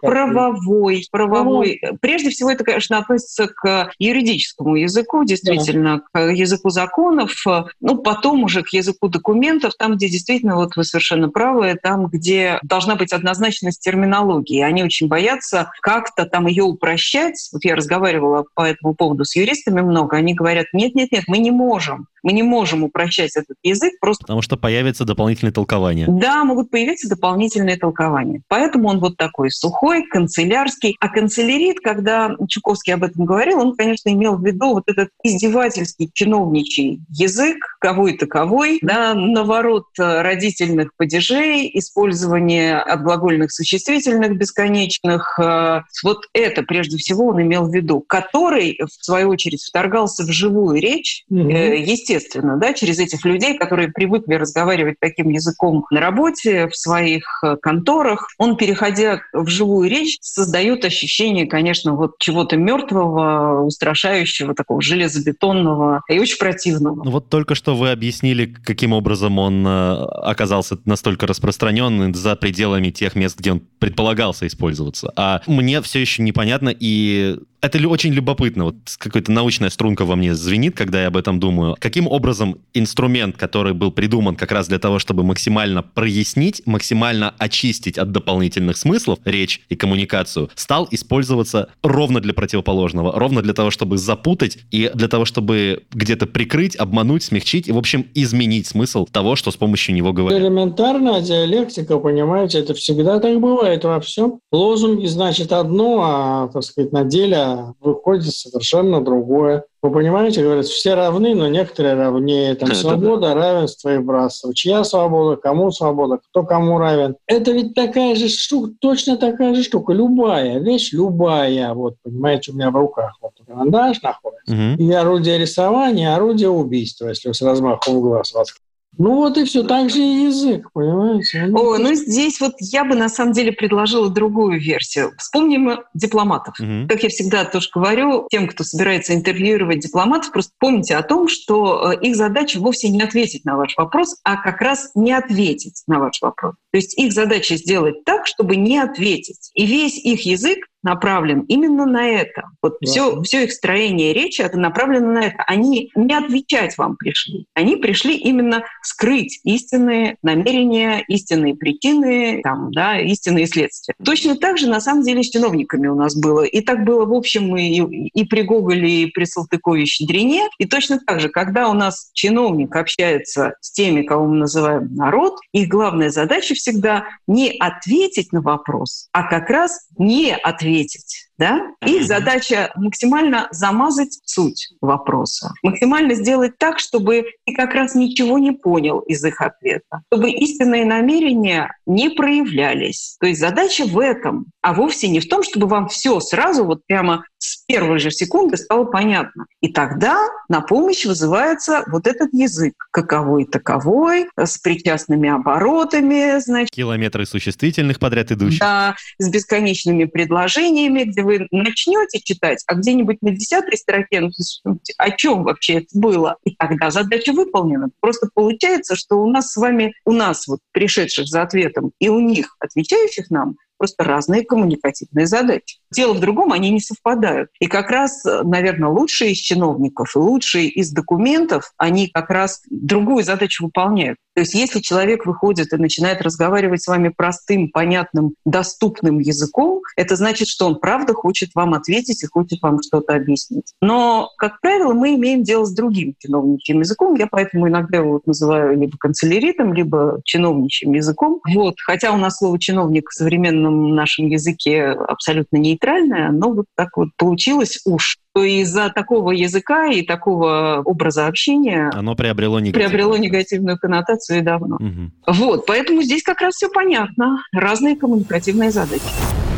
правовой, 0.00 1.04
правовой. 1.10 1.80
Прежде 2.00 2.30
всего, 2.30 2.39
всего 2.40 2.52
это, 2.52 2.64
конечно, 2.64 2.96
относится 2.96 3.48
к 3.48 3.92
юридическому 3.98 4.76
языку, 4.76 5.24
действительно, 5.24 6.00
да. 6.14 6.28
к 6.28 6.32
языку 6.32 6.70
законов, 6.70 7.44
ну, 7.80 7.98
потом 7.98 8.44
уже 8.44 8.62
к 8.62 8.68
языку 8.68 9.08
документов, 9.08 9.74
там, 9.78 9.96
где 9.96 10.08
действительно, 10.08 10.56
вот 10.56 10.74
вы 10.74 10.84
совершенно 10.84 11.28
правы, 11.28 11.78
там, 11.82 12.06
где 12.06 12.58
должна 12.62 12.96
быть 12.96 13.12
однозначность 13.12 13.82
терминологии. 13.82 14.62
Они 14.62 14.82
очень 14.82 15.06
боятся 15.06 15.70
как-то 15.82 16.24
там 16.24 16.46
ее 16.46 16.64
упрощать. 16.64 17.50
Вот 17.52 17.62
я 17.66 17.76
разговаривала 17.76 18.46
по 18.54 18.62
этому 18.62 18.94
поводу 18.94 19.26
с 19.26 19.36
юристами 19.36 19.82
много, 19.82 20.16
они 20.16 20.32
говорят, 20.32 20.68
нет-нет-нет, 20.72 21.24
мы 21.26 21.36
не 21.36 21.50
можем. 21.50 22.06
Мы 22.22 22.32
не 22.32 22.42
можем 22.42 22.84
упрощать 22.84 23.34
этот 23.34 23.56
язык 23.62 23.94
просто... 24.00 24.24
Потому 24.24 24.42
что 24.42 24.56
появится 24.56 25.04
дополнительное 25.04 25.52
толкование. 25.52 26.06
Да, 26.08 26.44
могут 26.44 26.70
появиться 26.70 27.08
дополнительные 27.08 27.76
толкования. 27.76 28.42
Поэтому 28.48 28.88
он 28.88 29.00
вот 29.00 29.16
такой 29.16 29.50
сухой, 29.50 30.06
канцелярский. 30.06 30.96
А 31.00 31.08
канцелярит, 31.08 31.80
когда 31.80 32.29
Чуковский 32.48 32.94
об 32.94 33.04
этом 33.04 33.24
говорил, 33.24 33.60
он, 33.60 33.76
конечно, 33.76 34.10
имел 34.10 34.36
в 34.36 34.44
виду 34.44 34.74
вот 34.74 34.84
этот 34.86 35.10
издевательский 35.22 36.10
чиновничий 36.12 37.00
язык, 37.08 37.56
кого 37.80 38.08
и 38.08 38.16
таковой, 38.16 38.78
да, 38.82 39.14
наворот 39.14 39.86
родительных 39.96 40.94
падежей, 40.96 41.70
использование 41.74 42.78
отглагольных 42.78 43.52
существительных 43.52 44.36
бесконечных. 44.36 45.38
Э, 45.38 45.82
вот 46.02 46.24
это, 46.32 46.62
прежде 46.62 46.96
всего, 46.96 47.28
он 47.28 47.42
имел 47.42 47.66
в 47.68 47.74
виду, 47.74 48.00
который, 48.00 48.78
в 48.80 49.04
свою 49.04 49.30
очередь, 49.30 49.62
вторгался 49.62 50.24
в 50.24 50.30
живую 50.30 50.80
речь, 50.80 51.24
угу. 51.28 51.48
естественно, 51.48 52.56
да, 52.56 52.72
через 52.72 52.98
этих 52.98 53.24
людей, 53.24 53.56
которые 53.56 53.88
привыкли 53.88 54.34
разговаривать 54.34 54.96
таким 55.00 55.28
языком 55.30 55.86
на 55.90 56.00
работе, 56.00 56.68
в 56.68 56.76
своих 56.76 57.24
э, 57.42 57.56
конторах. 57.56 58.28
Он, 58.38 58.56
переходя 58.56 59.20
в 59.32 59.48
живую 59.48 59.88
речь, 59.88 60.18
создает 60.20 60.84
ощущение, 60.84 61.46
конечно, 61.46 61.94
вот 61.94 62.09
чего-то 62.18 62.56
мертвого, 62.56 63.62
устрашающего, 63.64 64.54
такого 64.54 64.82
железобетонного 64.82 66.02
и 66.08 66.18
очень 66.18 66.38
противного. 66.38 67.04
Ну 67.04 67.10
вот 67.10 67.28
только 67.28 67.54
что 67.54 67.76
вы 67.76 67.90
объяснили, 67.90 68.46
каким 68.46 68.92
образом 68.92 69.38
он 69.38 69.66
оказался 69.66 70.78
настолько 70.84 71.26
распространен 71.26 72.14
за 72.14 72.36
пределами 72.36 72.90
тех 72.90 73.14
мест, 73.14 73.38
где 73.38 73.52
он 73.52 73.62
предполагался 73.78 74.46
использоваться. 74.46 75.12
А 75.16 75.42
мне 75.46 75.80
все 75.82 76.00
еще 76.00 76.22
непонятно, 76.22 76.74
и 76.78 77.38
это 77.60 77.88
очень 77.88 78.12
любопытно. 78.12 78.64
Вот 78.64 78.76
какая-то 78.98 79.30
научная 79.32 79.70
струнка 79.70 80.04
во 80.04 80.16
мне 80.16 80.34
звенит, 80.34 80.76
когда 80.76 81.02
я 81.02 81.08
об 81.08 81.16
этом 81.16 81.40
думаю. 81.40 81.76
Каким 81.78 82.06
образом 82.06 82.58
инструмент, 82.74 83.36
который 83.36 83.74
был 83.74 83.90
придуман 83.90 84.36
как 84.36 84.52
раз 84.52 84.68
для 84.68 84.78
того, 84.78 84.98
чтобы 84.98 85.22
максимально 85.24 85.82
прояснить, 85.82 86.62
максимально 86.66 87.34
очистить 87.38 87.98
от 87.98 88.12
дополнительных 88.12 88.76
смыслов 88.76 89.18
речь 89.24 89.60
и 89.68 89.76
коммуникацию, 89.76 90.50
стал 90.54 90.88
использоваться 90.90 91.68
ровно 91.82 92.20
для 92.20 92.32
противоположного, 92.32 93.18
ровно 93.18 93.42
для 93.42 93.52
того, 93.52 93.70
чтобы 93.70 93.98
запутать 93.98 94.58
и 94.70 94.90
для 94.94 95.08
того, 95.08 95.24
чтобы 95.24 95.84
где-то 95.92 96.26
прикрыть, 96.26 96.76
обмануть, 96.76 97.22
смягчить 97.22 97.68
и, 97.68 97.72
в 97.72 97.78
общем, 97.78 98.06
изменить 98.14 98.66
смысл 98.66 99.06
того, 99.06 99.36
что 99.36 99.50
с 99.50 99.56
помощью 99.56 99.94
него 99.94 100.12
говорят. 100.12 100.40
Элементарная 100.40 101.20
диалектика, 101.20 101.98
понимаете, 101.98 102.60
это 102.60 102.74
всегда 102.74 103.18
так 103.20 103.38
бывает 103.40 103.84
во 103.84 104.00
всем. 104.00 104.40
Лозунги 104.50 105.06
значит 105.06 105.52
одно, 105.52 106.00
а, 106.02 106.48
так 106.52 106.62
сказать, 106.62 106.92
на 106.92 107.04
деле 107.04 107.49
выходит 107.80 108.34
совершенно 108.34 109.02
другое. 109.02 109.64
Вы 109.82 109.90
понимаете, 109.92 110.42
говорят, 110.42 110.66
все 110.66 110.94
равны, 110.94 111.34
но 111.34 111.48
некоторые 111.48 111.94
равнее. 111.94 112.54
Там 112.54 112.74
свобода, 112.74 113.34
равенство 113.34 113.94
и 113.94 113.98
братство. 113.98 114.54
Чья 114.54 114.84
свобода, 114.84 115.36
кому 115.36 115.70
свобода, 115.70 116.18
кто 116.18 116.44
кому 116.44 116.78
равен. 116.78 117.16
Это 117.26 117.52
ведь 117.52 117.74
такая 117.74 118.14
же 118.14 118.28
штука, 118.28 118.72
точно 118.78 119.16
такая 119.16 119.54
же 119.54 119.62
штука. 119.62 119.92
Любая 119.92 120.58
вещь, 120.58 120.92
любая. 120.92 121.72
Вот, 121.72 121.94
понимаете, 122.02 122.52
у 122.52 122.54
меня 122.54 122.70
в 122.70 122.76
руках 122.76 123.16
вот 123.22 123.32
карандаш 123.46 124.02
находится. 124.02 124.54
Угу. 124.54 124.82
И 124.82 124.92
орудие 124.92 125.38
рисования, 125.38 126.14
орудие 126.14 126.50
убийства, 126.50 127.08
если 127.08 127.32
с 127.32 127.40
размахом 127.40 128.00
глаз 128.00 128.32
вас 128.34 128.52
ну 128.98 129.16
вот 129.16 129.38
и 129.38 129.44
все, 129.44 129.62
так 129.62 129.88
же 129.88 129.98
и 129.98 130.24
язык, 130.24 130.70
понимаете? 130.72 131.48
О, 131.54 131.78
ну 131.78 131.94
здесь 131.94 132.40
вот 132.40 132.54
я 132.58 132.84
бы 132.84 132.94
на 132.94 133.08
самом 133.08 133.32
деле 133.32 133.52
предложила 133.52 134.10
другую 134.10 134.60
версию. 134.60 135.12
Вспомним 135.16 135.78
дипломатов. 135.94 136.54
Угу. 136.58 136.88
Как 136.88 137.02
я 137.02 137.08
всегда 137.08 137.44
тоже 137.44 137.68
говорю 137.72 138.26
тем, 138.30 138.48
кто 138.48 138.64
собирается 138.64 139.14
интервьюировать 139.14 139.80
дипломатов, 139.80 140.32
просто 140.32 140.52
помните 140.58 140.96
о 140.96 141.02
том, 141.02 141.28
что 141.28 141.92
э, 141.92 142.00
их 142.00 142.16
задача 142.16 142.58
вовсе 142.58 142.88
не 142.88 143.02
ответить 143.02 143.44
на 143.44 143.56
ваш 143.56 143.76
вопрос, 143.76 144.16
а 144.24 144.36
как 144.36 144.60
раз 144.60 144.90
не 144.94 145.12
ответить 145.12 145.82
на 145.86 145.98
ваш 145.98 146.20
вопрос. 146.20 146.54
То 146.72 146.76
есть 146.76 146.98
их 146.98 147.12
задача 147.12 147.56
сделать 147.56 148.04
так, 148.04 148.26
чтобы 148.26 148.56
не 148.56 148.78
ответить. 148.78 149.50
И 149.54 149.66
весь 149.66 149.98
их 149.98 150.26
язык 150.26 150.58
направлен 150.82 151.40
именно 151.42 151.86
на 151.86 152.06
это. 152.08 152.44
Вот 152.62 152.76
да. 152.80 152.86
все, 152.90 153.22
все 153.22 153.44
их 153.44 153.52
строение 153.52 154.12
речи 154.12 154.40
это 154.40 154.58
направлено 154.58 155.12
на 155.12 155.26
это. 155.26 155.42
Они 155.46 155.90
не 155.94 156.14
отвечать 156.14 156.76
вам 156.78 156.96
пришли. 156.96 157.46
Они 157.54 157.76
пришли 157.76 158.16
именно 158.16 158.64
скрыть 158.82 159.40
истинные 159.44 160.16
намерения, 160.22 161.04
истинные 161.08 161.54
причины, 161.54 162.40
там, 162.42 162.70
да, 162.72 162.98
истинные 162.98 163.46
следствия. 163.46 163.94
Точно 164.04 164.36
так 164.36 164.58
же, 164.58 164.68
на 164.68 164.80
самом 164.80 165.02
деле, 165.02 165.22
с 165.22 165.30
чиновниками 165.30 165.88
у 165.88 165.94
нас 165.94 166.16
было. 166.16 166.44
И 166.44 166.60
так 166.60 166.84
было, 166.84 167.04
в 167.04 167.12
общем, 167.12 167.56
и, 167.56 168.08
и 168.08 168.24
при 168.24 168.42
Гоголе, 168.42 169.02
и 169.02 169.06
при 169.06 169.24
Салтыкове 169.24 169.84
Щедрине. 169.86 170.48
И 170.58 170.66
точно 170.66 170.98
так 170.98 171.20
же, 171.20 171.28
когда 171.28 171.68
у 171.68 171.74
нас 171.74 172.10
чиновник 172.14 172.74
общается 172.74 173.54
с 173.60 173.72
теми, 173.72 174.02
кого 174.02 174.26
мы 174.26 174.36
называем 174.36 174.94
народ, 174.94 175.38
их 175.52 175.68
главная 175.68 176.10
задача 176.10 176.54
всегда 176.54 177.04
не 177.26 177.50
ответить 177.58 178.32
на 178.32 178.40
вопрос, 178.40 179.08
а 179.12 179.24
как 179.24 179.50
раз 179.50 179.88
не 179.98 180.34
ответить 180.34 180.69
ответить. 180.70 181.29
Да? 181.40 181.58
Их 181.86 182.04
задача 182.04 182.70
максимально 182.76 183.48
замазать 183.50 184.20
суть 184.26 184.74
вопроса, 184.82 185.54
максимально 185.62 186.14
сделать 186.14 186.58
так, 186.58 186.78
чтобы 186.78 187.24
ты 187.46 187.54
как 187.54 187.72
раз 187.72 187.94
ничего 187.94 188.38
не 188.38 188.52
понял 188.52 188.98
из 189.00 189.24
их 189.24 189.40
ответа, 189.40 190.02
чтобы 190.12 190.30
истинные 190.30 190.84
намерения 190.84 191.74
не 191.86 192.10
проявлялись. 192.10 193.16
То 193.20 193.26
есть 193.26 193.40
задача 193.40 193.86
в 193.86 193.98
этом, 193.98 194.48
а 194.60 194.74
вовсе 194.74 195.08
не 195.08 195.20
в 195.20 195.28
том, 195.30 195.42
чтобы 195.42 195.66
вам 195.66 195.88
все 195.88 196.20
сразу 196.20 196.66
вот 196.66 196.82
прямо 196.86 197.24
с 197.38 197.64
первой 197.64 197.98
же 198.00 198.10
секунды 198.10 198.58
стало 198.58 198.84
понятно. 198.84 199.46
И 199.62 199.72
тогда 199.72 200.18
на 200.50 200.60
помощь 200.60 201.06
вызывается 201.06 201.84
вот 201.86 202.06
этот 202.06 202.34
язык, 202.34 202.74
каковой 202.90 203.46
таковой, 203.46 204.28
с 204.36 204.58
причастными 204.58 205.30
оборотами, 205.30 206.38
значит. 206.40 206.70
Километры 206.70 207.24
существительных 207.24 207.98
подряд 207.98 208.30
идущих. 208.30 208.60
Да, 208.60 208.94
с 209.18 209.30
бесконечными 209.30 210.04
предложениями, 210.04 211.04
где 211.04 211.22
вы 211.22 211.29
начнете 211.50 212.20
читать, 212.20 212.62
а 212.66 212.74
где-нибудь 212.74 213.22
на 213.22 213.30
десятой 213.30 213.76
строке, 213.76 214.20
ну, 214.20 214.80
о 214.98 215.10
чем 215.10 215.42
вообще 215.44 215.74
это 215.74 215.88
было? 215.94 216.36
И 216.44 216.54
тогда 216.56 216.90
задача 216.90 217.32
выполнена. 217.32 217.90
Просто 218.00 218.28
получается, 218.34 218.96
что 218.96 219.16
у 219.16 219.30
нас 219.30 219.52
с 219.52 219.56
вами, 219.56 219.94
у 220.04 220.12
нас 220.12 220.46
вот 220.46 220.60
пришедших 220.72 221.26
за 221.26 221.42
ответом 221.42 221.92
и 221.98 222.08
у 222.08 222.20
них, 222.20 222.56
отвечающих 222.60 223.30
нам, 223.30 223.56
просто 223.80 224.04
разные 224.04 224.44
коммуникативные 224.44 225.26
задачи. 225.26 225.78
Дело 225.90 226.12
в 226.12 226.20
другом, 226.20 226.52
они 226.52 226.70
не 226.70 226.80
совпадают. 226.80 227.48
И 227.60 227.66
как 227.66 227.90
раз, 227.90 228.22
наверное, 228.24 228.90
лучшие 228.90 229.32
из 229.32 229.38
чиновников 229.38 230.14
и 230.14 230.18
лучшие 230.18 230.68
из 230.68 230.92
документов, 230.92 231.72
они 231.78 232.08
как 232.08 232.28
раз 232.28 232.60
другую 232.68 233.24
задачу 233.24 233.64
выполняют. 233.64 234.18
То 234.34 234.40
есть 234.40 234.54
если 234.54 234.80
человек 234.80 235.26
выходит 235.26 235.72
и 235.72 235.76
начинает 235.76 236.22
разговаривать 236.22 236.82
с 236.82 236.86
вами 236.86 237.08
простым, 237.08 237.68
понятным, 237.68 238.34
доступным 238.44 239.18
языком, 239.18 239.82
это 239.96 240.16
значит, 240.16 240.48
что 240.48 240.66
он 240.66 240.78
правда 240.78 241.14
хочет 241.14 241.50
вам 241.54 241.74
ответить 241.74 242.22
и 242.22 242.26
хочет 242.26 242.62
вам 242.62 242.80
что-то 242.82 243.14
объяснить. 243.14 243.72
Но, 243.80 244.30
как 244.38 244.60
правило, 244.60 244.92
мы 244.92 245.14
имеем 245.14 245.42
дело 245.42 245.64
с 245.64 245.72
другим 245.72 246.14
чиновничьим 246.18 246.80
языком. 246.80 247.14
Я 247.14 247.26
поэтому 247.26 247.68
иногда 247.68 247.98
его 247.98 248.12
вот 248.12 248.26
называю 248.26 248.78
либо 248.78 248.96
канцеляритом, 248.98 249.74
либо 249.74 250.20
чиновничьим 250.24 250.92
языком. 250.92 251.40
Вот. 251.52 251.74
Хотя 251.84 252.12
у 252.12 252.16
нас 252.16 252.38
слово 252.38 252.58
«чиновник» 252.58 253.10
в 253.10 253.14
современном 253.14 253.94
нашем 253.94 254.28
языке 254.28 254.84
абсолютно 254.86 255.56
нейтральное, 255.56 256.30
но 256.30 256.52
вот 256.52 256.66
так 256.76 256.96
вот 256.96 257.08
получилось 257.16 257.80
уж 257.84 258.18
то 258.32 258.44
из-за 258.44 258.90
такого 258.90 259.32
языка 259.32 259.86
и 259.86 260.02
такого 260.02 260.82
образа 260.84 261.26
общения 261.26 261.90
оно 261.92 262.14
приобрело, 262.14 262.60
негативную. 262.60 262.90
приобрело 262.90 263.16
негативную 263.16 263.78
коннотацию 263.78 264.42
давно. 264.42 264.76
Угу. 264.76 265.34
Вот, 265.34 265.66
поэтому 265.66 266.02
здесь 266.02 266.22
как 266.22 266.40
раз 266.40 266.54
все 266.54 266.68
понятно. 266.68 267.42
Разные 267.52 267.96
коммуникативные 267.96 268.70
задачи. 268.70 269.02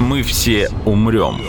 Мы 0.01 0.23
все 0.23 0.71
умрем. 0.87 1.41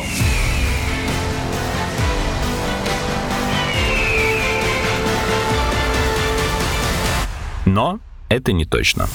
Но 7.65 7.99
это 8.29 8.51
не 8.51 8.65
точно. 8.65 9.07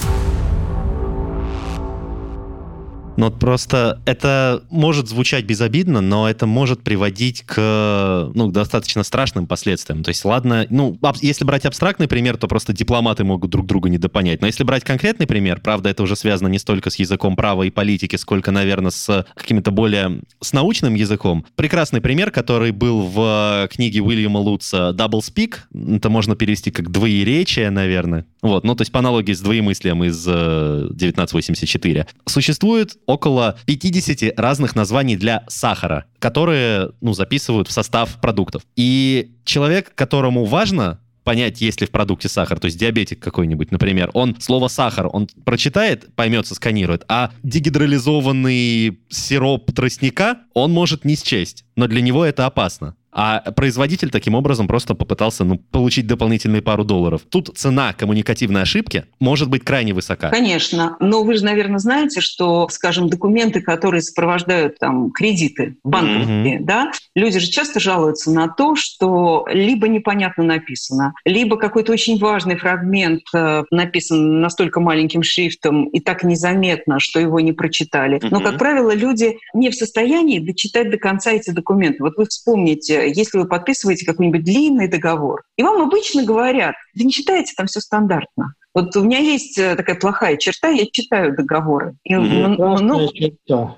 Но 3.19 3.33
просто 3.33 4.01
это 4.07 4.63
может 4.71 5.09
звучать 5.09 5.45
безобидно, 5.45 6.01
но 6.01 6.31
это 6.31 6.47
может 6.47 6.85
приводить 6.85 7.43
к 7.43 8.31
ну, 8.33 8.53
достаточно 8.53 9.03
страшным 9.03 9.49
последствиям. 9.49 10.05
То 10.05 10.11
есть, 10.11 10.25
ладно, 10.25 10.69
ну, 10.71 10.97
если 11.21 11.45
брать 11.45 11.67
абстрактный 11.67 12.07
пример, 12.07 12.37
то 12.37 12.47
просто 12.47 12.73
дипломаты 12.73 13.25
могут 13.25 13.51
друг 13.51 13.67
друга 13.67 13.89
недопонять. 13.89 14.41
Но 14.41 14.47
если 14.47 14.63
брать 14.63 14.85
конкретный 14.85 15.27
пример, 15.27 15.61
правда, 15.61 15.89
это 15.89 16.05
уже 16.05 16.15
связано 16.15 16.47
не 16.47 16.61
столько 16.61 16.91
с 16.91 16.97
языком 17.01 17.35
права 17.35 17.65
и 17.65 17.71
политики, 17.71 18.15
сколько, 18.15 18.53
наверное, 18.53 18.93
с 18.93 19.27
каким-то 19.35 19.73
более 19.73 20.21
с 20.41 20.53
научным 20.53 20.95
языком. 20.95 21.45
Прекрасный 21.57 22.01
пример, 22.01 22.31
который 22.31 22.71
был 22.71 23.01
в 23.03 23.69
книге 23.73 24.01
Уильяма 24.01 24.39
Лутца 24.39 24.95
«Double 24.97 25.23
Speak». 25.23 25.57
Это 25.97 26.09
можно 26.09 26.37
перевести 26.37 26.71
как 26.71 26.93
«двоеречие», 26.93 27.71
наверное. 27.71 28.27
Вот, 28.43 28.63
ну, 28.63 28.77
то 28.77 28.83
есть 28.83 28.93
по 28.93 29.01
аналогии 29.01 29.33
с 29.33 29.41
двоемыслием 29.41 30.05
из 30.05 30.25
1984. 30.25 32.01
Э, 32.01 32.05
Существует 32.27 32.97
около 33.09 33.57
50 33.65 34.39
разных 34.39 34.77
названий 34.77 35.17
для 35.17 35.43
сахара, 35.49 36.05
которые, 36.19 36.91
ну, 37.01 37.15
записывают 37.15 37.67
в 37.67 37.73
состав 37.73 38.21
продуктов. 38.21 38.63
И 38.77 39.33
человек, 39.45 39.93
которому 39.95 40.45
важно 40.45 41.01
понять, 41.25 41.61
есть 41.61 41.81
ли 41.81 41.87
в 41.87 41.91
продукте 41.91 42.29
сахар, 42.29 42.61
то 42.61 42.67
есть 42.67 42.79
диабетик 42.79 43.19
какой-нибудь, 43.19 43.71
например, 43.71 44.11
он 44.15 44.37
слово 44.41 44.69
«сахар», 44.69 45.09
он 45.13 45.29
прочитает, 45.45 46.15
поймет, 46.15 46.47
сканирует, 46.47 47.05
а 47.09 47.33
дегидролизованный 47.43 48.99
сироп 49.11 49.71
тростника 49.73 50.39
он 50.55 50.73
может 50.73 51.05
не 51.05 51.17
счесть, 51.17 51.65
но 51.77 51.87
для 51.87 52.01
него 52.01 52.25
это 52.25 52.47
опасно. 52.47 52.95
А 53.21 53.51
производитель 53.51 54.11
таким 54.11 54.37
образом 54.37 54.69
просто 54.69 54.95
попытался 54.95 55.43
ну, 55.43 55.59
получить 55.59 56.07
дополнительные 56.07 56.63
пару 56.63 56.85
долларов. 56.85 57.23
Тут 57.29 57.51
цена 57.57 57.93
коммуникативной 57.93 58.63
ошибки 58.63 59.07
может 59.19 59.51
быть 59.51 59.65
крайне 59.65 59.93
высока. 59.93 60.31
Конечно. 60.31 60.97
Но 61.01 61.25
вы 61.25 61.35
же, 61.35 61.45
наверное, 61.45 61.81
знаете, 61.81 62.21
что, 62.21 62.69
скажем, 62.69 63.09
документы, 63.09 63.61
которые 63.61 64.03
сопровождают 64.03 64.79
там 64.79 65.11
кредиты 65.11 65.75
банковские, 65.83 66.61
mm-hmm. 66.61 66.65
да, 66.65 66.93
люди 67.17 67.41
же 67.41 67.49
часто 67.49 67.81
жалуются 67.81 68.31
на 68.31 68.47
то, 68.47 68.77
что 68.77 69.49
либо 69.51 69.89
непонятно 69.89 70.45
написано, 70.45 71.13
либо 71.25 71.57
какой-то 71.57 71.91
очень 71.91 72.21
важный 72.21 72.57
фрагмент 72.57 73.23
э, 73.35 73.65
написан 73.73 74.41
настолько 74.41 74.79
маленьким 74.79 75.25
шрифтом 75.25 75.89
и 75.89 75.99
так 75.99 76.23
незаметно, 76.23 77.01
что 77.01 77.19
его 77.19 77.41
не 77.41 77.53
прочитали. 77.53 78.19
Mm-hmm. 78.19 78.29
Но, 78.31 78.41
как 78.41 78.59
правило, 78.59 78.95
люди 78.95 79.39
не 79.55 79.71
в 79.71 79.75
состоянии 79.75 80.39
дочитать 80.39 80.89
до 80.93 80.99
конца 80.99 81.33
эти 81.33 81.51
документы. 81.51 82.05
Вот 82.05 82.17
вы 82.17 82.27
вспомните, 82.27 83.08
если 83.09 83.39
вы 83.39 83.49
подписываете 83.49 84.07
какой-нибудь 84.07 84.45
длинный 84.45 84.89
договор, 84.89 85.43
и 85.57 85.63
вам 85.63 85.83
обычно 85.83 86.25
говорят, 86.25 86.75
вы 86.95 87.05
не 87.05 87.13
читаете, 87.13 87.55
там 87.57 87.67
все 87.67 87.81
стандартно. 87.81 88.55
Вот 88.75 88.95
у 88.97 89.03
меня 89.03 89.19
есть 89.19 89.59
э, 89.59 89.75
такая 89.75 89.97
плохая 89.97 90.37
черта, 90.37 90.69
я 90.69 90.85
читаю 90.93 91.35
договоры. 91.35 91.97
И, 92.05 92.15
ну, 92.15 92.49
ну, 92.49 92.79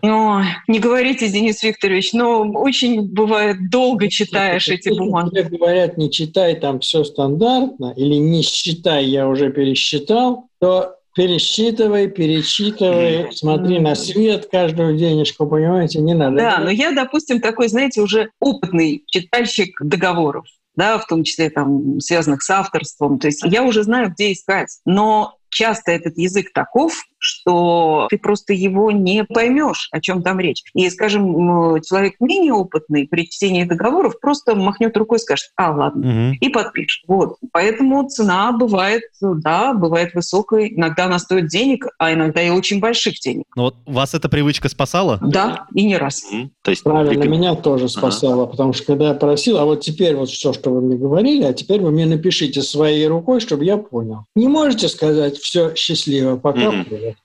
ну, 0.03 0.43
не 0.69 0.79
говорите, 0.79 1.29
Денис 1.29 1.63
Викторович, 1.63 2.13
но 2.13 2.43
очень 2.43 3.09
бывает 3.09 3.71
долго 3.71 4.11
читаешь 4.11 4.69
эти 4.69 4.91
бумаги. 4.91 5.37
Если 5.37 5.57
говорят, 5.57 5.97
не 5.97 6.11
читай, 6.11 6.55
там 6.57 6.81
все 6.81 7.05
стандартно, 7.05 7.95
или 7.97 8.17
не 8.17 8.43
считай, 8.43 9.07
я 9.07 9.27
уже 9.27 9.51
пересчитал, 9.51 10.49
то 10.61 10.97
пересчитывай, 11.15 12.09
перечитывай, 12.09 13.33
смотри 13.33 13.79
на 13.79 13.95
свет 13.95 14.49
каждую 14.51 14.97
денежку, 14.97 15.47
понимаете, 15.47 16.01
не 16.01 16.15
надо. 16.15 16.37
Да, 16.37 16.59
но 16.59 16.71
я, 16.71 16.93
допустим, 16.93 17.41
такой, 17.41 17.69
знаете, 17.69 18.01
уже 18.01 18.31
опытный 18.41 19.03
читальщик 19.07 19.81
договоров 19.83 20.47
да, 20.77 20.99
в 20.99 21.07
том 21.07 21.25
числе 21.25 21.51
там 21.51 22.01
связанных 22.01 22.43
с 22.43 22.49
авторством. 22.49 23.19
То 23.19 23.27
есть 23.27 23.43
я 23.45 23.65
уже 23.65 23.83
знаю, 23.83 24.11
где 24.11 24.33
искать. 24.33 24.79
Но 24.87 25.35
часто 25.51 25.93
этот 25.93 26.17
язык 26.17 26.53
таков, 26.55 27.03
что 27.21 28.07
ты 28.11 28.19
просто 28.19 28.53
его 28.53 28.91
не 28.91 29.25
поймешь, 29.25 29.89
о 29.93 30.01
чем 30.01 30.23
там 30.23 30.41
речь. 30.41 30.63
И, 30.75 30.89
скажем, 30.91 31.81
человек 31.83 32.15
менее 32.19 32.55
опытный 32.55 33.07
при 33.07 33.29
чтении 33.29 33.65
договоров 33.65 34.19
просто 34.21 34.57
махнет 34.57 34.97
рукой 34.97 35.19
и 35.19 35.21
скажет, 35.21 35.51
а, 35.57 35.71
ладно, 35.71 36.01
угу. 36.01 36.37
и 36.41 36.49
подпишет. 36.49 37.05
Вот. 37.07 37.37
Поэтому 37.53 38.09
цена 38.09 38.53
бывает, 38.53 39.03
да, 39.21 39.75
бывает 39.75 40.15
высокой. 40.15 40.75
Иногда 40.75 41.05
она 41.05 41.19
стоит 41.19 41.49
денег, 41.49 41.87
а 41.99 42.13
иногда 42.13 42.43
и 42.43 42.51
очень 42.51 42.81
больших 42.81 43.21
денег. 43.21 43.45
Но 43.55 43.65
вот 43.65 43.77
вас 43.87 44.15
эта 44.15 44.29
привычка 44.29 44.69
спасала? 44.69 45.19
Да, 45.23 45.67
и 45.75 45.85
не 45.85 45.99
раз. 45.99 46.25
Угу. 46.25 46.51
То 46.63 46.71
есть, 46.71 46.83
Правильно, 46.83 47.11
прикреп... 47.11 47.31
меня 47.31 47.55
тоже 47.55 47.89
спасала, 47.89 48.45
ага. 48.45 48.53
потому 48.53 48.73
что 48.73 48.87
когда 48.87 49.09
я 49.09 49.15
просил, 49.15 49.59
а 49.59 49.67
вот 49.67 49.83
теперь 49.83 50.17
вот 50.17 50.31
все, 50.31 50.53
что 50.53 50.71
вы 50.71 50.81
мне 50.81 50.97
говорили, 50.97 51.45
а 51.45 51.53
теперь 51.53 51.81
вы 51.81 51.91
мне 51.91 52.07
напишите 52.07 52.63
своей 52.63 53.07
рукой, 53.07 53.41
чтобы 53.41 53.65
я 53.65 53.77
понял. 53.77 54.25
Не 54.35 54.49
можете 54.49 54.89
сказать 54.89 55.37
все 55.37 55.75
счастливо, 55.75 56.37
пока 56.37 56.71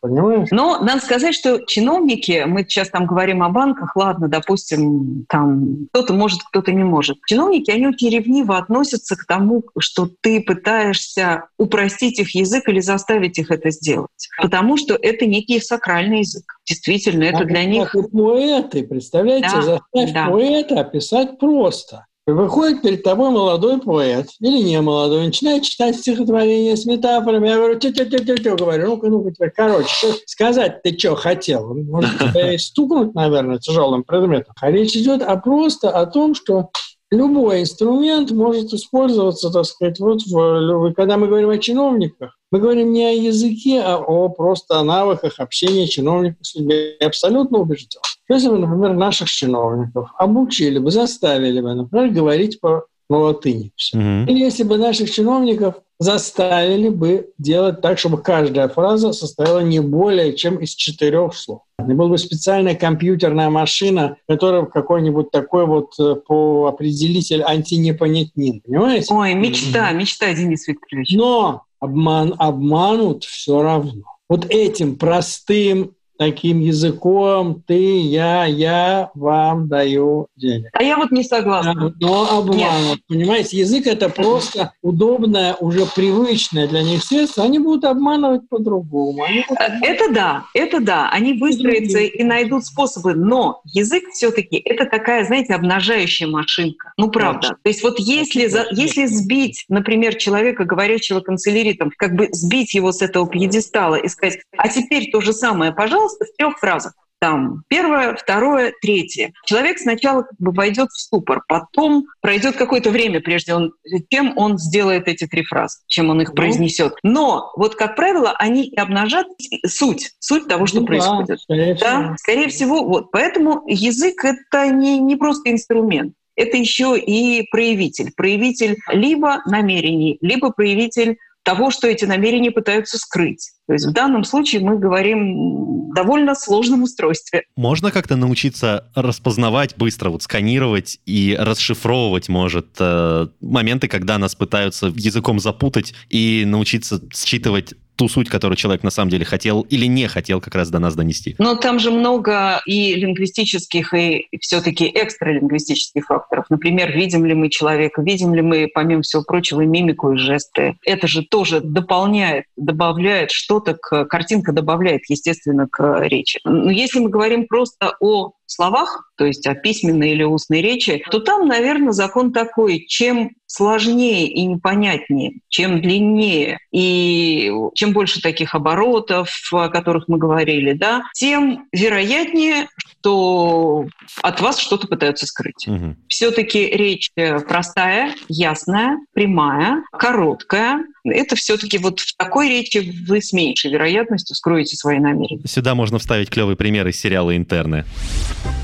угу 0.02 0.16
понимаешь? 0.16 0.48
Но 0.52 0.80
надо 0.80 1.02
сказать, 1.02 1.36
что 1.36 1.60
чиновники, 1.66 2.44
мы 2.48 2.64
сейчас 2.64 2.90
там 2.90 3.06
говорим 3.06 3.44
о 3.44 3.50
банках, 3.50 3.96
ладно, 3.96 4.28
допустим, 4.28 5.26
там 5.30 5.88
кто-то 5.92 6.14
может, 6.14 6.42
кто-то 6.44 6.72
не 6.72 6.84
может. 6.84 7.18
Чиновники, 7.28 7.72
они 7.72 7.88
очень 7.88 8.10
ревниво 8.10 8.58
относятся 8.58 9.16
к 9.16 9.26
тому, 9.26 9.64
что 9.80 10.10
ты 10.22 10.42
пытаешься 10.42 11.46
упростить 11.58 12.20
их 12.20 12.36
язык 12.36 12.68
или 12.68 12.80
заставить 12.80 13.38
их 13.38 13.52
это 13.52 13.72
сделать. 13.72 14.30
Потому 14.42 14.78
что 14.78 14.96
это 14.96 15.26
некий 15.26 15.60
сакральный 15.60 16.20
язык. 16.20 16.44
Действительно, 16.66 17.24
это 17.24 17.40
а 17.40 17.46
для 17.46 17.66
них... 17.66 17.96
поэты, 18.12 18.84
представляете, 18.84 19.50
да, 19.54 19.62
заставь 19.62 20.14
да. 20.14 20.28
поэта 20.30 20.82
описать 20.82 21.38
просто. 21.40 22.06
Выходит 22.28 22.82
перед 22.82 23.04
тобой 23.04 23.30
молодой 23.30 23.80
поэт 23.80 24.30
или 24.40 24.58
не 24.64 24.82
молодой, 24.82 25.28
начинает 25.28 25.62
читать 25.62 25.98
стихотворение 25.98 26.76
с 26.76 26.86
метафорами. 26.86 27.48
Я 27.48 27.58
говорю, 27.58 27.80
тю-тю-тю-тю, 27.80 28.56
говорю, 28.56 28.88
ну-ка, 28.88 29.08
ну-ка, 29.10 29.52
короче, 29.56 30.08
сказать 30.26 30.82
ты 30.82 30.98
что 30.98 31.16
хотел? 31.16 31.76
Может, 31.76 32.18
тебя 32.18 32.58
стукнуть, 32.58 33.14
наверное, 33.14 33.60
тяжелым 33.60 34.04
предметом. 34.04 34.56
А 34.60 34.72
речь 34.72 34.96
идет 34.96 35.22
а 35.22 35.36
просто 35.36 35.92
о 35.92 36.08
том, 36.08 36.34
что 36.34 36.72
любой 37.12 37.62
инструмент 37.62 38.32
может 38.32 38.74
использоваться, 38.74 39.52
так 39.52 39.66
сказать, 39.66 40.00
вот 40.00 40.22
в, 40.26 40.94
когда 40.94 41.18
мы 41.18 41.28
говорим 41.28 41.50
о 41.50 41.58
чиновниках, 41.58 42.38
мы 42.52 42.60
говорим 42.60 42.94
не 42.94 43.06
о 43.06 43.12
языке, 43.12 43.82
а 43.82 43.98
о 43.98 44.30
просто 44.30 44.80
о 44.80 44.84
навыках 44.84 45.40
общения 45.40 45.88
чиновников 45.88 46.46
с 46.46 46.56
людьми. 46.56 46.96
Я 47.00 47.08
абсолютно 47.08 47.60
убежден. 47.60 48.02
Если 48.30 48.50
бы, 48.50 48.58
например, 48.58 48.94
наших 48.94 49.30
чиновников 49.30 50.10
обучили 50.18 50.80
бы, 50.80 50.92
заставили 50.92 51.62
бы, 51.62 51.74
например, 51.74 52.10
говорить 52.10 52.60
по 52.60 52.86
по 53.08 53.16
латыни. 53.16 53.72
Mm-hmm. 53.94 54.26
Или 54.28 54.40
если 54.40 54.64
бы 54.64 54.78
наших 54.78 55.12
чиновников 55.12 55.76
заставили 56.00 56.90
бы 56.90 57.30
делать 57.38 57.82
так, 57.82 58.00
чтобы 58.00 58.22
каждая 58.22 58.68
фраза 58.68 59.14
состояла 59.14 59.60
не 59.60 59.80
более 59.80 60.36
чем 60.36 60.58
из 60.58 60.72
четырех 60.72 61.36
слов. 61.36 61.62
Была 61.78 62.10
бы 62.10 62.18
специальная 62.18 62.76
компьютерная 62.76 63.50
машина, 63.50 64.18
которая 64.28 64.66
какой-нибудь 64.66 65.30
такой 65.32 65.66
вот 65.66 65.94
э, 66.00 66.16
по 66.16 66.68
определитель 66.68 67.44
антинепонятнин, 67.44 68.62
понимаете? 68.62 69.14
Ой, 69.14 69.34
мечта, 69.34 69.92
мечта, 69.92 70.34
Денис 70.34 70.68
Викторович. 70.68 71.14
Но 71.16 71.64
обман, 71.80 72.34
обманут 72.38 73.26
все 73.26 73.62
равно. 73.62 74.04
Вот 74.30 74.46
этим 74.50 74.96
простым 74.96 75.95
таким 76.18 76.60
языком 76.60 77.64
ты, 77.66 78.00
я, 78.02 78.46
я 78.46 79.12
вам 79.16 79.68
даю 79.68 80.28
денег. 80.36 80.70
А 80.74 80.84
я 80.84 80.98
вот 80.98 81.12
не 81.12 81.24
согласна. 81.24 81.94
Но 82.00 82.40
обманут. 82.40 83.00
Понимаете, 83.08 83.58
язык 83.58 83.88
это 83.88 84.10
просто 84.10 84.74
удобное, 84.82 85.56
уже 85.56 85.86
привычное 85.86 86.68
для 86.68 86.84
них 86.84 87.04
средство. 87.04 87.44
Они 87.44 87.60
будут 87.60 87.86
обманывать 87.86 88.48
по-другому. 88.50 89.26
Будут... 89.28 89.60
Э, 89.60 89.80
это 89.82 90.12
да, 90.12 90.46
это 90.54 90.80
да. 90.80 91.10
Они 91.12 91.34
выстроятся 91.34 92.00
и 92.00 92.24
найдут 92.24 92.66
способы. 92.66 93.14
Но 93.14 93.62
язык 93.66 94.06
все-таки 94.14 94.58
это 94.58 94.86
такая, 94.86 95.26
знаете, 95.26 95.54
обнажающая 95.54 96.28
машинка. 96.28 96.94
Ну, 96.98 97.10
правда. 97.10 97.50
То 97.62 97.70
есть 97.70 97.84
вот 97.84 98.00
если, 98.00 98.48
за, 98.48 98.66
если 98.72 99.06
сбить, 99.06 99.66
например, 99.70 100.16
человека, 100.16 100.66
говорящего 100.66 101.20
канцеляритом, 101.20 101.92
как 101.98 102.16
бы 102.16 102.30
сбить 102.32 102.74
его 102.74 102.92
с 102.92 103.02
этого 103.02 103.28
пьедестала 103.28 103.96
и 103.96 104.08
сказать, 104.08 104.40
а 104.58 104.70
теперь 104.70 105.12
то 105.12 105.22
же 105.22 105.34
самое, 105.34 105.72
пожалуйста, 105.72 106.05
пожалуйста, 106.06 106.26
в 106.26 106.38
трех 106.38 106.60
фразах. 106.60 106.94
Там 107.20 107.64
первое, 107.70 108.16
второе, 108.16 108.74
третье. 108.82 109.32
Человек 109.46 109.80
сначала 109.80 110.24
как 110.24 110.38
бы 110.38 110.52
войдет 110.52 110.90
в 110.92 111.00
ступор, 111.00 111.44
потом 111.48 112.06
пройдет 112.22 112.58
какое-то 112.58 112.92
время, 112.92 113.22
прежде 113.22 113.56
он, 113.56 113.72
чем 114.12 114.38
он 114.38 114.58
сделает 114.58 115.08
эти 115.08 115.26
три 115.26 115.44
фразы, 115.44 115.80
чем 115.88 116.10
он 116.10 116.22
их 116.22 116.30
ну. 116.30 116.36
произнесет. 116.36 116.94
Но 117.04 117.52
вот, 117.56 117.76
как 117.76 117.96
правило, 117.96 118.36
они 118.38 118.72
обнажат 118.76 119.28
суть, 119.66 120.12
суть 120.20 120.48
того, 120.48 120.68
что 120.68 120.82
ну, 120.82 120.88
происходит. 120.88 121.28
Да, 121.28 121.38
скорее, 121.38 121.76
да? 121.76 122.02
Всего. 122.02 122.18
скорее 122.18 122.50
всего. 122.50 122.84
Вот. 122.84 123.12
Поэтому 123.12 123.64
язык— 123.66 124.24
это 124.26 124.68
не, 124.68 125.00
не 125.00 125.16
просто 125.16 125.52
инструмент 125.52 126.14
это 126.36 126.58
еще 126.58 126.98
и 126.98 127.48
проявитель. 127.50 128.12
Проявитель 128.16 128.78
либо 128.92 129.42
намерений, 129.46 130.18
либо 130.22 130.52
проявитель 130.52 131.18
того, 131.46 131.70
что 131.70 131.88
эти 131.88 132.06
намерения 132.06 132.52
пытаются 132.52 132.98
скрыть. 132.98 133.52
То 133.68 133.74
есть 133.74 133.86
в 133.86 133.92
данном 133.92 134.24
случае 134.24 134.62
мы 134.62 134.78
говорим 134.78 135.94
довольно 135.94 136.36
сложном 136.36 136.84
устройстве. 136.84 137.44
Можно 137.56 137.92
как-то 137.92 138.16
научиться 138.16 138.92
распознавать 138.96 139.78
быстро, 139.78 140.10
вот 140.10 140.24
сканировать 140.24 141.00
и 141.06 141.38
расшифровывать, 141.40 142.28
может, 142.28 142.76
э, 142.80 143.28
моменты, 143.40 143.88
когда 143.88 144.18
нас 144.18 144.36
пытаются 144.36 144.88
языком 144.88 145.40
запутать 145.40 145.94
и 146.10 146.44
научиться 146.46 147.02
считывать 147.14 147.76
ту 147.96 148.08
суть, 148.08 148.30
которую 148.30 148.58
человек 148.58 148.84
на 148.84 148.90
самом 148.90 149.10
деле 149.10 149.26
хотел 149.26 149.62
или 149.62 149.86
не 149.86 150.08
хотел 150.08 150.42
как 150.42 150.56
раз 150.56 150.70
до 150.70 150.80
нас 150.80 150.96
донести. 150.96 151.36
Но 151.38 151.56
там 151.56 151.80
же 151.80 151.92
много 151.92 152.62
и 152.66 152.96
лингвистических, 152.96 153.94
и 153.94 154.28
все-таки 154.40 154.92
экстралингвистических 154.94 156.06
факторов. 156.06 156.46
Например, 156.50 156.92
видим 156.92 157.26
ли 157.26 157.34
мы 157.34 157.50
человека, 157.50 158.02
видим 158.02 158.34
ли 158.34 158.42
мы, 158.42 158.70
помимо 158.74 159.02
всего 159.02 159.24
прочего, 159.24 159.62
мимику, 159.62 160.14
и 160.14 160.18
жесты. 160.18 160.78
Это 160.86 161.08
же 161.08 161.24
тоже 161.24 161.62
дополняет, 161.62 162.46
добавляет 162.56 163.32
что-то, 163.32 163.76
к, 163.76 164.06
картинка 164.06 164.52
добавляет, 164.52 165.02
естественно, 165.10 165.68
к 165.70 166.02
речи. 166.02 166.40
Но 166.44 166.72
если 166.72 167.00
мы 167.00 167.10
говорим 167.10 167.48
просто 167.48 167.96
о 168.00 168.34
словах, 168.48 169.12
то 169.18 169.26
есть 169.26 169.48
о 169.48 169.56
письменной 169.56 170.12
или 170.12 170.24
устной 170.24 170.62
речи, 170.62 171.04
то 171.12 171.20
там, 171.20 171.48
наверное, 171.48 171.92
закон 171.92 172.32
такой, 172.32 172.86
чем 172.88 173.32
сложнее 173.46 174.28
и 174.28 174.46
непонятнее, 174.46 175.40
чем 175.50 175.82
длиннее 175.82 176.60
и 176.72 177.52
чем 177.76 177.94
больше 177.94 178.22
таких 178.22 178.56
оборотов, 178.56 179.30
о 179.52 179.70
которых 179.70 180.08
мы 180.08 180.18
говорили, 180.18 180.74
да, 180.74 181.04
тем 181.14 181.68
вероятнее, 181.72 182.68
что 183.06 183.86
от 184.22 184.42
вас 184.42 184.58
что-то 184.58 184.88
пытаются 184.88 185.26
скрыть. 185.26 185.68
Угу. 185.68 185.96
Все-таки 186.08 186.66
речь 186.66 187.12
простая, 187.48 188.14
ясная, 188.28 188.98
прямая, 189.14 189.84
короткая. 189.92 190.84
Это 191.06 191.36
все-таки 191.36 191.78
вот 191.78 192.00
в 192.00 192.18
такой 192.18 192.50
речи 192.50 192.94
вы 193.08 193.22
с 193.22 193.32
меньшей 193.32 193.72
вероятностью 193.72 194.36
скроете 194.36 194.76
свои 194.76 195.00
намерения. 195.00 195.46
Сюда 195.48 195.76
можно 195.76 196.00
вставить 196.00 196.30
клевый 196.30 196.56
пример 196.56 196.88
из 196.88 197.00
сериала 197.00 197.36
«Интерны». 197.36 197.86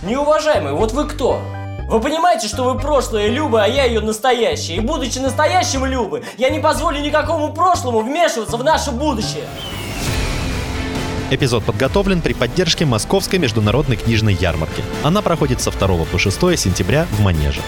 Неуважаемый, 0.03 0.73
вот 0.73 0.91
вы 0.91 1.07
кто? 1.07 1.41
Вы 1.87 1.99
понимаете, 1.99 2.47
что 2.47 2.63
вы 2.63 2.79
прошлое 2.79 3.27
Любы, 3.27 3.61
а 3.61 3.67
я 3.67 3.83
ее 3.85 3.99
настоящая. 3.99 4.75
И 4.75 4.79
будучи 4.79 5.19
настоящим 5.19 5.85
Любы, 5.85 6.23
я 6.37 6.49
не 6.49 6.59
позволю 6.59 7.01
никакому 7.01 7.53
прошлому 7.53 7.99
вмешиваться 7.99 8.57
в 8.57 8.63
наше 8.63 8.91
будущее. 8.91 9.43
Эпизод 11.29 11.63
подготовлен 11.63 12.21
при 12.21 12.33
поддержке 12.33 12.85
Московской 12.85 13.39
международной 13.39 13.97
книжной 13.97 14.33
ярмарки. 14.33 14.83
Она 15.03 15.21
проходит 15.21 15.61
со 15.61 15.71
2 15.71 16.05
по 16.05 16.17
6 16.17 16.39
сентября 16.57 17.05
в 17.11 17.21
Манеже. 17.21 17.61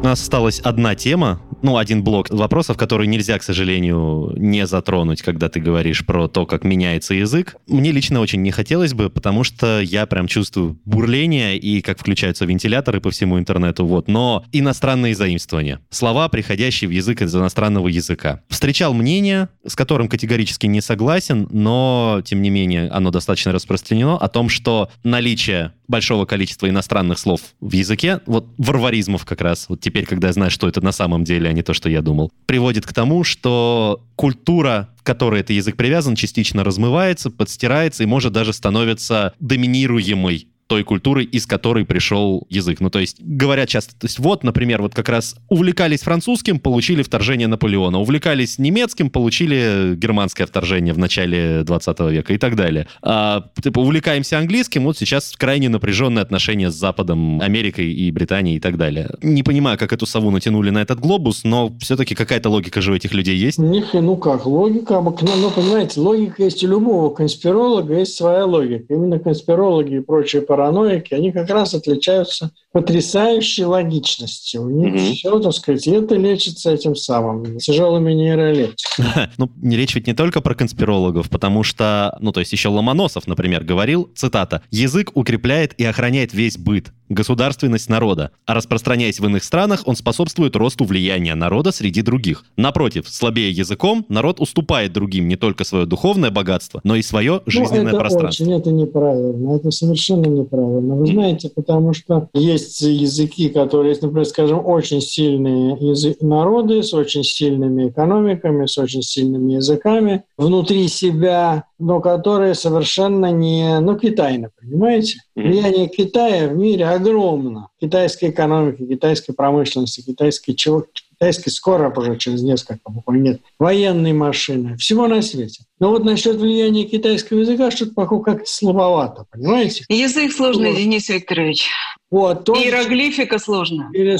У 0.00 0.04
нас 0.04 0.22
осталась 0.22 0.60
одна 0.60 0.94
тема, 0.94 1.40
ну, 1.60 1.76
один 1.76 2.04
блок 2.04 2.30
вопросов, 2.30 2.76
которые 2.76 3.08
нельзя, 3.08 3.36
к 3.38 3.42
сожалению, 3.42 4.32
не 4.36 4.64
затронуть, 4.66 5.22
когда 5.22 5.48
ты 5.48 5.60
говоришь 5.60 6.06
про 6.06 6.28
то, 6.28 6.46
как 6.46 6.62
меняется 6.62 7.14
язык. 7.14 7.56
Мне 7.66 7.90
лично 7.90 8.20
очень 8.20 8.42
не 8.42 8.52
хотелось 8.52 8.94
бы, 8.94 9.10
потому 9.10 9.42
что 9.42 9.80
я 9.80 10.06
прям 10.06 10.28
чувствую 10.28 10.78
бурление 10.84 11.58
и 11.58 11.80
как 11.80 11.98
включаются 11.98 12.44
вентиляторы 12.44 13.00
по 13.00 13.10
всему 13.10 13.38
интернету, 13.38 13.86
вот. 13.86 14.08
Но 14.08 14.44
иностранные 14.52 15.16
заимствования. 15.16 15.80
Слова, 15.90 16.28
приходящие 16.28 16.88
в 16.88 16.92
язык 16.92 17.22
из 17.22 17.34
иностранного 17.34 17.88
языка. 17.88 18.42
Встречал 18.48 18.94
мнение, 18.94 19.48
с 19.66 19.74
которым 19.74 20.08
категорически 20.08 20.66
не 20.66 20.80
согласен, 20.80 21.48
но, 21.50 22.22
тем 22.24 22.40
не 22.40 22.50
менее, 22.50 22.88
оно 22.90 23.10
достаточно 23.10 23.52
распространено, 23.52 24.16
о 24.16 24.28
том, 24.28 24.48
что 24.48 24.90
наличие 25.02 25.72
большого 25.88 26.26
количества 26.26 26.68
иностранных 26.68 27.18
слов 27.18 27.40
в 27.60 27.72
языке, 27.72 28.20
вот 28.26 28.46
варваризмов 28.58 29.24
как 29.24 29.40
раз, 29.40 29.66
вот 29.68 29.80
теперь, 29.88 30.06
когда 30.06 30.28
я 30.28 30.32
знаю, 30.32 30.50
что 30.50 30.68
это 30.68 30.80
на 30.82 30.92
самом 30.92 31.24
деле, 31.24 31.48
а 31.48 31.52
не 31.52 31.62
то, 31.62 31.72
что 31.72 31.88
я 31.88 32.02
думал, 32.02 32.30
приводит 32.46 32.86
к 32.86 32.92
тому, 32.92 33.24
что 33.24 34.04
культура, 34.16 34.90
к 35.00 35.06
которой 35.06 35.40
этот 35.40 35.50
язык 35.50 35.76
привязан, 35.76 36.14
частично 36.14 36.62
размывается, 36.62 37.30
подстирается 37.30 38.02
и 38.02 38.06
может 38.06 38.32
даже 38.32 38.52
становиться 38.52 39.34
доминируемой 39.40 40.48
той 40.68 40.84
культуры, 40.84 41.24
из 41.24 41.46
которой 41.46 41.84
пришел 41.84 42.46
язык. 42.50 42.80
Ну, 42.80 42.90
то 42.90 43.00
есть, 43.00 43.20
говорят 43.20 43.68
часто, 43.68 43.98
то 43.98 44.06
есть, 44.06 44.18
вот, 44.18 44.44
например, 44.44 44.82
вот 44.82 44.94
как 44.94 45.08
раз 45.08 45.34
увлекались 45.48 46.02
французским, 46.02 46.60
получили 46.60 47.02
вторжение 47.02 47.48
Наполеона, 47.48 47.98
увлекались 47.98 48.58
немецким, 48.58 49.10
получили 49.10 49.94
германское 49.96 50.46
вторжение 50.46 50.92
в 50.92 50.98
начале 50.98 51.64
20 51.64 52.00
века 52.10 52.34
и 52.34 52.38
так 52.38 52.54
далее. 52.54 52.86
А, 53.02 53.44
типа, 53.60 53.80
увлекаемся 53.80 54.38
английским, 54.38 54.84
вот 54.84 54.98
сейчас 54.98 55.34
крайне 55.36 55.70
напряженные 55.70 56.22
отношения 56.22 56.70
с 56.70 56.74
Западом, 56.74 57.40
Америкой 57.40 57.90
и 57.90 58.10
Британией 58.10 58.58
и 58.58 58.60
так 58.60 58.76
далее. 58.76 59.10
Не 59.22 59.42
понимаю, 59.42 59.78
как 59.78 59.94
эту 59.94 60.04
сову 60.04 60.30
натянули 60.30 60.68
на 60.68 60.82
этот 60.82 61.00
глобус, 61.00 61.44
но 61.44 61.72
все-таки 61.80 62.14
какая-то 62.14 62.50
логика 62.50 62.82
же 62.82 62.92
у 62.92 62.94
этих 62.94 63.14
людей 63.14 63.36
есть. 63.36 63.58
У 63.58 63.62
них, 63.62 63.94
ну 63.94 64.16
как, 64.16 64.44
логика, 64.44 65.00
ну, 65.00 65.50
понимаете, 65.50 66.00
логика 66.00 66.42
есть 66.42 66.62
у 66.62 66.68
любого 66.68 67.14
конспиролога, 67.14 67.98
есть 67.98 68.16
своя 68.16 68.44
логика. 68.44 68.92
Именно 68.92 69.18
конспирологи 69.18 69.96
и 69.96 70.00
прочие 70.00 70.42
параноики, 70.58 71.14
они 71.14 71.30
как 71.30 71.48
раз 71.50 71.74
отличаются 71.74 72.50
потрясающей 72.72 73.64
логичностью. 73.64 74.62
У 74.62 74.70
них 74.70 74.94
mm-hmm. 74.94 75.12
все, 75.14 75.38
так 75.38 75.52
сказать, 75.52 75.86
это 75.86 76.16
лечится 76.16 76.72
этим 76.72 76.96
самым, 76.96 77.58
тяжелыми 77.58 78.12
нейролептиками. 78.12 79.30
Ну, 79.38 79.50
не 79.56 79.76
речь 79.76 79.94
ведь 79.94 80.06
не 80.06 80.14
только 80.14 80.40
про 80.40 80.54
конспирологов, 80.54 81.30
потому 81.30 81.62
что, 81.62 82.16
ну, 82.20 82.32
то 82.32 82.40
есть 82.40 82.52
еще 82.52 82.68
Ломоносов, 82.68 83.26
например, 83.26 83.62
говорил, 83.62 84.10
цитата, 84.16 84.62
«Язык 84.70 85.12
укрепляет 85.14 85.74
и 85.78 85.84
охраняет 85.84 86.34
весь 86.34 86.58
быт, 86.58 86.92
государственность 87.08 87.88
народа, 87.88 88.30
а 88.46 88.54
распространяясь 88.54 89.20
в 89.20 89.26
иных 89.26 89.44
странах, 89.44 89.82
он 89.86 89.96
способствует 89.96 90.56
росту 90.56 90.84
влияния 90.84 91.34
народа 91.34 91.72
среди 91.72 92.02
других. 92.02 92.44
Напротив, 92.56 93.08
слабее 93.08 93.50
языком, 93.50 94.04
народ 94.08 94.40
уступает 94.40 94.92
другим 94.92 95.28
не 95.28 95.36
только 95.36 95.64
свое 95.64 95.86
духовное 95.86 96.30
богатство, 96.30 96.80
но 96.84 96.96
и 96.96 97.02
свое 97.02 97.42
ну, 97.44 97.50
жизненное 97.50 97.82
ну, 97.84 97.88
это 97.90 97.98
пространство. 97.98 98.44
Очень, 98.44 98.52
это 98.54 98.70
неправильно, 98.70 99.56
это 99.56 99.70
совершенно 99.70 100.26
неправильно. 100.26 100.47
Вы 100.50 101.06
знаете, 101.06 101.50
потому 101.54 101.92
что 101.92 102.28
есть 102.34 102.80
языки, 102.80 103.48
которые, 103.48 103.96
например, 104.00 104.24
скажем, 104.24 104.64
очень 104.64 105.00
сильные 105.00 105.76
язык, 105.80 106.20
народы 106.20 106.82
с 106.82 106.92
очень 106.94 107.24
сильными 107.24 107.88
экономиками, 107.88 108.66
с 108.66 108.78
очень 108.78 109.02
сильными 109.02 109.54
языками 109.54 110.24
внутри 110.36 110.88
себя, 110.88 111.64
но 111.78 112.00
которые 112.00 112.54
совершенно 112.54 113.30
не... 113.30 113.80
Ну, 113.80 113.96
Китай, 113.96 114.44
понимаете? 114.60 115.18
Влияние 115.34 115.88
Китая 115.88 116.48
в 116.48 116.56
мире 116.56 116.86
огромно. 116.86 117.68
Китайской 117.80 118.30
экономики, 118.30 118.86
китайской 118.86 119.32
промышленности, 119.32 120.04
китайской 120.04 120.54
чего, 120.54 120.84
китайской 121.18 121.50
скоро 121.50 121.92
уже 121.96 122.16
через 122.16 122.42
несколько 122.42 122.90
буквально 122.90 123.22
нет, 123.22 123.40
военной 123.58 124.12
машины, 124.12 124.76
всего 124.76 125.08
на 125.08 125.20
свете. 125.22 125.64
Но 125.80 125.90
вот 125.90 126.04
насчет 126.04 126.36
влияния 126.36 126.84
китайского 126.84 127.40
языка 127.40 127.70
что-то 127.70 127.92
пока 127.94 128.18
как-то 128.18 128.50
слабовато, 128.50 129.26
понимаете? 129.30 129.84
Язык 129.88 130.32
сложный, 130.32 130.70
вот. 130.70 130.78
Денис 130.78 131.08
Викторович. 131.08 131.68
Вот, 132.10 132.48
он, 132.48 132.56
Иероглифика 132.56 133.38
сложно. 133.38 133.90
Или, 133.92 134.18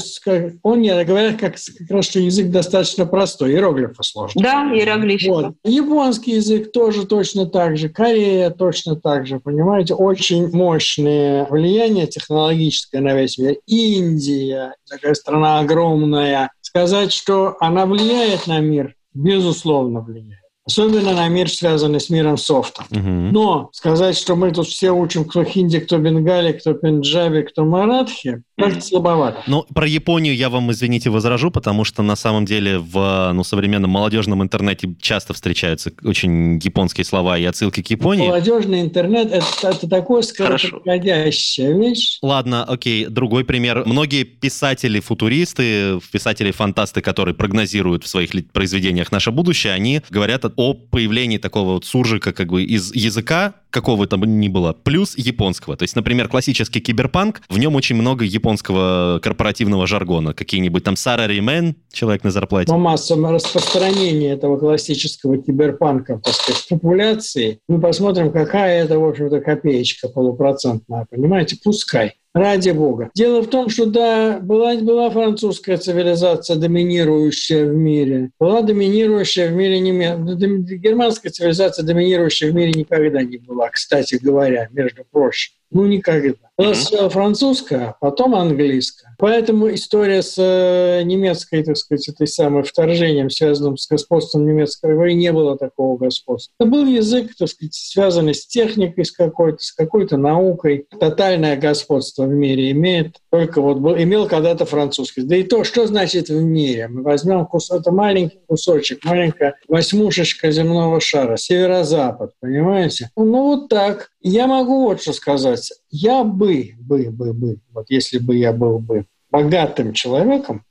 он 0.61 0.81
нет, 0.81 1.07
говорят 1.07 1.39
как, 1.39 1.55
как 1.55 1.89
раз, 1.89 2.05
что 2.05 2.19
язык 2.19 2.51
достаточно 2.51 3.07
простой, 3.07 3.51
иероглифы 3.51 4.03
сложно. 4.03 4.41
Да, 4.41 4.63
иероглифика. 4.71 5.31
Вот. 5.31 5.55
Японский 5.63 6.33
язык 6.35 6.71
тоже 6.71 7.07
точно 7.07 7.47
так 7.47 7.77
же, 7.77 7.89
Корея 7.89 8.51
точно 8.51 8.95
так 8.95 9.25
же, 9.25 9.39
понимаете, 9.39 9.95
очень 9.95 10.49
мощное 10.51 11.47
влияние 11.49 12.05
технологическое 12.05 13.01
на 13.01 13.15
весь 13.15 13.39
мир. 13.39 13.55
Индия, 13.65 14.75
такая 14.87 15.15
страна 15.15 15.59
огромная. 15.59 16.51
Сказать, 16.69 17.11
что 17.11 17.57
она 17.59 17.87
влияет 17.87 18.45
на 18.45 18.59
мир, 18.59 18.93
безусловно 19.15 20.01
влияет 20.01 20.37
особенно 20.69 21.13
на 21.13 21.27
мир, 21.29 21.49
связанный 21.49 21.99
с 21.99 22.11
миром 22.11 22.37
софта. 22.37 22.83
Угу. 22.91 22.99
Но 22.99 23.69
сказать, 23.73 24.15
что 24.15 24.35
мы 24.35 24.51
тут 24.51 24.67
все 24.67 24.91
учим, 24.91 25.25
кто 25.25 25.43
хинди, 25.43 25.79
кто 25.79 25.97
бенгали, 25.97 26.51
кто 26.51 26.75
пенджаби, 26.75 27.41
кто 27.41 27.65
маратхи, 27.65 28.43
слабовато. 28.81 29.43
Ну, 29.47 29.65
про 29.73 29.87
Японию 29.87 30.35
я 30.35 30.49
вам, 30.49 30.71
извините, 30.71 31.09
возражу, 31.09 31.51
потому 31.51 31.83
что 31.83 32.03
на 32.03 32.15
самом 32.15 32.45
деле 32.45 32.79
в 32.79 33.31
ну, 33.33 33.43
современном 33.43 33.91
молодежном 33.91 34.43
интернете 34.43 34.95
часто 35.01 35.33
встречаются 35.33 35.91
очень 36.03 36.59
японские 36.63 37.05
слова 37.05 37.37
и 37.37 37.45
отсылки 37.45 37.81
к 37.81 37.87
Японии. 37.89 38.27
Молодежный 38.27 38.81
интернет 38.81 39.31
это,— 39.31 39.45
это 39.63 39.87
такое 39.89 40.21
скороподходящая 40.21 41.77
вещь. 41.77 42.19
Ладно, 42.21 42.63
окей, 42.63 43.05
другой 43.05 43.45
пример. 43.45 43.83
Многие 43.85 44.23
писатели-футуристы, 44.23 45.99
писатели-фантасты, 46.11 47.01
которые 47.01 47.35
прогнозируют 47.35 48.03
в 48.03 48.07
своих 48.07 48.31
произведениях 48.51 49.11
наше 49.11 49.31
будущее, 49.31 49.73
они 49.73 50.01
говорят 50.09 50.45
о 50.55 50.73
появлении 50.73 51.37
такого 51.37 51.73
вот 51.73 51.85
суржика 51.85 52.33
как 52.33 52.49
бы 52.49 52.63
из 52.63 52.93
языка, 52.93 53.55
какого 53.69 54.07
там 54.07 54.23
ни 54.39 54.47
было, 54.47 54.73
плюс 54.73 55.17
японского. 55.17 55.77
То 55.77 55.83
есть, 55.83 55.95
например, 55.95 56.27
классический 56.27 56.79
киберпанк, 56.79 57.41
в 57.49 57.57
нем 57.57 57.75
очень 57.75 57.95
много 57.95 58.25
японского 58.25 58.48
корпоративного 58.57 59.87
жаргона. 59.87 60.33
Какие-нибудь 60.33 60.83
там 60.83 60.95
Сараримен, 60.95 61.75
человек 61.91 62.23
на 62.23 62.31
зарплате. 62.31 62.71
По 62.71 62.77
массам 62.77 63.25
распространения 63.25 64.31
этого 64.31 64.57
классического 64.57 65.37
киберпанка, 65.37 66.21
сказать, 66.25 66.65
популяции, 66.69 67.59
мы 67.67 67.79
посмотрим, 67.79 68.31
какая 68.31 68.83
это, 68.83 68.99
в 68.99 69.07
общем-то, 69.07 69.41
копеечка 69.41 70.09
полупроцентная. 70.09 71.05
Понимаете, 71.09 71.57
пускай. 71.63 72.13
Ради 72.33 72.69
Бога. 72.69 73.09
Дело 73.15 73.41
в 73.41 73.47
том, 73.47 73.69
что 73.69 73.87
да, 73.87 74.39
была, 74.39 74.75
была 74.75 75.09
французская 75.09 75.77
цивилизация, 75.77 76.57
доминирующая 76.57 77.65
в 77.65 77.73
мире. 77.73 78.29
Была 78.39 78.61
доминирующая 78.61 79.49
в 79.49 79.53
мире 79.53 79.79
немецкая. 79.79 80.77
Германская 80.77 81.31
цивилизация, 81.31 81.83
доминирующая 81.83 82.51
в 82.51 82.53
мире, 82.53 82.71
никогда 82.73 83.23
не 83.23 83.37
была, 83.37 83.69
кстати 83.69 84.19
говоря, 84.21 84.69
между 84.71 85.03
прочим. 85.09 85.53
Ну, 85.71 85.85
никогда. 85.85 86.33
Нас 86.57 86.85
сначала 86.85 87.09
французская, 87.09 87.79
а 87.79 87.95
потом 87.99 88.33
английская. 88.33 89.15
Поэтому 89.19 89.73
история 89.73 90.23
с 90.23 90.35
э, 90.37 91.03
немецкой, 91.03 91.63
так 91.63 91.77
сказать, 91.77 92.09
этой 92.09 92.27
самой 92.27 92.63
вторжением, 92.63 93.29
связанным 93.29 93.77
с 93.77 93.87
господством 93.87 94.47
немецкой 94.47 94.93
говори, 94.93 95.13
не 95.13 95.31
было 95.31 95.57
такого 95.57 95.97
господства. 95.97 96.53
Это 96.59 96.69
был 96.69 96.85
язык, 96.85 97.35
так 97.37 97.49
сказать, 97.49 97.75
связанный 97.75 98.33
с 98.33 98.47
техникой 98.47 99.05
с 99.05 99.11
какой-то, 99.11 99.63
с 99.63 99.71
какой-то 99.71 100.17
наукой. 100.17 100.87
Тотальное 100.99 101.55
господство 101.55 102.18
в 102.25 102.29
мире 102.29 102.71
имеет 102.71 103.17
только 103.29 103.61
вот 103.61 103.77
был, 103.77 103.95
имел 103.95 104.27
когда-то 104.27 104.65
французский. 104.65 105.21
Да 105.21 105.35
и 105.35 105.43
то, 105.43 105.63
что 105.63 105.87
значит 105.87 106.29
в 106.29 106.41
мире? 106.41 106.87
Мы 106.87 107.03
возьмем 107.03 107.45
кус, 107.45 107.71
это 107.71 107.91
маленький 107.91 108.39
кусочек, 108.47 109.03
маленькая 109.05 109.55
восьмушечка 109.67 110.51
земного 110.51 110.99
шара, 110.99 111.37
северо-запад, 111.37 112.31
понимаете? 112.39 113.09
Ну 113.15 113.43
вот 113.43 113.69
так. 113.69 114.09
Я 114.21 114.47
могу 114.47 114.85
вот 114.85 115.01
что 115.01 115.13
сказать. 115.13 115.71
Я 115.89 116.23
бы, 116.23 116.71
бы, 116.79 117.09
бы, 117.09 117.33
бы, 117.33 117.57
вот 117.73 117.85
если 117.89 118.19
бы 118.19 118.35
я 118.35 118.51
был 118.51 118.79
бы 118.79 119.05
богатым 119.31 119.93
человеком, 119.93 120.63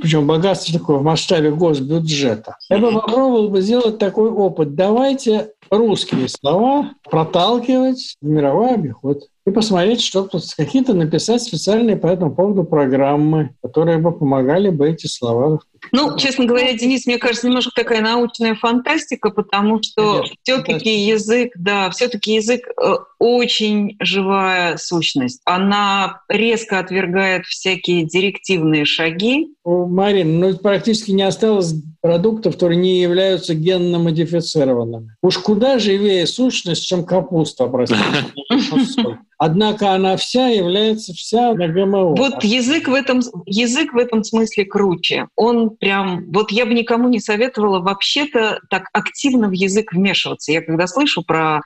причем 0.00 0.26
богатство 0.26 0.78
такое 0.78 0.98
в 0.98 1.04
масштабе 1.04 1.52
госбюджета, 1.52 2.56
я 2.68 2.78
бы 2.78 2.92
попробовал 2.92 3.48
бы 3.48 3.60
сделать 3.60 3.98
такой 3.98 4.28
опыт. 4.28 4.74
Давайте 4.74 5.52
русские 5.70 6.28
слова 6.28 6.90
проталкивать 7.08 8.16
в 8.20 8.26
мировой 8.26 8.74
обиход 8.74 9.28
и 9.50 9.52
посмотреть, 9.52 10.00
что 10.00 10.28
какие-то 10.56 10.94
написать 10.94 11.42
специальные 11.42 11.96
по 11.96 12.06
этому 12.06 12.34
поводу 12.34 12.64
программы, 12.64 13.54
которые 13.62 13.98
бы 13.98 14.12
помогали 14.12 14.70
бы 14.70 14.88
эти 14.88 15.06
слова 15.06 15.60
ну, 15.92 16.16
честно 16.16 16.44
говоря, 16.44 16.72
Денис, 16.74 17.06
мне 17.06 17.18
кажется, 17.18 17.46
немножко 17.46 17.72
такая 17.74 18.00
научная 18.00 18.54
фантастика, 18.54 19.30
потому 19.30 19.82
что 19.82 20.24
все-таки 20.42 21.06
язык, 21.06 21.52
да, 21.56 21.90
все-таки 21.90 22.34
язык 22.34 22.68
э, 22.68 22.94
очень 23.18 23.96
живая 24.00 24.76
сущность. 24.76 25.40
Она 25.44 26.22
резко 26.28 26.78
отвергает 26.78 27.46
всякие 27.46 28.04
директивные 28.04 28.84
шаги. 28.84 29.48
Марин, 29.86 30.40
ну 30.40 30.56
практически 30.56 31.10
не 31.12 31.22
осталось 31.22 31.74
продуктов, 32.00 32.54
которые 32.54 32.78
не 32.78 33.00
являются 33.00 33.54
генно 33.54 33.98
модифицированными. 33.98 35.16
Уж 35.22 35.38
куда 35.38 35.78
живее 35.78 36.26
сущность, 36.26 36.86
чем 36.86 37.04
капуста, 37.04 37.66
простите. 37.66 38.04
Однако 39.38 39.92
она 39.92 40.16
вся 40.16 40.48
является 40.48 41.14
вся 41.14 41.54
на 41.54 41.68
ГМО. 41.68 42.14
Вот 42.14 42.44
язык 42.44 42.88
в 42.88 42.94
этом, 42.94 43.20
язык 43.46 43.94
в 43.94 43.96
этом 43.96 44.22
смысле 44.22 44.66
круче. 44.66 45.28
Он 45.34 45.70
прям... 45.70 46.30
Вот 46.30 46.50
я 46.50 46.66
бы 46.66 46.74
никому 46.74 47.08
не 47.08 47.20
советовала 47.20 47.80
вообще-то 47.80 48.60
так 48.68 48.88
активно 48.92 49.48
в 49.48 49.52
язык 49.52 49.92
вмешиваться. 49.92 50.52
Я 50.52 50.60
когда 50.60 50.86
слышу 50.86 51.22
про 51.22 51.60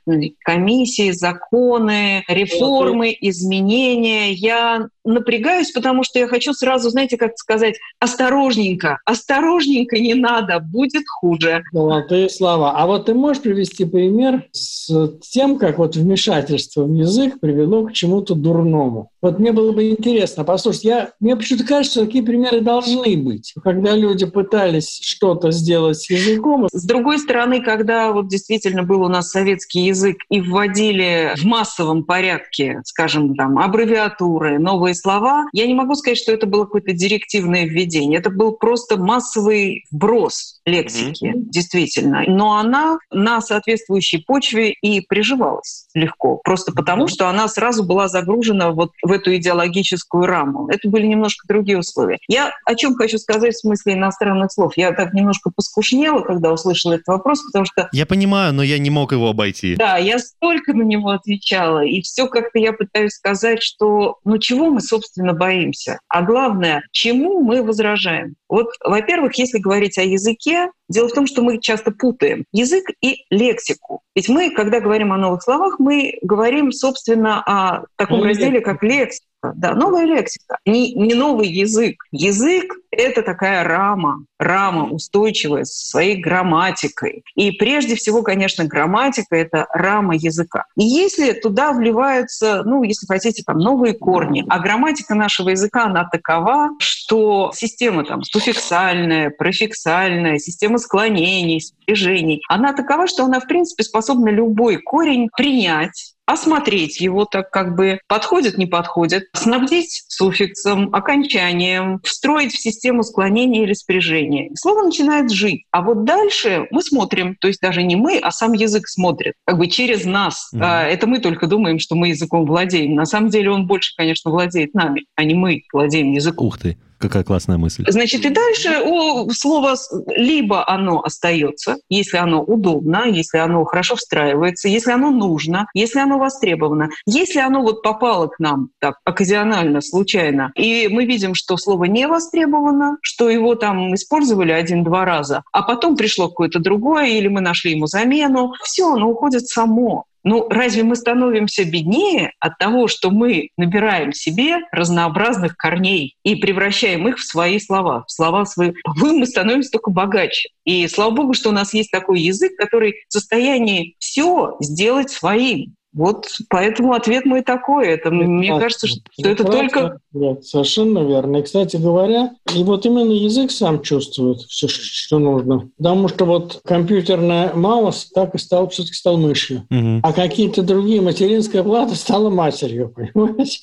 комиссии, 0.45 1.11
законы, 1.11 2.23
реформы, 2.29 3.15
изменения, 3.19 4.31
я 4.31 4.87
напрягаюсь, 5.05 5.71
потому 5.71 6.03
что 6.03 6.19
я 6.19 6.27
хочу 6.27 6.53
сразу, 6.53 6.89
знаете, 6.89 7.17
как 7.17 7.37
сказать, 7.37 7.75
осторожненько, 7.99 8.99
осторожненько 9.05 9.97
не 9.97 10.13
надо, 10.15 10.59
будет 10.59 11.03
хуже. 11.19 11.63
Золотые 11.71 12.29
слова. 12.29 12.73
А 12.75 12.85
вот 12.87 13.05
ты 13.05 13.13
можешь 13.13 13.41
привести 13.41 13.85
пример 13.85 14.47
с 14.51 14.89
тем, 15.21 15.57
как 15.57 15.77
вот 15.77 15.95
вмешательство 15.95 16.83
в 16.83 16.93
язык 16.93 17.39
привело 17.39 17.85
к 17.85 17.93
чему-то 17.93 18.35
дурному? 18.35 19.11
Вот 19.25 19.39
мне 19.39 19.51
было 19.51 19.71
бы 19.71 19.89
интересно 19.89 20.43
послушать. 20.43 20.83
Я, 20.83 21.09
мне 21.19 21.35
почему-то 21.35 21.65
кажется, 21.65 21.97
что 21.97 22.05
такие 22.05 22.23
примеры 22.23 22.61
должны 22.61 23.17
быть. 23.17 23.55
Когда 23.63 23.95
люди 23.95 24.27
пытались 24.27 24.99
что-то 25.01 25.49
сделать 25.49 25.97
с 25.97 26.11
языком. 26.11 26.67
С 26.71 26.85
другой 26.85 27.17
стороны, 27.17 27.59
когда 27.63 28.11
вот 28.11 28.27
действительно 28.27 28.83
был 28.83 29.01
у 29.01 29.07
нас 29.07 29.31
советский 29.31 29.79
язык 29.79 30.17
и 30.29 30.41
вводили 30.41 31.33
в 31.37 31.43
массовом 31.43 32.03
порядке, 32.03 32.81
скажем, 32.85 33.33
там, 33.33 33.57
аббревиатуры, 33.57 34.59
новые 34.59 34.93
слова, 34.93 35.45
я 35.53 35.65
не 35.65 35.73
могу 35.73 35.95
сказать, 35.95 36.19
что 36.19 36.31
это 36.31 36.45
было 36.45 36.65
какое-то 36.65 36.93
директивное 36.93 37.65
введение. 37.65 38.19
Это 38.19 38.29
был 38.29 38.51
просто 38.51 38.97
массовый 38.97 39.85
вброс 39.89 40.61
лексики, 40.67 41.25
mm-hmm. 41.25 41.49
действительно. 41.49 42.23
Но 42.27 42.59
она 42.59 42.99
на 43.11 43.41
соответствующей 43.41 44.19
почве 44.19 44.71
и 44.71 45.01
приживалась 45.01 45.87
легко. 45.95 46.39
Просто 46.43 46.71
потому, 46.73 47.05
mm-hmm. 47.05 47.09
что 47.09 47.27
она 47.27 47.47
сразу 47.47 47.83
была 47.83 48.07
загружена 48.07 48.69
вот 48.69 48.91
в 49.01 49.14
эту 49.15 49.35
идеологическую 49.35 50.25
раму. 50.25 50.67
Это 50.69 50.89
были 50.89 51.05
немножко 51.05 51.47
другие 51.47 51.77
условия. 51.77 52.19
Я 52.27 52.53
о 52.65 52.75
чем 52.75 52.95
хочу 52.95 53.17
сказать 53.17 53.53
в 53.53 53.59
смысле 53.59 53.93
иностранных 53.93 54.51
слов. 54.51 54.73
Я 54.75 54.91
так 54.91 55.13
немножко 55.13 55.51
поскушнела, 55.55 56.21
когда 56.21 56.51
услышала 56.51 56.93
этот 56.93 57.07
вопрос, 57.07 57.43
потому 57.43 57.65
что... 57.65 57.89
Я 57.91 58.05
понимаю, 58.05 58.53
но 58.53 58.63
я 58.63 58.77
не 58.77 58.89
мог 58.89 59.11
его 59.11 59.29
обойти. 59.29 59.75
Да, 59.75 59.97
я 59.97 60.19
столько 60.19 60.73
на 60.73 60.83
него 60.83 61.09
отвечала. 61.09 61.83
И 61.83 62.01
все 62.01 62.27
как-то 62.27 62.59
я 62.59 62.73
пытаюсь 62.73 63.13
сказать, 63.13 63.61
что 63.61 64.17
ну 64.23 64.37
чего 64.37 64.69
мы, 64.69 64.81
собственно, 64.81 65.33
боимся? 65.33 65.99
А 66.07 66.21
главное, 66.21 66.83
чему 66.91 67.41
мы 67.41 67.63
возражаем? 67.63 68.35
Вот, 68.47 68.67
во-первых, 68.83 69.35
если 69.37 69.57
говорить 69.57 69.97
о 69.97 70.03
языке, 70.03 70.69
дело 70.87 71.09
в 71.09 71.13
том, 71.13 71.25
что 71.25 71.41
мы 71.41 71.59
часто 71.59 71.91
путаем 71.91 72.45
язык 72.51 72.85
и 73.01 73.25
лексику. 73.29 74.01
Ведь 74.15 74.29
мы, 74.29 74.51
когда 74.51 74.79
говорим 74.79 75.13
о 75.13 75.17
новых 75.17 75.41
словах, 75.41 75.79
мы 75.79 76.17
говорим, 76.21 76.71
собственно, 76.71 77.41
о 77.41 77.85
таком 77.97 78.19
ну, 78.19 78.25
разделе, 78.25 78.61
как 78.61 78.83
лексика. 78.83 79.25
Да, 79.55 79.73
новая 79.73 80.05
лексика, 80.05 80.57
не, 80.65 80.93
не 80.93 81.13
новый 81.13 81.47
язык. 81.47 82.03
Язык— 82.11 82.73
это 82.91 83.21
такая 83.21 83.63
рама, 83.63 84.25
рама 84.39 84.89
устойчивая 84.89 85.65
со 85.65 85.87
своей 85.89 86.21
грамматикой. 86.21 87.23
И 87.35 87.51
прежде 87.51 87.95
всего, 87.95 88.21
конечно, 88.23 88.65
грамматика— 88.65 89.35
это 89.37 89.67
рама 89.73 90.15
языка. 90.15 90.65
И 90.77 90.83
если 90.83 91.33
туда 91.33 91.73
вливаются, 91.73 92.63
ну, 92.65 92.83
если 92.83 93.05
хотите, 93.05 93.43
там, 93.45 93.57
новые 93.57 93.93
корни, 93.93 94.45
а 94.49 94.59
грамматика 94.59 95.15
нашего 95.15 95.49
языка, 95.49 95.85
она 95.85 96.07
такова, 96.09 96.71
что 96.79 97.51
система 97.53 98.03
там 98.05 98.23
суффиксальная, 98.23 99.29
префиксальная, 99.29 100.39
система 100.39 100.77
склонений, 100.77 101.61
спряжений, 101.61 102.41
она 102.49 102.73
такова, 102.73 103.07
что 103.07 103.25
она, 103.25 103.39
в 103.39 103.47
принципе, 103.47 103.83
способна 103.83 104.29
любой 104.29 104.77
корень 104.77 105.29
принять, 105.35 106.14
осмотреть 106.25 106.99
его 106.99 107.25
так 107.25 107.49
как 107.51 107.75
бы 107.75 107.99
подходит, 108.07 108.57
не 108.57 108.65
подходит, 108.65 109.25
снабдить 109.33 110.05
суффиксом, 110.07 110.93
окончанием, 110.93 111.99
встроить 112.03 112.53
в 112.53 112.59
систему 112.59 113.03
склонения 113.03 113.63
или 113.63 113.73
спряжения. 113.73 114.49
Слово 114.55 114.83
начинает 114.83 115.31
жить. 115.31 115.65
А 115.71 115.81
вот 115.81 116.03
дальше 116.03 116.67
мы 116.71 116.81
смотрим, 116.81 117.35
то 117.39 117.47
есть 117.47 117.61
даже 117.61 117.83
не 117.83 117.95
мы, 117.95 118.17
а 118.17 118.31
сам 118.31 118.53
язык 118.53 118.87
смотрит, 118.87 119.33
как 119.45 119.57
бы 119.57 119.67
через 119.67 120.05
нас. 120.05 120.51
Mm-hmm. 120.53 120.59
А, 120.61 120.83
это 120.83 121.07
мы 121.07 121.19
только 121.19 121.47
думаем, 121.47 121.79
что 121.79 121.95
мы 121.95 122.09
языком 122.09 122.45
владеем. 122.45 122.95
На 122.95 123.05
самом 123.05 123.29
деле 123.29 123.51
он 123.51 123.67
больше, 123.67 123.93
конечно, 123.95 124.31
владеет 124.31 124.73
нами, 124.73 125.05
а 125.15 125.23
не 125.23 125.33
мы 125.33 125.63
владеем 125.71 126.11
языком. 126.11 126.47
Ух 126.47 126.57
ты. 126.57 126.77
Какая 126.97 127.23
классная 127.23 127.57
мысль. 127.57 127.85
Значит, 127.87 128.25
и 128.25 128.29
дальше 128.29 128.81
у 128.83 129.29
слова 129.31 129.75
либо 130.15 130.67
оно 130.67 131.01
остается, 131.01 131.77
если 131.89 132.17
оно 132.17 132.41
удобно, 132.41 133.05
если 133.05 133.37
оно 133.37 133.63
хорошо 133.65 133.95
встраивается, 133.95 134.69
если 134.69 134.91
оно 134.91 135.11
нужно, 135.11 135.67
если 135.73 135.99
оно 135.99 136.17
востребовано. 136.17 136.89
Если 137.05 137.39
оно 137.39 137.61
вот 137.61 137.81
попало 137.81 138.27
к 138.27 138.39
нам 138.39 138.69
так 138.79 138.95
оказионально, 139.03 139.81
случайно, 139.81 140.51
и 140.55 140.87
мы 140.89 141.05
видим, 141.05 141.35
что 141.35 141.57
слово 141.57 141.85
не 141.85 142.07
востребовано, 142.07 142.97
что 143.01 143.29
его 143.29 143.55
там 143.55 143.93
использовали 143.93 144.51
один-два 144.51 145.05
раза, 145.05 145.43
а 145.51 145.63
потом 145.63 145.97
пришло 145.97 146.29
какое-то 146.29 146.59
другое, 146.59 147.07
или 147.07 147.27
мы 147.27 147.41
нашли 147.41 147.71
ему 147.71 147.87
замену, 147.87 148.53
все, 148.63 148.93
оно 148.93 149.09
уходит 149.09 149.47
само. 149.47 150.05
Ну, 150.25 150.49
разве 150.49 150.81
мы 150.81 150.95
становимся 150.95 151.63
беднее 151.65 152.33
от 152.39 152.57
того, 152.57 152.87
что 152.87 153.11
мы 153.11 153.49
набираем 153.57 154.11
себе 154.11 154.57
разнообразных 154.71 155.55
корней 155.55 156.15
и 156.23 156.35
превращаем 156.35 157.07
их 157.07 157.17
в 157.17 157.23
свои 157.23 157.59
слова, 157.59 158.03
в 158.07 158.11
слова 158.11 158.43
свои? 158.45 158.73
Мы 158.95 159.27
становимся 159.27 159.69
только 159.69 159.91
богаче. 159.91 160.49
И 160.65 160.87
слава 160.87 161.11
богу, 161.11 161.33
что 161.35 161.49
у 161.49 161.53
нас 161.53 161.75
есть 161.75 161.91
такой 161.91 162.21
язык, 162.21 162.53
который 162.57 162.95
в 163.07 163.13
состоянии 163.13 163.95
все 163.99 164.57
сделать 164.61 165.11
своим. 165.11 165.75
Вот 165.95 166.27
поэтому 166.49 166.93
ответ 166.93 167.25
мой 167.25 167.41
такой. 167.41 167.87
Это, 167.87 168.11
мне 168.11 168.59
кажется, 168.59 168.85
что 168.85 168.99
Прекрасно. 169.15 169.31
это 169.31 169.43
только... 169.45 169.99
Да, 170.11 170.41
совершенно 170.41 170.99
верно. 170.99 171.37
И, 171.37 171.41
кстати 171.41 171.77
говоря, 171.77 172.31
и 172.53 172.63
вот 172.63 172.85
именно 172.85 173.11
язык 173.11 173.49
сам 173.49 173.81
чувствует 173.81 174.39
все, 174.41 174.67
что 174.67 175.19
нужно. 175.19 175.69
Потому 175.77 176.09
что 176.09 176.25
вот 176.25 176.59
компьютерная 176.65 177.53
маус 177.53 178.11
так 178.13 178.35
и 178.35 178.37
стал, 178.37 178.67
все-таки 178.69 178.93
стал 178.95 179.17
мышью. 179.17 179.63
Угу. 179.71 180.01
А 180.03 180.11
какие-то 180.11 180.63
другие, 180.63 180.99
материнская 180.99 181.63
плата 181.63 181.95
стала 181.95 182.29
матерью, 182.29 182.89
понимаете? 182.95 183.61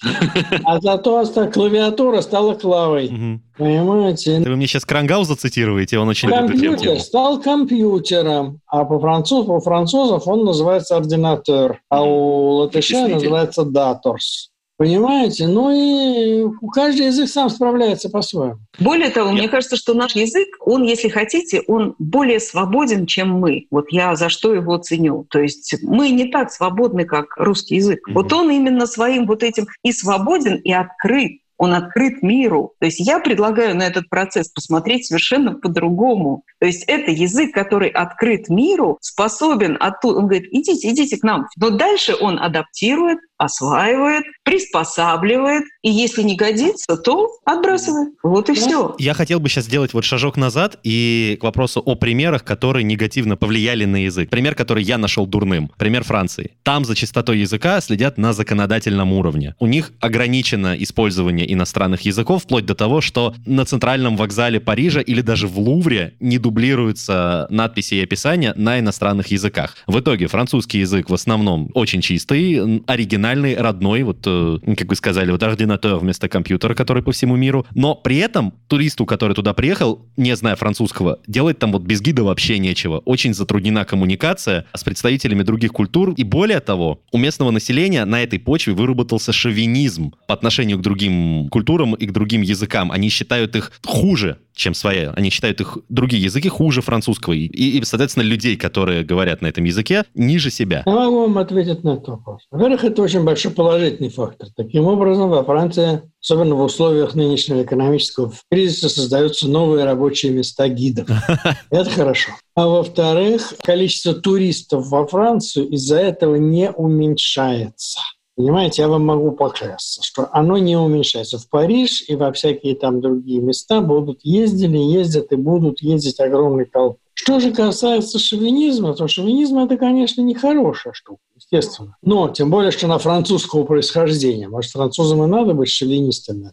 А 0.65 0.81
зато 0.81 1.27
клавиатура 1.53 2.23
стала 2.23 2.55
клавой. 2.55 3.41
Понимаете? 3.59 4.41
Вы 4.41 4.57
мне 4.57 4.67
сейчас 4.67 4.87
Крангауза 4.87 5.37
цитируете, 5.37 5.99
он 5.99 6.09
очень 6.09 6.31
Компьютер 6.31 6.99
стал 7.01 7.41
компьютером, 7.41 8.61
а 8.73 8.87
по-французу, 8.87 9.45
по 9.45 9.61
французов 9.61 10.27
он 10.27 10.47
называется 10.47 10.97
ординатор, 10.97 11.83
а 11.91 12.03
у 12.03 12.53
латышей 12.53 13.07
называется 13.07 13.65
даторс. 13.65 14.51
Понимаете? 14.79 15.47
Ну 15.47 15.71
и 15.71 16.51
каждый 16.73 17.07
язык 17.07 17.29
сам 17.29 17.51
справляется 17.51 18.09
по-своему. 18.09 18.61
Более 18.81 19.11
того, 19.11 19.31
мне 19.31 19.49
кажется, 19.49 19.77
что 19.77 19.93
наш 19.93 20.17
язык, 20.17 20.49
он, 20.59 20.85
если 20.85 21.09
хотите, 21.09 21.63
он 21.69 21.95
более 21.99 22.41
свободен, 22.41 23.05
чем 23.05 23.33
мы. 23.33 23.67
Вот 23.71 23.89
я 23.91 24.17
за 24.17 24.31
что 24.31 24.55
его 24.55 24.79
ценю. 24.79 25.27
То 25.29 25.41
есть 25.41 25.77
мы 25.83 26.09
не 26.09 26.31
так 26.31 26.51
свободны, 26.51 27.05
как 27.05 27.37
русский 27.37 27.77
язык. 27.77 28.09
Mm-hmm. 28.09 28.15
Вот 28.15 28.33
он 28.33 28.51
именно 28.51 28.87
своим 28.87 29.27
вот 29.27 29.43
этим 29.43 29.67
и 29.85 29.93
свободен, 29.93 30.57
и 30.57 30.73
открыт 30.73 31.42
он 31.63 31.75
открыт 31.75 32.25
миру. 32.25 32.75
То 32.81 32.87
есть 32.87 32.99
я 32.99 33.21
предлагаю 33.21 33.77
на 33.77 33.85
этот 33.85 34.09
процесс 34.09 34.49
посмотреть 34.49 35.07
совершенно 35.07 35.53
по-другому. 35.55 36.43
То 36.59 36.67
есть 36.67 36.83
это 36.89 37.13
язык, 37.13 37.55
который 37.55 37.89
открыт 37.89 38.49
миру, 38.49 38.99
способен 39.01 39.77
оттуда, 39.79 40.19
он 40.19 40.27
говорит, 40.27 40.49
идите, 40.51 40.91
идите 40.91 41.19
к 41.19 41.23
нам. 41.23 41.47
Но 41.57 41.71
дальше 41.71 42.17
он 42.21 42.41
адаптирует, 42.41 43.21
осваивает, 43.43 44.25
приспосабливает, 44.45 45.65
и 45.83 45.91
если 45.91 46.23
не 46.23 46.37
годится, 46.37 46.97
то 46.97 47.29
отбрасывает. 47.45 48.15
Вот 48.23 48.49
и 48.49 48.55
все. 48.55 48.95
Я 48.99 49.15
хотел 49.15 49.41
бы 49.41 49.49
сейчас 49.49 49.65
сделать 49.65 49.95
вот 49.95 50.05
шажок 50.05 50.37
назад 50.37 50.79
и 50.85 51.37
к 51.41 51.45
вопросу 51.45 51.81
о 51.85 51.97
примерах, 51.97 52.45
которые 52.45 52.85
негативно 52.85 53.37
повлияли 53.37 53.85
на 53.85 54.05
язык. 54.05 54.31
Пример, 54.31 54.55
который 54.55 54.85
я 54.85 54.99
нашел 54.99 55.27
дурным. 55.27 55.71
Пример 55.77 56.05
Франции. 56.05 56.53
Там 56.63 56.85
за 56.85 56.95
чистотой 56.95 57.39
языка 57.39 57.81
следят 57.81 58.19
на 58.19 58.33
законодательном 58.33 59.13
уровне. 59.13 59.55
У 59.59 59.67
них 59.67 59.93
ограничено 60.01 60.77
использование 60.79 61.53
иностранных 61.53 62.03
языков, 62.03 62.45
вплоть 62.45 62.67
до 62.67 62.75
того, 62.75 63.01
что 63.01 63.35
на 63.45 63.65
центральном 63.65 64.17
вокзале 64.17 64.61
Парижа 64.61 65.01
или 65.01 65.21
даже 65.21 65.49
в 65.49 65.59
Лувре 65.59 66.15
не 66.21 66.39
дублируются 66.39 67.47
надписи 67.51 67.95
и 67.95 68.03
описания 68.03 68.55
на 68.57 68.79
иностранных 68.79 69.29
языках. 69.29 69.77
В 69.87 69.99
итоге 69.99 70.29
французский 70.29 70.79
язык 70.79 71.11
в 71.11 71.15
основном 71.15 71.71
очень 71.75 72.01
чистый, 72.01 72.83
оригинальный, 72.87 73.32
родной, 73.35 74.03
вот 74.03 74.19
э, 74.27 74.59
как 74.77 74.89
вы 74.89 74.97
сказали, 74.97 75.31
вот 75.31 75.43
ординатор 75.43 75.97
вместо 75.97 76.29
компьютера, 76.29 76.75
который 76.75 77.03
по 77.03 77.13
всему 77.13 77.37
миру. 77.37 77.67
Но 77.75 77.95
при 77.95 78.19
этом 78.19 78.55
туристу, 78.69 79.07
который 79.07 79.35
туда 79.35 79.53
приехал, 79.55 80.07
не 80.17 80.35
зная 80.37 80.57
французского, 80.57 81.19
делать 81.27 81.59
там 81.59 81.73
вот 81.73 81.83
без 81.83 82.01
гида 82.01 82.25
вообще 82.25 82.59
нечего. 82.59 82.99
Очень 83.05 83.35
затруднена 83.35 83.85
коммуникация 83.85 84.67
с 84.75 84.85
представителями 84.85 85.43
других 85.43 85.73
культур. 85.73 86.15
И 86.17 86.25
более 86.25 86.61
того, 86.61 87.01
у 87.13 87.19
местного 87.19 87.51
населения 87.51 88.05
на 88.05 88.23
этой 88.23 88.39
почве 88.39 88.75
выработался 88.75 89.33
шовинизм 89.33 90.13
по 90.27 90.35
отношению 90.35 90.79
к 90.79 90.83
другим 90.83 91.49
культурам 91.49 91.95
и 91.95 92.07
к 92.07 92.13
другим 92.13 92.43
языкам. 92.43 92.93
Они 92.93 93.09
считают 93.09 93.57
их 93.57 93.73
хуже 93.85 94.39
чем 94.55 94.75
свои. 94.75 95.07
Они 95.17 95.31
считают 95.31 95.61
их 95.61 95.79
другие 95.89 96.23
языки 96.23 96.49
хуже 96.49 96.83
французского. 96.83 97.33
И, 97.33 97.47
и, 97.47 97.85
соответственно, 97.85 98.25
людей, 98.25 98.57
которые 98.57 99.03
говорят 99.03 99.43
на 99.43 99.47
этом 99.47 99.65
языке, 99.65 100.05
ниже 100.15 100.51
себя. 100.51 100.83
Я 100.87 100.93
вам 100.93 101.39
ответить 101.39 101.85
на 101.85 101.95
этот 101.95 102.09
вопрос. 102.09 102.43
Во-первых, 102.51 102.85
это 102.85 103.03
очень 103.03 103.22
большой 103.23 103.53
положительный 103.53 104.11
фактор. 104.11 104.49
Таким 104.57 104.87
образом, 104.87 105.31
во 105.31 105.45
Франции, 105.45 106.03
особенно 106.23 106.55
в 106.55 106.63
условиях 106.63 107.15
нынешнего 107.15 107.63
экономического 107.63 108.33
кризиса, 108.51 108.89
создаются 108.89 109.49
новые 109.49 109.85
рабочие 109.85 110.33
места 110.33 110.69
гидов. 110.69 111.09
Это 111.71 111.91
хорошо. 111.91 112.33
А 112.55 112.69
во-вторых, 112.69 113.55
количество 113.63 114.15
туристов 114.15 114.89
во 114.89 115.07
Францию 115.07 115.69
из-за 115.71 115.99
этого 115.99 116.37
не 116.37 116.71
уменьшается. 116.71 118.01
Понимаете, 118.43 118.83
я 118.83 118.89
вам 118.89 119.07
могу 119.07 119.31
поклясться, 119.31 120.03
что 120.03 120.29
оно 120.33 120.59
не 120.59 120.77
уменьшается. 120.77 121.39
В 121.39 121.49
Париж 121.49 122.03
и 122.09 122.17
во 122.17 122.33
всякие 122.33 122.75
там 122.75 123.01
другие 123.01 123.41
места 123.41 123.81
будут 123.81 124.19
ездили, 124.25 124.79
ездят 124.79 125.31
и 125.31 125.37
будут 125.37 125.81
ездить 125.81 126.19
огромные 126.19 126.67
толпы. 126.67 126.99
Что 127.15 127.39
же 127.39 127.53
касается 127.53 128.19
шовинизма, 128.19 128.95
то 128.95 129.07
шовинизм 129.07 129.59
это, 129.61 129.77
конечно, 129.77 130.23
не 130.23 130.35
хорошая 130.35 130.93
штука, 130.93 131.21
естественно. 131.37 131.97
Но 132.03 132.31
тем 132.31 132.51
более, 132.51 132.73
что 132.73 132.89
на 132.89 132.99
французского 132.99 133.63
происхождения. 133.63 134.49
Может, 134.49 134.73
французам 134.73 135.23
и 135.23 135.29
надо 135.29 135.55
быть 135.55 135.69
шовинистами. 135.69 136.51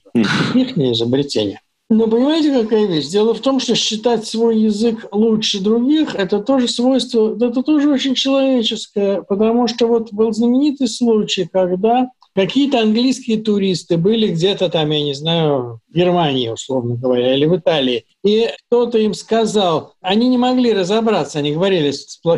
Их 0.53 0.77
не 0.77 0.93
изобретение. 0.93 1.59
Но 1.91 2.07
понимаете, 2.07 2.53
какая 2.53 2.85
вещь? 2.85 3.07
Дело 3.07 3.33
в 3.33 3.39
том, 3.39 3.59
что 3.59 3.73
считать 3.73 4.27
свой 4.27 4.59
язык 4.59 5.07
лучше 5.11 5.59
других– 5.59 6.13
это 6.15 6.39
тоже 6.39 6.67
свойство, 6.67 7.35
это 7.35 7.63
тоже 7.63 7.89
очень 7.89 8.13
человеческое, 8.13 9.23
потому 9.23 9.67
что 9.67 9.87
вот 9.87 10.13
был 10.13 10.31
знаменитый 10.31 10.87
случай, 10.87 11.49
когда 11.51 12.11
какие-то 12.35 12.81
английские 12.81 13.41
туристы 13.41 13.97
были 13.97 14.29
где-то 14.29 14.69
там, 14.69 14.89
я 14.91 15.03
не 15.03 15.13
знаю, 15.13 15.79
в 15.89 15.93
Германии, 15.95 16.49
условно 16.49 16.95
говоря, 16.95 17.35
или 17.35 17.45
в 17.45 17.55
Италии, 17.55 18.05
и 18.23 18.49
кто-то 18.67 18.97
им 18.97 19.13
сказал, 19.13 19.93
они 20.01 20.27
не 20.27 20.37
могли 20.37 20.73
разобраться, 20.73 21.39
они 21.39 21.53
говорили 21.53 21.93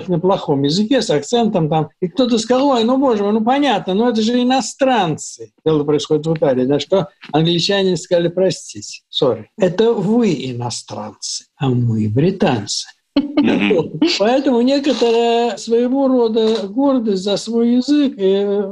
на 0.08 0.20
плохом 0.20 0.64
языке, 0.64 1.02
с 1.02 1.10
акцентом 1.10 1.70
там, 1.70 1.90
и 2.02 2.08
кто-то 2.08 2.38
сказал, 2.38 2.70
ой, 2.70 2.84
ну 2.84 2.98
боже 2.98 3.24
мой, 3.24 3.34
ну 3.34 3.44
понятно, 3.44 3.94
но 3.94 4.10
это 4.10 4.22
же 4.22 4.42
иностранцы. 4.42 5.52
Дело 5.66 5.84
происходит 5.84 6.26
в 6.26 6.34
Италии, 6.34 6.66
да, 6.66 6.80
что 6.80 7.10
англичане 7.32 7.98
сказали, 7.98 8.30
простите, 8.30 9.02
сори, 9.10 9.50
это 9.58 9.94
вы 9.94 10.34
иностранцы, 10.34 11.46
а 11.58 11.70
мы 11.70 12.10
британцы. 12.10 12.88
Поэтому 14.20 14.62
некоторая 14.62 15.58
своего 15.58 16.08
рода 16.08 16.68
гордость 16.68 17.24
за 17.24 17.38
свой 17.38 17.76
язык, 17.76 18.14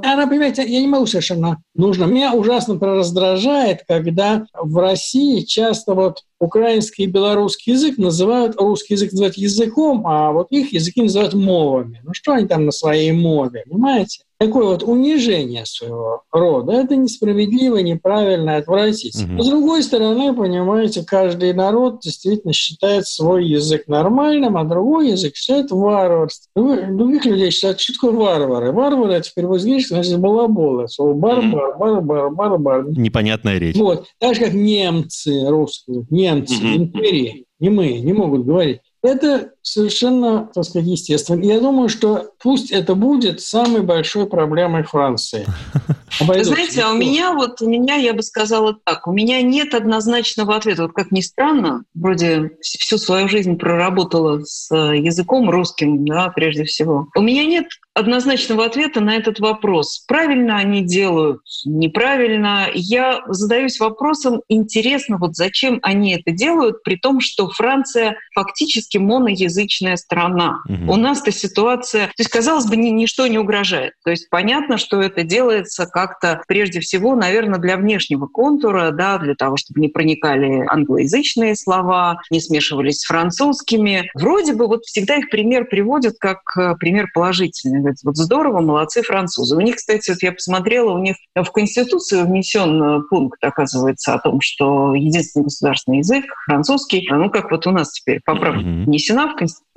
она, 0.05 0.27
понимаете, 0.27 0.63
я 0.65 0.79
не 0.79 0.87
могу 0.87 1.05
совершенно 1.05 1.57
нужно. 1.75 2.05
Меня 2.05 2.33
ужасно 2.33 2.79
раздражает, 2.79 3.83
когда 3.87 4.45
в 4.53 4.77
России 4.77 5.41
часто 5.41 5.93
вот 5.93 6.23
украинский 6.39 7.05
и 7.05 7.07
белорусский 7.07 7.73
язык 7.73 7.97
называют, 7.97 8.59
русский 8.59 8.93
язык 8.93 9.11
называют 9.11 9.35
языком, 9.35 10.07
а 10.07 10.31
вот 10.31 10.47
их 10.51 10.73
языки 10.73 11.01
называют 11.01 11.33
мовами. 11.33 12.01
Ну 12.03 12.13
что 12.13 12.33
они 12.33 12.47
там 12.47 12.65
на 12.65 12.71
своей 12.71 13.11
мове, 13.11 13.63
понимаете? 13.69 14.23
такое 14.39 14.67
вот 14.67 14.83
унижение 14.83 15.65
своего 15.65 16.23
рода. 16.31 16.71
Это 16.71 16.95
несправедливо, 16.95 17.77
неправильно, 17.77 18.55
отвратительно. 18.55 19.35
Угу. 19.35 19.43
С 19.43 19.49
другой 19.49 19.83
стороны, 19.83 20.33
понимаете, 20.33 21.03
каждый 21.05 21.53
народ 21.53 21.99
действительно 21.99 22.53
считает 22.53 23.05
свой 23.05 23.45
язык 23.45 23.87
нормальным, 23.87 24.55
а 24.55 24.63
другой 24.63 25.09
язык 25.09 25.35
считает 25.35 25.71
варварством. 25.71 26.97
Других 26.97 27.25
людей 27.25 27.51
считают, 27.51 27.81
что 27.81 27.93
такое 27.93 28.11
варвары. 28.11 28.71
Варвары, 28.71 29.13
это 29.13 29.29
в 29.29 29.33
переводе 29.33 29.65
греческого, 29.69 30.01
значит, 30.03 30.19
балабола. 30.19 30.87
Слово 30.87 31.13
барбар, 31.13 31.77
барбар, 31.77 32.29
барбар. 32.29 32.89
Непонятная 32.97 33.57
речь. 33.57 33.75
Вот. 33.75 34.07
Так 34.19 34.35
же, 34.35 34.45
как 34.45 34.53
немцы, 34.53 35.49
русские, 35.49 36.05
немцы, 36.09 36.28
угу. 36.33 36.67
империи, 36.75 37.45
не 37.59 37.69
мы, 37.69 37.99
не 37.99 38.13
могут 38.13 38.45
говорить. 38.45 38.79
Это 39.01 39.51
совершенно, 39.61 40.49
так 40.53 40.65
сказать, 40.65 40.87
естественно. 40.87 41.41
Я 41.41 41.61
думаю, 41.61 41.87
что 41.87 42.31
пусть 42.41 42.69
это 42.69 42.95
будет 42.95 43.39
самой 43.39 43.81
большой 43.81 44.27
проблемой 44.27 44.83
Франции. 44.83 45.45
Вы 46.19 46.43
знаете, 46.43 46.81
а 46.81 46.91
у 46.91 46.95
меня 46.95 47.33
вот, 47.33 47.61
у 47.61 47.69
меня, 47.69 47.95
я 47.95 48.13
бы 48.13 48.23
сказала 48.23 48.77
так, 48.83 49.07
у 49.07 49.13
меня 49.13 49.41
нет 49.41 49.73
однозначного 49.73 50.55
ответа. 50.55 50.83
Вот 50.83 50.91
как 50.91 51.11
ни 51.11 51.21
странно, 51.21 51.83
вроде 51.93 52.51
всю 52.61 52.97
свою 52.97 53.29
жизнь 53.29 53.57
проработала 53.57 54.43
с 54.43 54.69
языком 54.73 55.49
русским, 55.49 56.05
да, 56.05 56.29
прежде 56.35 56.65
всего. 56.65 57.07
У 57.15 57.21
меня 57.21 57.45
нет 57.45 57.67
однозначного 57.93 58.65
ответа 58.65 59.01
на 59.01 59.15
этот 59.15 59.39
вопрос. 59.39 60.03
Правильно 60.07 60.57
они 60.57 60.81
делают, 60.81 61.41
неправильно. 61.65 62.67
Я 62.73 63.21
задаюсь 63.27 63.79
вопросом, 63.79 64.41
интересно, 64.47 65.17
вот 65.17 65.35
зачем 65.35 65.79
они 65.81 66.15
это 66.15 66.31
делают, 66.31 66.83
при 66.83 66.95
том, 66.95 67.19
что 67.19 67.49
Франция 67.49 68.17
фактически 68.33 68.97
моноязычная 68.97 69.97
страна. 69.97 70.61
Угу. 70.67 70.93
У 70.93 70.95
нас-то 70.95 71.31
ситуация, 71.31 72.07
то 72.07 72.13
есть, 72.19 72.29
казалось 72.29 72.65
бы, 72.65 72.77
ни, 72.77 72.89
ничто 72.89 73.27
не 73.27 73.37
угрожает. 73.37 73.93
То 74.03 74.11
есть 74.11 74.29
понятно, 74.29 74.77
что 74.77 75.01
это 75.01 75.23
делается 75.23 75.85
как-то 75.85 76.41
прежде 76.47 76.79
всего, 76.79 77.15
наверное, 77.15 77.59
для 77.59 77.77
внешнего 77.77 78.27
контура, 78.27 78.91
да, 78.91 79.17
для 79.17 79.35
того, 79.35 79.57
чтобы 79.57 79.81
не 79.81 79.89
проникали 79.89 80.65
англоязычные 80.67 81.55
слова, 81.55 82.21
не 82.31 82.39
смешивались 82.39 82.99
с 82.99 83.05
французскими. 83.05 84.09
Вроде 84.13 84.53
бы 84.53 84.67
вот 84.67 84.85
всегда 84.85 85.17
их 85.17 85.29
пример 85.29 85.65
приводят 85.65 86.15
как 86.19 86.39
э, 86.57 86.75
пример 86.79 87.07
положительный 87.13 87.78
говорит, 87.79 87.99
вот 88.03 88.17
здорово, 88.17 88.61
молодцы 88.61 89.01
французы. 89.01 89.55
У 89.55 89.61
них, 89.61 89.75
кстати, 89.75 90.11
вот 90.11 90.21
я 90.21 90.31
посмотрела, 90.31 90.91
у 90.91 90.99
них 90.99 91.15
в 91.35 91.51
Конституцию 91.51 92.25
внесен 92.25 92.81
э, 92.81 93.01
пункт, 93.09 93.43
оказывается, 93.43 94.13
о 94.13 94.19
том, 94.19 94.39
что 94.41 94.93
единственный 94.93 95.43
государственный 95.43 95.99
язык 95.99 96.25
французский, 96.45 97.07
ну 97.11 97.29
как 97.29 97.51
вот 97.51 97.67
у 97.67 97.71
нас 97.71 97.91
теперь 97.91 98.21
поправка 98.23 98.61
mm-hmm. 98.61 98.83
внесена 98.85 99.27
в 99.27 99.35
Конституцию 99.35 99.68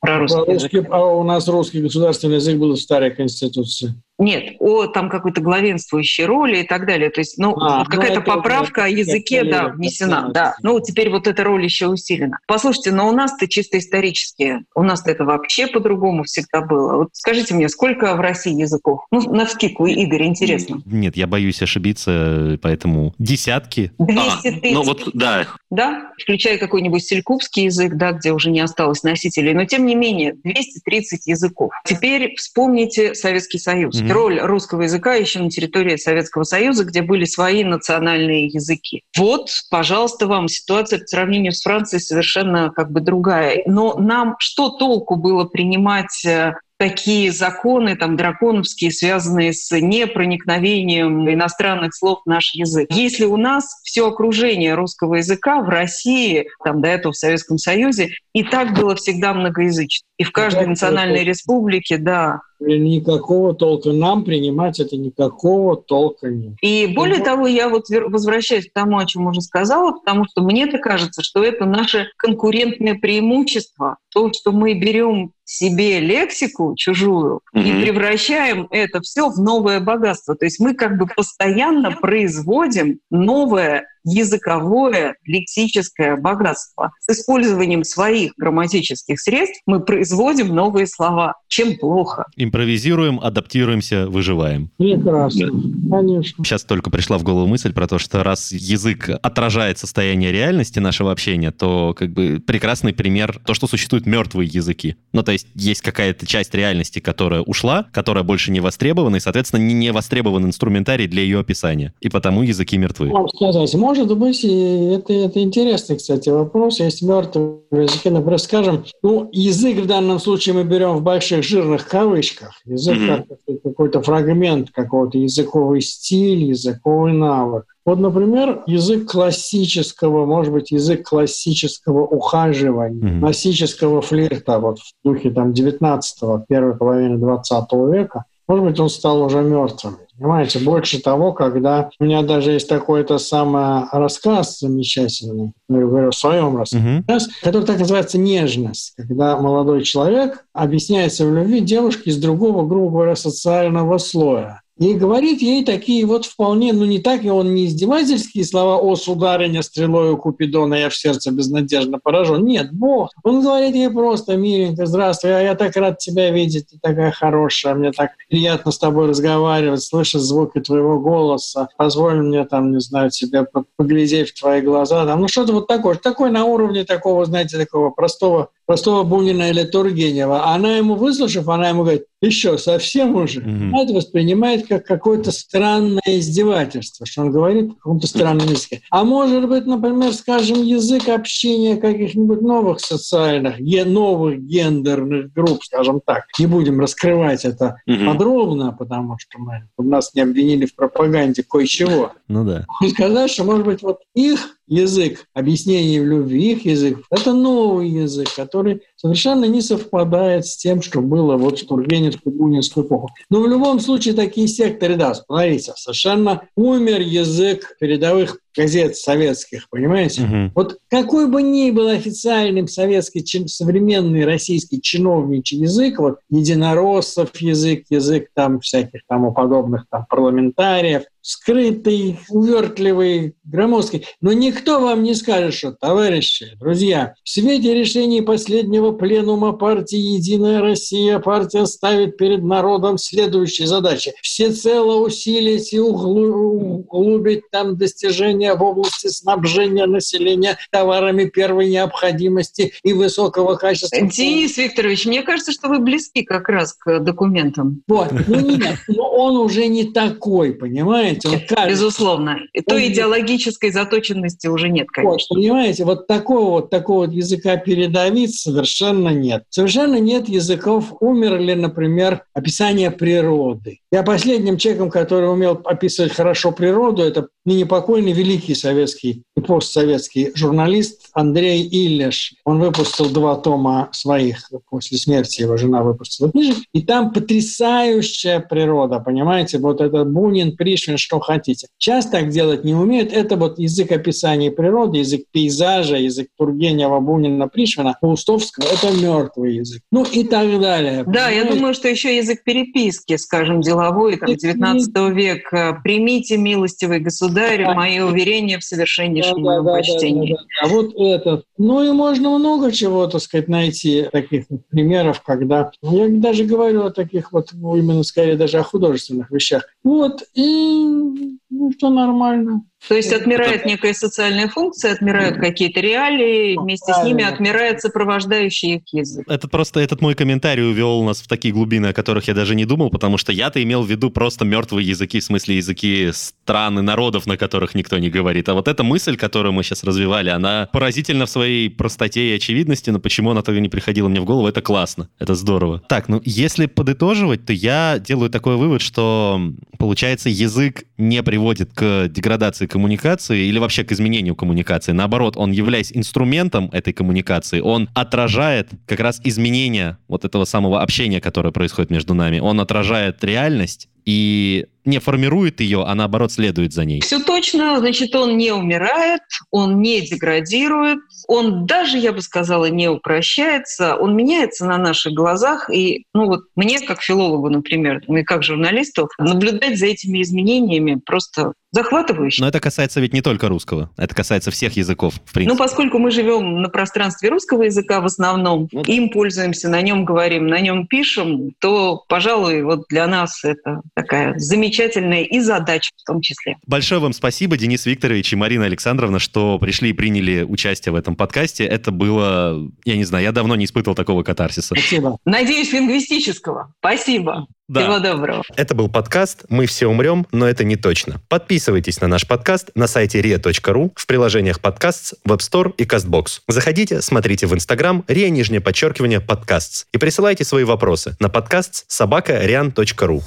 про 0.00 0.18
русский, 0.18 0.38
русский 0.38 0.76
язык. 0.76 0.88
А 0.90 1.04
у 1.04 1.22
нас 1.24 1.48
русский 1.48 1.80
государственный 1.80 2.36
язык 2.36 2.58
был 2.58 2.72
в 2.72 2.78
старой 2.78 3.10
Конституции. 3.10 3.94
Нет, 4.18 4.54
о 4.60 4.86
там 4.86 5.10
какой-то 5.10 5.40
главенствующей 5.40 6.24
роли 6.24 6.60
и 6.60 6.66
так 6.66 6.86
далее. 6.86 7.10
То 7.10 7.20
есть, 7.20 7.36
ну, 7.36 7.56
а, 7.58 7.80
вот 7.80 7.88
какая-то 7.88 8.20
ну, 8.20 8.26
поправка 8.26 8.84
о 8.84 8.88
языке, 8.88 9.42
да, 9.42 9.68
внесена, 9.68 10.30
да. 10.32 10.54
Ну, 10.62 10.78
теперь 10.80 11.10
вот 11.10 11.26
эта 11.26 11.42
роль 11.42 11.64
еще 11.64 11.88
усилена. 11.88 12.38
Послушайте, 12.46 12.92
но 12.92 13.08
у 13.08 13.12
нас-то 13.12 13.48
чисто 13.48 13.78
исторически, 13.78 14.64
у 14.76 14.82
нас-то 14.82 15.10
это 15.10 15.24
вообще 15.24 15.66
по-другому 15.66 16.22
всегда 16.22 16.60
было. 16.60 16.96
Вот 16.98 17.08
скажите 17.12 17.54
мне, 17.54 17.68
сколько 17.68 18.14
в 18.14 18.20
России 18.20 18.54
языков? 18.54 19.00
Ну, 19.10 19.20
на 19.32 19.46
вскидку, 19.46 19.86
Игорь, 19.86 20.26
интересно. 20.26 20.80
Нет, 20.86 21.16
я 21.16 21.26
боюсь 21.26 21.60
ошибиться, 21.60 22.58
поэтому 22.62 23.14
десятки. 23.18 23.90
200 23.98 24.60
тысяч. 24.60 24.72
А, 24.72 24.74
ну 24.74 24.82
вот, 24.84 25.10
да. 25.12 25.46
Да, 25.70 26.12
включая 26.22 26.58
какой-нибудь 26.58 27.04
селькупский 27.04 27.64
язык, 27.64 27.94
да, 27.94 28.12
где 28.12 28.30
уже 28.30 28.52
не 28.52 28.60
осталось 28.60 29.02
носителей 29.02 29.23
носителей, 29.24 29.54
но 29.54 29.64
тем 29.64 29.86
не 29.86 29.94
менее 29.94 30.34
230 30.44 31.26
языков. 31.26 31.72
Теперь 31.84 32.34
вспомните 32.36 33.14
Советский 33.14 33.58
Союз. 33.58 34.00
Mm-hmm. 34.00 34.12
Роль 34.12 34.40
русского 34.40 34.82
языка 34.82 35.14
еще 35.14 35.40
на 35.40 35.50
территории 35.50 35.96
Советского 35.96 36.44
Союза, 36.44 36.84
где 36.84 37.02
были 37.02 37.24
свои 37.24 37.64
национальные 37.64 38.46
языки. 38.46 39.02
Вот, 39.16 39.48
пожалуйста, 39.70 40.26
вам 40.26 40.48
ситуация 40.48 41.00
по 41.00 41.06
сравнению 41.06 41.52
с 41.52 41.62
Францией 41.62 42.00
совершенно 42.00 42.70
как 42.70 42.90
бы 42.90 43.00
другая. 43.00 43.62
Но 43.66 43.96
нам 43.98 44.36
что 44.38 44.70
толку 44.70 45.16
было 45.16 45.44
принимать 45.44 46.24
э, 46.24 46.54
такие 46.78 47.30
законы 47.30 47.96
там 47.96 48.16
драконовские, 48.16 48.90
связанные 48.90 49.52
с 49.52 49.70
непроникновением 49.78 51.30
иностранных 51.32 51.94
слов 51.94 52.20
в 52.24 52.28
наш 52.28 52.54
язык. 52.54 52.88
Если 52.90 53.24
у 53.24 53.36
нас 53.36 53.80
все 53.84 54.08
окружение 54.08 54.74
русского 54.74 55.16
языка 55.16 55.60
в 55.60 55.68
России, 55.68 56.48
там 56.64 56.80
до 56.80 56.88
этого 56.88 57.12
в 57.12 57.16
Советском 57.16 57.58
Союзе, 57.58 58.10
и 58.32 58.42
так 58.42 58.74
было 58.74 58.96
всегда 58.96 59.34
многоязычно. 59.34 60.06
И 60.18 60.24
в 60.24 60.32
каждой 60.32 60.66
национальной 60.66 61.24
республике, 61.24 61.98
да, 61.98 62.40
никакого 62.66 63.54
толка. 63.54 63.92
Нам 63.92 64.24
принимать 64.24 64.80
это 64.80 64.96
никакого 64.96 65.76
толка 65.76 66.28
нет. 66.28 66.54
И 66.62 66.92
более 66.94 67.18
ну, 67.18 67.24
того, 67.24 67.46
я 67.46 67.68
вот 67.68 67.84
возвращаюсь 67.88 68.68
к 68.68 68.72
тому, 68.72 68.98
о 68.98 69.06
чем 69.06 69.26
уже 69.26 69.40
сказала, 69.40 69.92
потому 69.92 70.24
что 70.26 70.42
мне-то 70.42 70.78
кажется, 70.78 71.22
что 71.22 71.42
это 71.42 71.64
наше 71.64 72.08
конкурентное 72.16 72.94
преимущество. 72.94 73.98
То, 74.12 74.32
что 74.32 74.52
мы 74.52 74.74
берем 74.74 75.32
себе 75.44 76.00
лексику 76.00 76.74
чужую 76.76 77.40
mm-hmm. 77.54 77.62
и 77.62 77.82
превращаем 77.84 78.66
это 78.70 79.00
все 79.00 79.28
в 79.28 79.38
новое 79.38 79.80
богатство. 79.80 80.34
То 80.34 80.46
есть 80.46 80.60
мы 80.60 80.74
как 80.74 80.96
бы 80.96 81.06
постоянно 81.06 81.92
производим 81.92 82.98
новое 83.10 83.86
языковое 84.04 85.16
лексическое 85.24 86.16
богатство. 86.16 86.92
С 87.00 87.18
использованием 87.18 87.84
своих 87.84 88.32
грамматических 88.36 89.20
средств 89.20 89.60
мы 89.66 89.80
производим 89.80 90.54
новые 90.54 90.86
слова. 90.86 91.34
Чем 91.48 91.76
плохо? 91.76 92.26
Импровизируем, 92.36 93.20
адаптируемся, 93.20 94.08
выживаем. 94.08 94.70
Прекрасно, 94.78 95.48
да. 95.52 95.96
конечно. 95.96 96.44
Сейчас 96.44 96.64
только 96.64 96.90
пришла 96.90 97.18
в 97.18 97.22
голову 97.22 97.46
мысль 97.46 97.72
про 97.72 97.86
то, 97.86 97.98
что 97.98 98.22
раз 98.22 98.52
язык 98.52 99.08
отражает 99.22 99.78
состояние 99.78 100.32
реальности 100.32 100.78
нашего 100.78 101.12
общения, 101.12 101.50
то 101.50 101.94
как 101.96 102.12
бы 102.12 102.42
прекрасный 102.44 102.92
пример 102.92 103.40
то, 103.44 103.54
что 103.54 103.66
существуют 103.66 104.06
мертвые 104.06 104.48
языки. 104.48 104.96
Ну, 105.12 105.22
то 105.22 105.32
есть 105.32 105.46
есть 105.54 105.80
какая-то 105.80 106.26
часть 106.26 106.54
реальности, 106.54 106.98
которая 106.98 107.40
ушла, 107.42 107.86
которая 107.92 108.24
больше 108.24 108.50
не 108.50 108.60
востребована, 108.60 109.16
и, 109.16 109.20
соответственно, 109.20 109.60
не, 109.60 109.74
не 109.74 109.92
востребован 109.92 110.44
инструментарий 110.46 111.06
для 111.06 111.22
ее 111.22 111.40
описания. 111.40 111.94
И 112.00 112.08
потому 112.08 112.42
языки 112.42 112.76
мертвы. 112.76 113.10
Вам 113.10 113.28
сказать, 113.28 113.54
может 113.94 114.18
быть, 114.18 114.42
и 114.42 114.86
это, 114.86 115.12
это 115.12 115.40
интересный, 115.40 115.96
кстати, 115.96 116.28
вопрос. 116.28 116.80
Если 116.80 117.06
мертвые 117.06 117.60
языки, 117.70 118.10
например, 118.10 118.40
скажем, 118.40 118.84
ну, 119.02 119.28
язык 119.32 119.78
в 119.78 119.86
данном 119.86 120.18
случае 120.18 120.56
мы 120.56 120.64
берем 120.64 120.96
в 120.96 121.02
больших 121.02 121.44
жирных 121.44 121.86
кавычках. 121.86 122.60
Язык 122.64 122.96
mm-hmm. 122.96 123.26
как 123.46 123.62
какой-то 123.62 124.02
фрагмент 124.02 124.70
какого-то 124.70 125.18
языковый 125.18 125.80
стиль, 125.80 126.44
языковый 126.44 127.12
навык. 127.12 127.66
Вот, 127.86 128.00
например, 128.00 128.64
язык 128.66 129.12
классического, 129.12 130.26
может 130.26 130.52
быть, 130.52 130.72
язык 130.72 131.08
классического 131.08 132.04
ухаживания, 132.04 133.00
mm-hmm. 133.00 133.20
классического 133.20 134.00
флирта, 134.00 134.58
вот 134.58 134.80
в 134.80 134.92
духе 135.04 135.30
там 135.30 135.52
19-го, 135.52 136.44
первой 136.48 136.76
половины 136.76 137.18
20 137.18 137.72
века, 137.92 138.24
может 138.48 138.64
быть, 138.64 138.80
он 138.80 138.90
стал 138.90 139.22
уже 139.22 139.42
мертвым. 139.42 139.98
Понимаете, 140.18 140.60
больше 140.60 141.00
того, 141.00 141.32
когда 141.32 141.90
у 141.98 142.04
меня 142.04 142.22
даже 142.22 142.52
есть 142.52 142.68
такой-то 142.68 143.18
самый 143.18 143.86
рассказ 143.90 144.60
замечательный, 144.60 145.52
ну, 145.68 145.80
я 145.80 145.86
говорю 145.86 146.10
в 146.10 146.14
своем 146.14 146.56
рассказе, 146.56 147.04
uh-huh. 147.06 147.20
который 147.42 147.64
так 147.64 147.78
называется 147.80 148.18
«Нежность», 148.18 148.94
когда 148.96 149.36
молодой 149.36 149.82
человек 149.82 150.44
объясняется 150.52 151.26
в 151.26 151.34
любви 151.34 151.60
девушке 151.60 152.10
из 152.10 152.18
другого, 152.18 152.66
грубо 152.66 152.90
говоря, 152.90 153.16
социального 153.16 153.98
слоя. 153.98 154.62
И 154.78 154.94
говорит 154.94 155.40
ей 155.40 155.64
такие 155.64 156.04
вот 156.04 156.26
вполне, 156.26 156.72
ну 156.72 156.84
не 156.84 156.98
так, 156.98 157.24
и 157.24 157.30
он 157.30 157.54
не 157.54 157.66
издевательские 157.66 158.44
слова 158.44 158.78
«О, 158.78 158.96
сударыня, 158.96 159.62
стрелою 159.62 160.16
Купидона, 160.16 160.74
я 160.74 160.88
в 160.88 160.96
сердце 160.96 161.30
безнадежно 161.30 162.00
поражен». 162.00 162.44
Нет, 162.44 162.72
Бог. 162.72 163.10
Он 163.22 163.40
говорит 163.40 163.76
ей 163.76 163.88
просто 163.88 164.36
«Миленько, 164.36 164.86
здравствуй, 164.86 165.36
а 165.36 165.40
я 165.40 165.54
так 165.54 165.76
рад 165.76 165.98
тебя 165.98 166.30
видеть, 166.30 166.70
ты 166.70 166.78
такая 166.82 167.12
хорошая, 167.12 167.74
мне 167.74 167.92
так 167.92 168.10
приятно 168.28 168.72
с 168.72 168.78
тобой 168.78 169.08
разговаривать, 169.08 169.82
слышать 169.82 170.22
звуки 170.22 170.60
твоего 170.60 170.98
голоса, 170.98 171.68
позволь 171.76 172.20
мне 172.20 172.44
там, 172.44 172.72
не 172.72 172.80
знаю, 172.80 173.10
тебе 173.10 173.46
поглядеть 173.76 174.30
в 174.30 174.40
твои 174.40 174.60
глаза». 174.60 175.06
Там, 175.06 175.20
ну 175.20 175.28
что-то 175.28 175.52
вот 175.52 175.68
такое, 175.68 175.94
такое 175.94 176.32
на 176.32 176.46
уровне 176.46 176.84
такого, 176.84 177.24
знаете, 177.26 177.58
такого 177.58 177.90
простого 177.90 178.48
простого 178.66 179.02
Бунина 179.02 179.50
или 179.50 179.64
Тургенева. 179.64 180.46
Она 180.52 180.76
ему, 180.76 180.94
выслушав, 180.94 181.48
она 181.48 181.68
ему 181.68 181.82
говорит, 181.82 182.04
еще 182.24 182.56
совсем 182.58 183.14
уже. 183.16 183.40
Mm-hmm. 183.40 183.76
это 183.76 183.92
воспринимает 183.92 184.66
как 184.66 184.86
какое-то 184.86 185.30
странное 185.30 186.00
издевательство, 186.06 187.06
что 187.06 187.22
он 187.22 187.30
говорит 187.30 187.72
в 187.72 187.74
каком-то 187.76 188.06
странном 188.06 188.48
языке. 188.48 188.80
А 188.90 189.04
может 189.04 189.48
быть, 189.48 189.66
например, 189.66 190.12
скажем, 190.12 190.62
язык 190.62 191.08
общения 191.08 191.76
каких-нибудь 191.76 192.40
новых 192.40 192.80
социальных, 192.80 193.58
новых 193.58 194.40
гендерных 194.40 195.32
групп, 195.32 195.64
скажем 195.64 196.00
так. 196.04 196.24
Не 196.38 196.46
будем 196.46 196.80
раскрывать 196.80 197.44
это 197.44 197.80
mm-hmm. 197.88 198.06
подробно, 198.06 198.72
потому 198.72 199.18
что 199.18 199.38
мы, 199.38 199.68
нас 199.78 200.14
не 200.14 200.22
обвинили 200.22 200.66
в 200.66 200.74
пропаганде 200.74 201.42
кое-чего. 201.42 202.12
Ну 202.28 202.44
да. 202.44 202.64
Сказать, 202.88 203.30
что, 203.30 203.44
может 203.44 203.66
быть, 203.66 203.82
вот 203.82 204.00
их 204.14 204.56
язык 204.66 205.26
объяснений 205.32 206.00
в 206.00 206.06
любви, 206.06 206.52
их 206.52 206.64
язык– 206.64 206.98
это 207.10 207.32
новый 207.32 207.88
язык, 207.88 208.28
который 208.34 208.82
совершенно 209.04 209.44
не 209.44 209.60
совпадает 209.60 210.46
с 210.46 210.56
тем, 210.56 210.80
что 210.80 211.02
было 211.02 211.36
вот 211.36 211.58
в 211.58 211.66
Тургеневскую, 211.66 212.34
Бунинскую 212.34 212.86
эпоху. 212.86 213.10
Но 213.28 213.42
в 213.42 213.46
любом 213.46 213.78
случае 213.78 214.14
такие 214.14 214.48
секторы, 214.48 214.96
да, 214.96 215.12
смотрите, 215.12 215.74
совершенно 215.76 216.44
умер 216.56 217.02
язык 217.02 217.76
передовых 217.78 218.38
газет 218.56 218.96
советских, 218.96 219.68
понимаете? 219.68 220.22
Угу. 220.22 220.52
Вот 220.54 220.78
какой 220.88 221.26
бы 221.28 221.42
ни 221.42 221.70
был 221.70 221.88
официальным 221.88 222.68
советский, 222.68 223.24
современный 223.46 224.24
российский 224.24 224.80
чиновничий 224.80 225.58
язык, 225.58 225.98
вот 225.98 226.20
единороссов 226.30 227.36
язык, 227.36 227.84
язык 227.90 228.28
там 228.34 228.60
всяких 228.60 229.00
тому 229.06 229.32
подобных 229.32 229.86
там 229.90 230.06
парламентариев, 230.08 231.02
скрытый, 231.20 232.20
увертливый, 232.28 233.34
громоздкий. 233.44 234.06
Но 234.20 234.32
никто 234.32 234.80
вам 234.80 235.02
не 235.02 235.14
скажет, 235.14 235.54
что, 235.54 235.72
товарищи, 235.72 236.48
друзья, 236.60 237.14
в 237.24 237.28
свете 237.28 237.74
решений 237.74 238.20
последнего 238.20 238.92
пленума 238.94 239.52
партии 239.52 239.98
«Единая 239.98 240.60
Россия» 240.60 241.18
партия 241.18 241.66
ставит 241.66 242.16
перед 242.16 242.42
народом 242.42 242.98
следующие 242.98 243.66
задачи. 243.66 244.12
Всецело 244.22 245.04
усилить 245.04 245.72
и 245.72 245.78
углубить 245.80 247.50
там 247.50 247.76
достижения 247.76 248.54
в 248.54 248.62
области 248.62 249.08
снабжения 249.08 249.86
населения 249.86 250.58
товарами 250.70 251.24
первой 251.26 251.70
необходимости 251.70 252.72
и 252.82 252.92
высокого 252.92 253.54
качества. 253.56 254.00
Денис 254.00 254.56
Викторович, 254.56 255.06
мне 255.06 255.22
кажется, 255.22 255.52
что 255.52 255.68
вы 255.68 255.78
близки 255.78 256.22
как 256.22 256.48
раз 256.48 256.74
к 256.74 257.00
документам. 257.00 257.82
Вот, 257.88 258.08
ну 258.26 258.40
нет, 258.40 258.78
но 258.88 259.08
он 259.10 259.36
уже 259.36 259.66
не 259.66 259.84
такой, 259.84 260.52
понимаете? 260.52 261.28
Вот 261.28 261.42
как... 261.48 261.68
Безусловно. 261.68 262.38
И 262.52 262.60
той 262.60 262.88
идеологической 262.88 263.70
заточенности 263.70 264.46
уже 264.46 264.68
нет, 264.68 264.88
конечно. 264.88 265.14
Вот, 265.30 265.40
понимаете, 265.40 265.84
вот 265.84 266.06
такого 266.06 266.50
вот, 266.50 266.70
такого 266.70 267.06
вот 267.06 267.12
языка 267.12 267.56
передавить 267.56 268.34
совершенно 268.34 268.73
нет. 268.82 269.44
Совершенно 269.50 269.98
нет 269.98 270.28
языков. 270.28 270.94
Умерли, 271.00 271.54
например, 271.54 272.24
описание 272.32 272.90
природы. 272.90 273.80
Я 273.92 274.02
последним 274.02 274.58
человеком, 274.58 274.90
который 274.90 275.32
умел 275.32 275.60
описывать 275.64 276.12
хорошо 276.12 276.52
природу, 276.52 277.02
это 277.02 277.28
ныне 277.44 277.66
покойный 277.66 278.12
великий 278.12 278.54
советский 278.54 279.22
и 279.36 279.40
постсоветский 279.40 280.32
журналист 280.34 281.10
Андрей 281.12 281.68
Иллеш. 281.70 282.34
Он 282.44 282.58
выпустил 282.58 283.10
два 283.10 283.36
тома 283.36 283.90
своих 283.92 284.50
после 284.68 284.98
смерти, 284.98 285.42
его 285.42 285.56
жена 285.56 285.82
выпустила 285.82 286.30
книжек. 286.30 286.64
И 286.72 286.82
там 286.82 287.12
потрясающая 287.12 288.40
природа, 288.40 288.98
понимаете? 288.98 289.58
Вот 289.58 289.80
это 289.80 290.04
Бунин, 290.04 290.56
Пришвин, 290.56 290.98
что 290.98 291.20
хотите. 291.20 291.68
Сейчас 291.78 292.06
так 292.06 292.30
делать 292.30 292.64
не 292.64 292.74
умеют. 292.74 293.12
Это 293.12 293.36
вот 293.36 293.58
язык 293.58 293.92
описания 293.92 294.50
природы, 294.50 294.98
язык 294.98 295.24
пейзажа, 295.30 295.96
язык 295.96 296.28
Тургенева, 296.36 297.00
Бунина, 297.00 297.48
Пришвина, 297.48 297.96
Паустовского. 298.00 298.63
Это 298.72 298.92
мертвый 298.92 299.56
язык. 299.56 299.82
Ну 299.90 300.04
и 300.04 300.24
так 300.24 300.60
далее. 300.60 301.04
Да, 301.04 301.26
понимаете? 301.26 301.36
я 301.36 301.44
думаю, 301.54 301.74
что 301.74 301.88
еще 301.88 302.16
язык 302.16 302.44
переписки, 302.44 303.16
скажем, 303.16 303.60
деловой, 303.60 304.16
там, 304.16 304.34
19 304.34 304.94
век. 305.14 305.50
Примите, 305.82 306.36
милостивый 306.36 307.00
государь, 307.00 307.64
да. 307.64 307.74
мои 307.74 308.00
уверения 308.00 308.58
в 308.58 308.64
совершеннейшем 308.64 309.42
да, 309.42 309.60
да, 309.60 309.72
почтении. 309.74 310.32
Да, 310.32 310.38
да, 310.38 310.42
да. 310.42 310.66
А 310.66 310.68
вот 310.68 310.94
это. 310.96 311.42
Ну 311.58 311.82
и 311.82 311.92
можно 311.92 312.38
много 312.38 312.72
чего, 312.72 313.06
так 313.06 313.20
сказать, 313.20 313.48
найти 313.48 314.06
таких 314.10 314.46
примеров, 314.70 315.22
когда... 315.22 315.70
Я 315.82 316.08
даже 316.08 316.44
говорю 316.44 316.84
о 316.84 316.90
таких 316.90 317.32
вот, 317.32 317.50
ну, 317.52 317.76
именно 317.76 318.02
скорее 318.02 318.36
даже 318.36 318.58
о 318.58 318.62
художественных 318.62 319.30
вещах. 319.30 319.66
Вот, 319.82 320.22
и 320.34 321.38
ну, 321.50 321.72
что 321.76 321.90
нормально. 321.90 322.62
То 322.88 322.94
есть 322.94 323.12
отмирает 323.12 323.64
некая 323.64 323.94
социальная 323.94 324.48
функция, 324.48 324.92
отмирают 324.92 325.38
какие-то 325.38 325.80
реалии, 325.80 326.56
вместе 326.58 326.92
с 326.92 327.02
ними 327.02 327.24
отмирает 327.24 327.80
сопровождающий 327.80 328.76
их 328.76 328.82
язык. 328.92 329.24
Это 329.28 329.48
просто 329.48 329.80
этот 329.80 330.00
мой 330.00 330.14
комментарий 330.14 330.64
увел 330.64 331.02
нас 331.04 331.20
в 331.20 331.28
такие 331.28 331.52
глубины, 331.54 331.88
о 331.88 331.92
которых 331.92 332.28
я 332.28 332.34
даже 332.34 332.54
не 332.54 332.64
думал, 332.64 332.90
потому 332.90 333.16
что 333.16 333.32
я-то 333.32 333.62
имел 333.62 333.82
в 333.82 333.90
виду 333.90 334.10
просто 334.10 334.44
мертвые 334.44 334.86
языки, 334.86 335.20
в 335.20 335.24
смысле 335.24 335.56
языки 335.56 336.10
стран 336.12 336.78
и 336.78 336.82
народов, 336.82 337.26
на 337.26 337.36
которых 337.36 337.74
никто 337.74 337.98
не 337.98 338.10
говорит. 338.10 338.48
А 338.48 338.54
вот 338.54 338.68
эта 338.68 338.82
мысль, 338.82 339.16
которую 339.16 339.52
мы 339.52 339.62
сейчас 339.62 339.84
развивали, 339.84 340.28
она 340.30 340.68
поразительна 340.72 341.26
в 341.26 341.30
своей 341.30 341.70
простоте 341.70 342.32
и 342.32 342.36
очевидности, 342.36 342.90
но 342.90 342.98
почему 342.98 343.30
она 343.30 343.42
тогда 343.42 343.60
не 343.60 343.68
приходила 343.68 344.08
мне 344.08 344.20
в 344.20 344.24
голову, 344.24 344.46
это 344.46 344.60
классно, 344.60 345.08
это 345.18 345.34
здорово. 345.34 345.82
Так, 345.88 346.08
ну 346.08 346.20
если 346.24 346.66
подытоживать, 346.66 347.46
то 347.46 347.52
я 347.52 347.98
делаю 347.98 348.30
такой 348.30 348.56
вывод, 348.56 348.82
что 348.82 349.40
получается 349.78 350.28
язык 350.28 350.84
не 350.98 351.22
приводит 351.22 351.72
к 351.72 352.08
деградации 352.08 352.66
коммуникации 352.74 353.46
или 353.46 353.60
вообще 353.60 353.84
к 353.84 353.92
изменению 353.92 354.34
коммуникации. 354.34 354.90
Наоборот, 354.90 355.36
он, 355.36 355.52
являясь 355.52 355.92
инструментом 355.92 356.70
этой 356.72 356.92
коммуникации, 356.92 357.60
он 357.60 357.88
отражает 357.94 358.70
как 358.86 358.98
раз 358.98 359.20
изменения 359.22 359.96
вот 360.08 360.24
этого 360.24 360.44
самого 360.44 360.82
общения, 360.82 361.20
которое 361.20 361.52
происходит 361.52 361.90
между 361.92 362.14
нами. 362.14 362.40
Он 362.40 362.60
отражает 362.60 363.22
реальность 363.22 363.88
и 364.04 364.66
не 364.84 364.98
формирует 364.98 365.60
ее, 365.60 365.84
а 365.86 365.94
наоборот 365.94 366.32
следует 366.32 366.72
за 366.72 366.84
ней. 366.84 367.00
Все 367.00 367.18
точно, 367.18 367.78
значит, 367.78 368.14
он 368.14 368.36
не 368.36 368.52
умирает, 368.52 369.22
он 369.50 369.80
не 369.80 370.02
деградирует, 370.02 370.98
он 371.26 371.66
даже, 371.66 371.98
я 371.98 372.12
бы 372.12 372.20
сказала, 372.20 372.66
не 372.66 372.88
упрощается, 372.88 373.96
он 373.96 374.14
меняется 374.14 374.66
на 374.66 374.76
наших 374.76 375.14
глазах. 375.14 375.70
И, 375.70 376.04
ну 376.12 376.26
вот 376.26 376.44
мне, 376.54 376.80
как 376.80 377.02
филологу, 377.02 377.48
например, 377.48 378.02
ну 378.08 378.18
и 378.18 378.22
как 378.24 378.42
журналисту, 378.42 379.08
наблюдать 379.18 379.78
за 379.78 379.86
этими 379.86 380.20
изменениями 380.22 381.00
просто 381.04 381.54
захватывающе. 381.70 382.40
Но 382.40 382.48
это 382.48 382.60
касается 382.60 383.00
ведь 383.00 383.12
не 383.12 383.20
только 383.20 383.48
русского, 383.48 383.90
это 383.96 384.14
касается 384.14 384.50
всех 384.50 384.76
языков, 384.76 385.14
в 385.24 385.32
принципе. 385.32 385.52
Ну, 385.52 385.58
поскольку 385.58 385.98
мы 385.98 386.10
живем 386.10 386.62
на 386.62 386.68
пространстве 386.68 387.30
русского 387.30 387.64
языка 387.64 388.00
в 388.00 388.04
основном, 388.04 388.68
ну, 388.70 388.82
им 388.82 389.10
пользуемся, 389.10 389.68
на 389.68 389.82
нем 389.82 390.04
говорим, 390.04 390.46
на 390.46 390.60
нем 390.60 390.86
пишем, 390.86 391.50
то, 391.58 392.04
пожалуй, 392.08 392.62
вот 392.62 392.84
для 392.88 393.08
нас 393.08 393.44
это 393.44 393.80
такая 393.94 394.38
замечательная 394.38 395.22
и 395.22 395.40
задача 395.40 395.90
в 395.96 396.04
том 396.04 396.20
числе. 396.20 396.56
Большое 396.66 397.00
вам 397.00 397.12
спасибо, 397.12 397.56
Денис 397.56 397.86
Викторович 397.86 398.32
и 398.32 398.36
Марина 398.36 398.66
Александровна, 398.66 399.18
что 399.18 399.58
пришли 399.58 399.90
и 399.90 399.92
приняли 399.92 400.42
участие 400.42 400.92
в 400.92 400.96
этом 400.96 401.16
подкасте. 401.16 401.64
Это 401.64 401.90
было, 401.90 402.70
я 402.84 402.96
не 402.96 403.04
знаю, 403.04 403.24
я 403.24 403.32
давно 403.32 403.56
не 403.56 403.64
испытывал 403.64 403.94
такого 403.94 404.22
катарсиса. 404.22 404.74
Спасибо. 404.74 405.18
Надеюсь, 405.24 405.72
лингвистического. 405.72 406.74
Спасибо. 406.78 407.46
Да. 407.66 407.80
Всего 407.80 407.98
доброго. 407.98 408.42
Это 408.56 408.74
был 408.74 408.90
подкаст 408.90 409.46
«Мы 409.48 409.64
все 409.64 409.86
умрем, 409.86 410.26
но 410.32 410.46
это 410.46 410.64
не 410.64 410.76
точно». 410.76 411.20
Подписывайтесь 411.28 411.98
на 412.02 412.08
наш 412.08 412.26
подкаст 412.26 412.70
на 412.74 412.86
сайте 412.86 413.22
ria.ru, 413.22 413.90
в 413.96 414.06
приложениях 414.06 414.60
подкаст, 414.60 415.14
Web 415.26 415.38
Store 415.38 415.72
и 415.78 415.84
CastBox. 415.84 416.40
Заходите, 416.46 417.00
смотрите 417.00 417.46
в 417.46 417.54
Instagram 417.54 418.04
ria, 418.06 418.28
нижнее 418.28 418.60
подчеркивание, 418.60 419.20
подкаст 419.20 419.86
и 419.92 419.98
присылайте 419.98 420.44
свои 420.44 420.64
вопросы 420.64 421.16
на 421.20 421.30
подкаст 421.30 421.86
собака 421.88 422.34
rian.ru. 422.44 423.22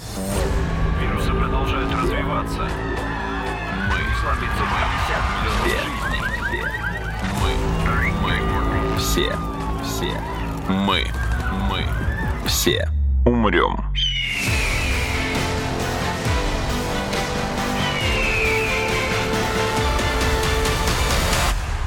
Вирусы 1.01 1.31
продолжают 1.31 1.91
развиваться. 1.93 2.69
Мы 3.89 3.97
Мы, 8.21 8.39
мы, 8.93 8.99
все, 8.99 9.35
все, 9.83 10.11
мы, 10.69 11.07
мы, 11.71 12.47
все 12.47 12.87
умрем. 13.25 13.77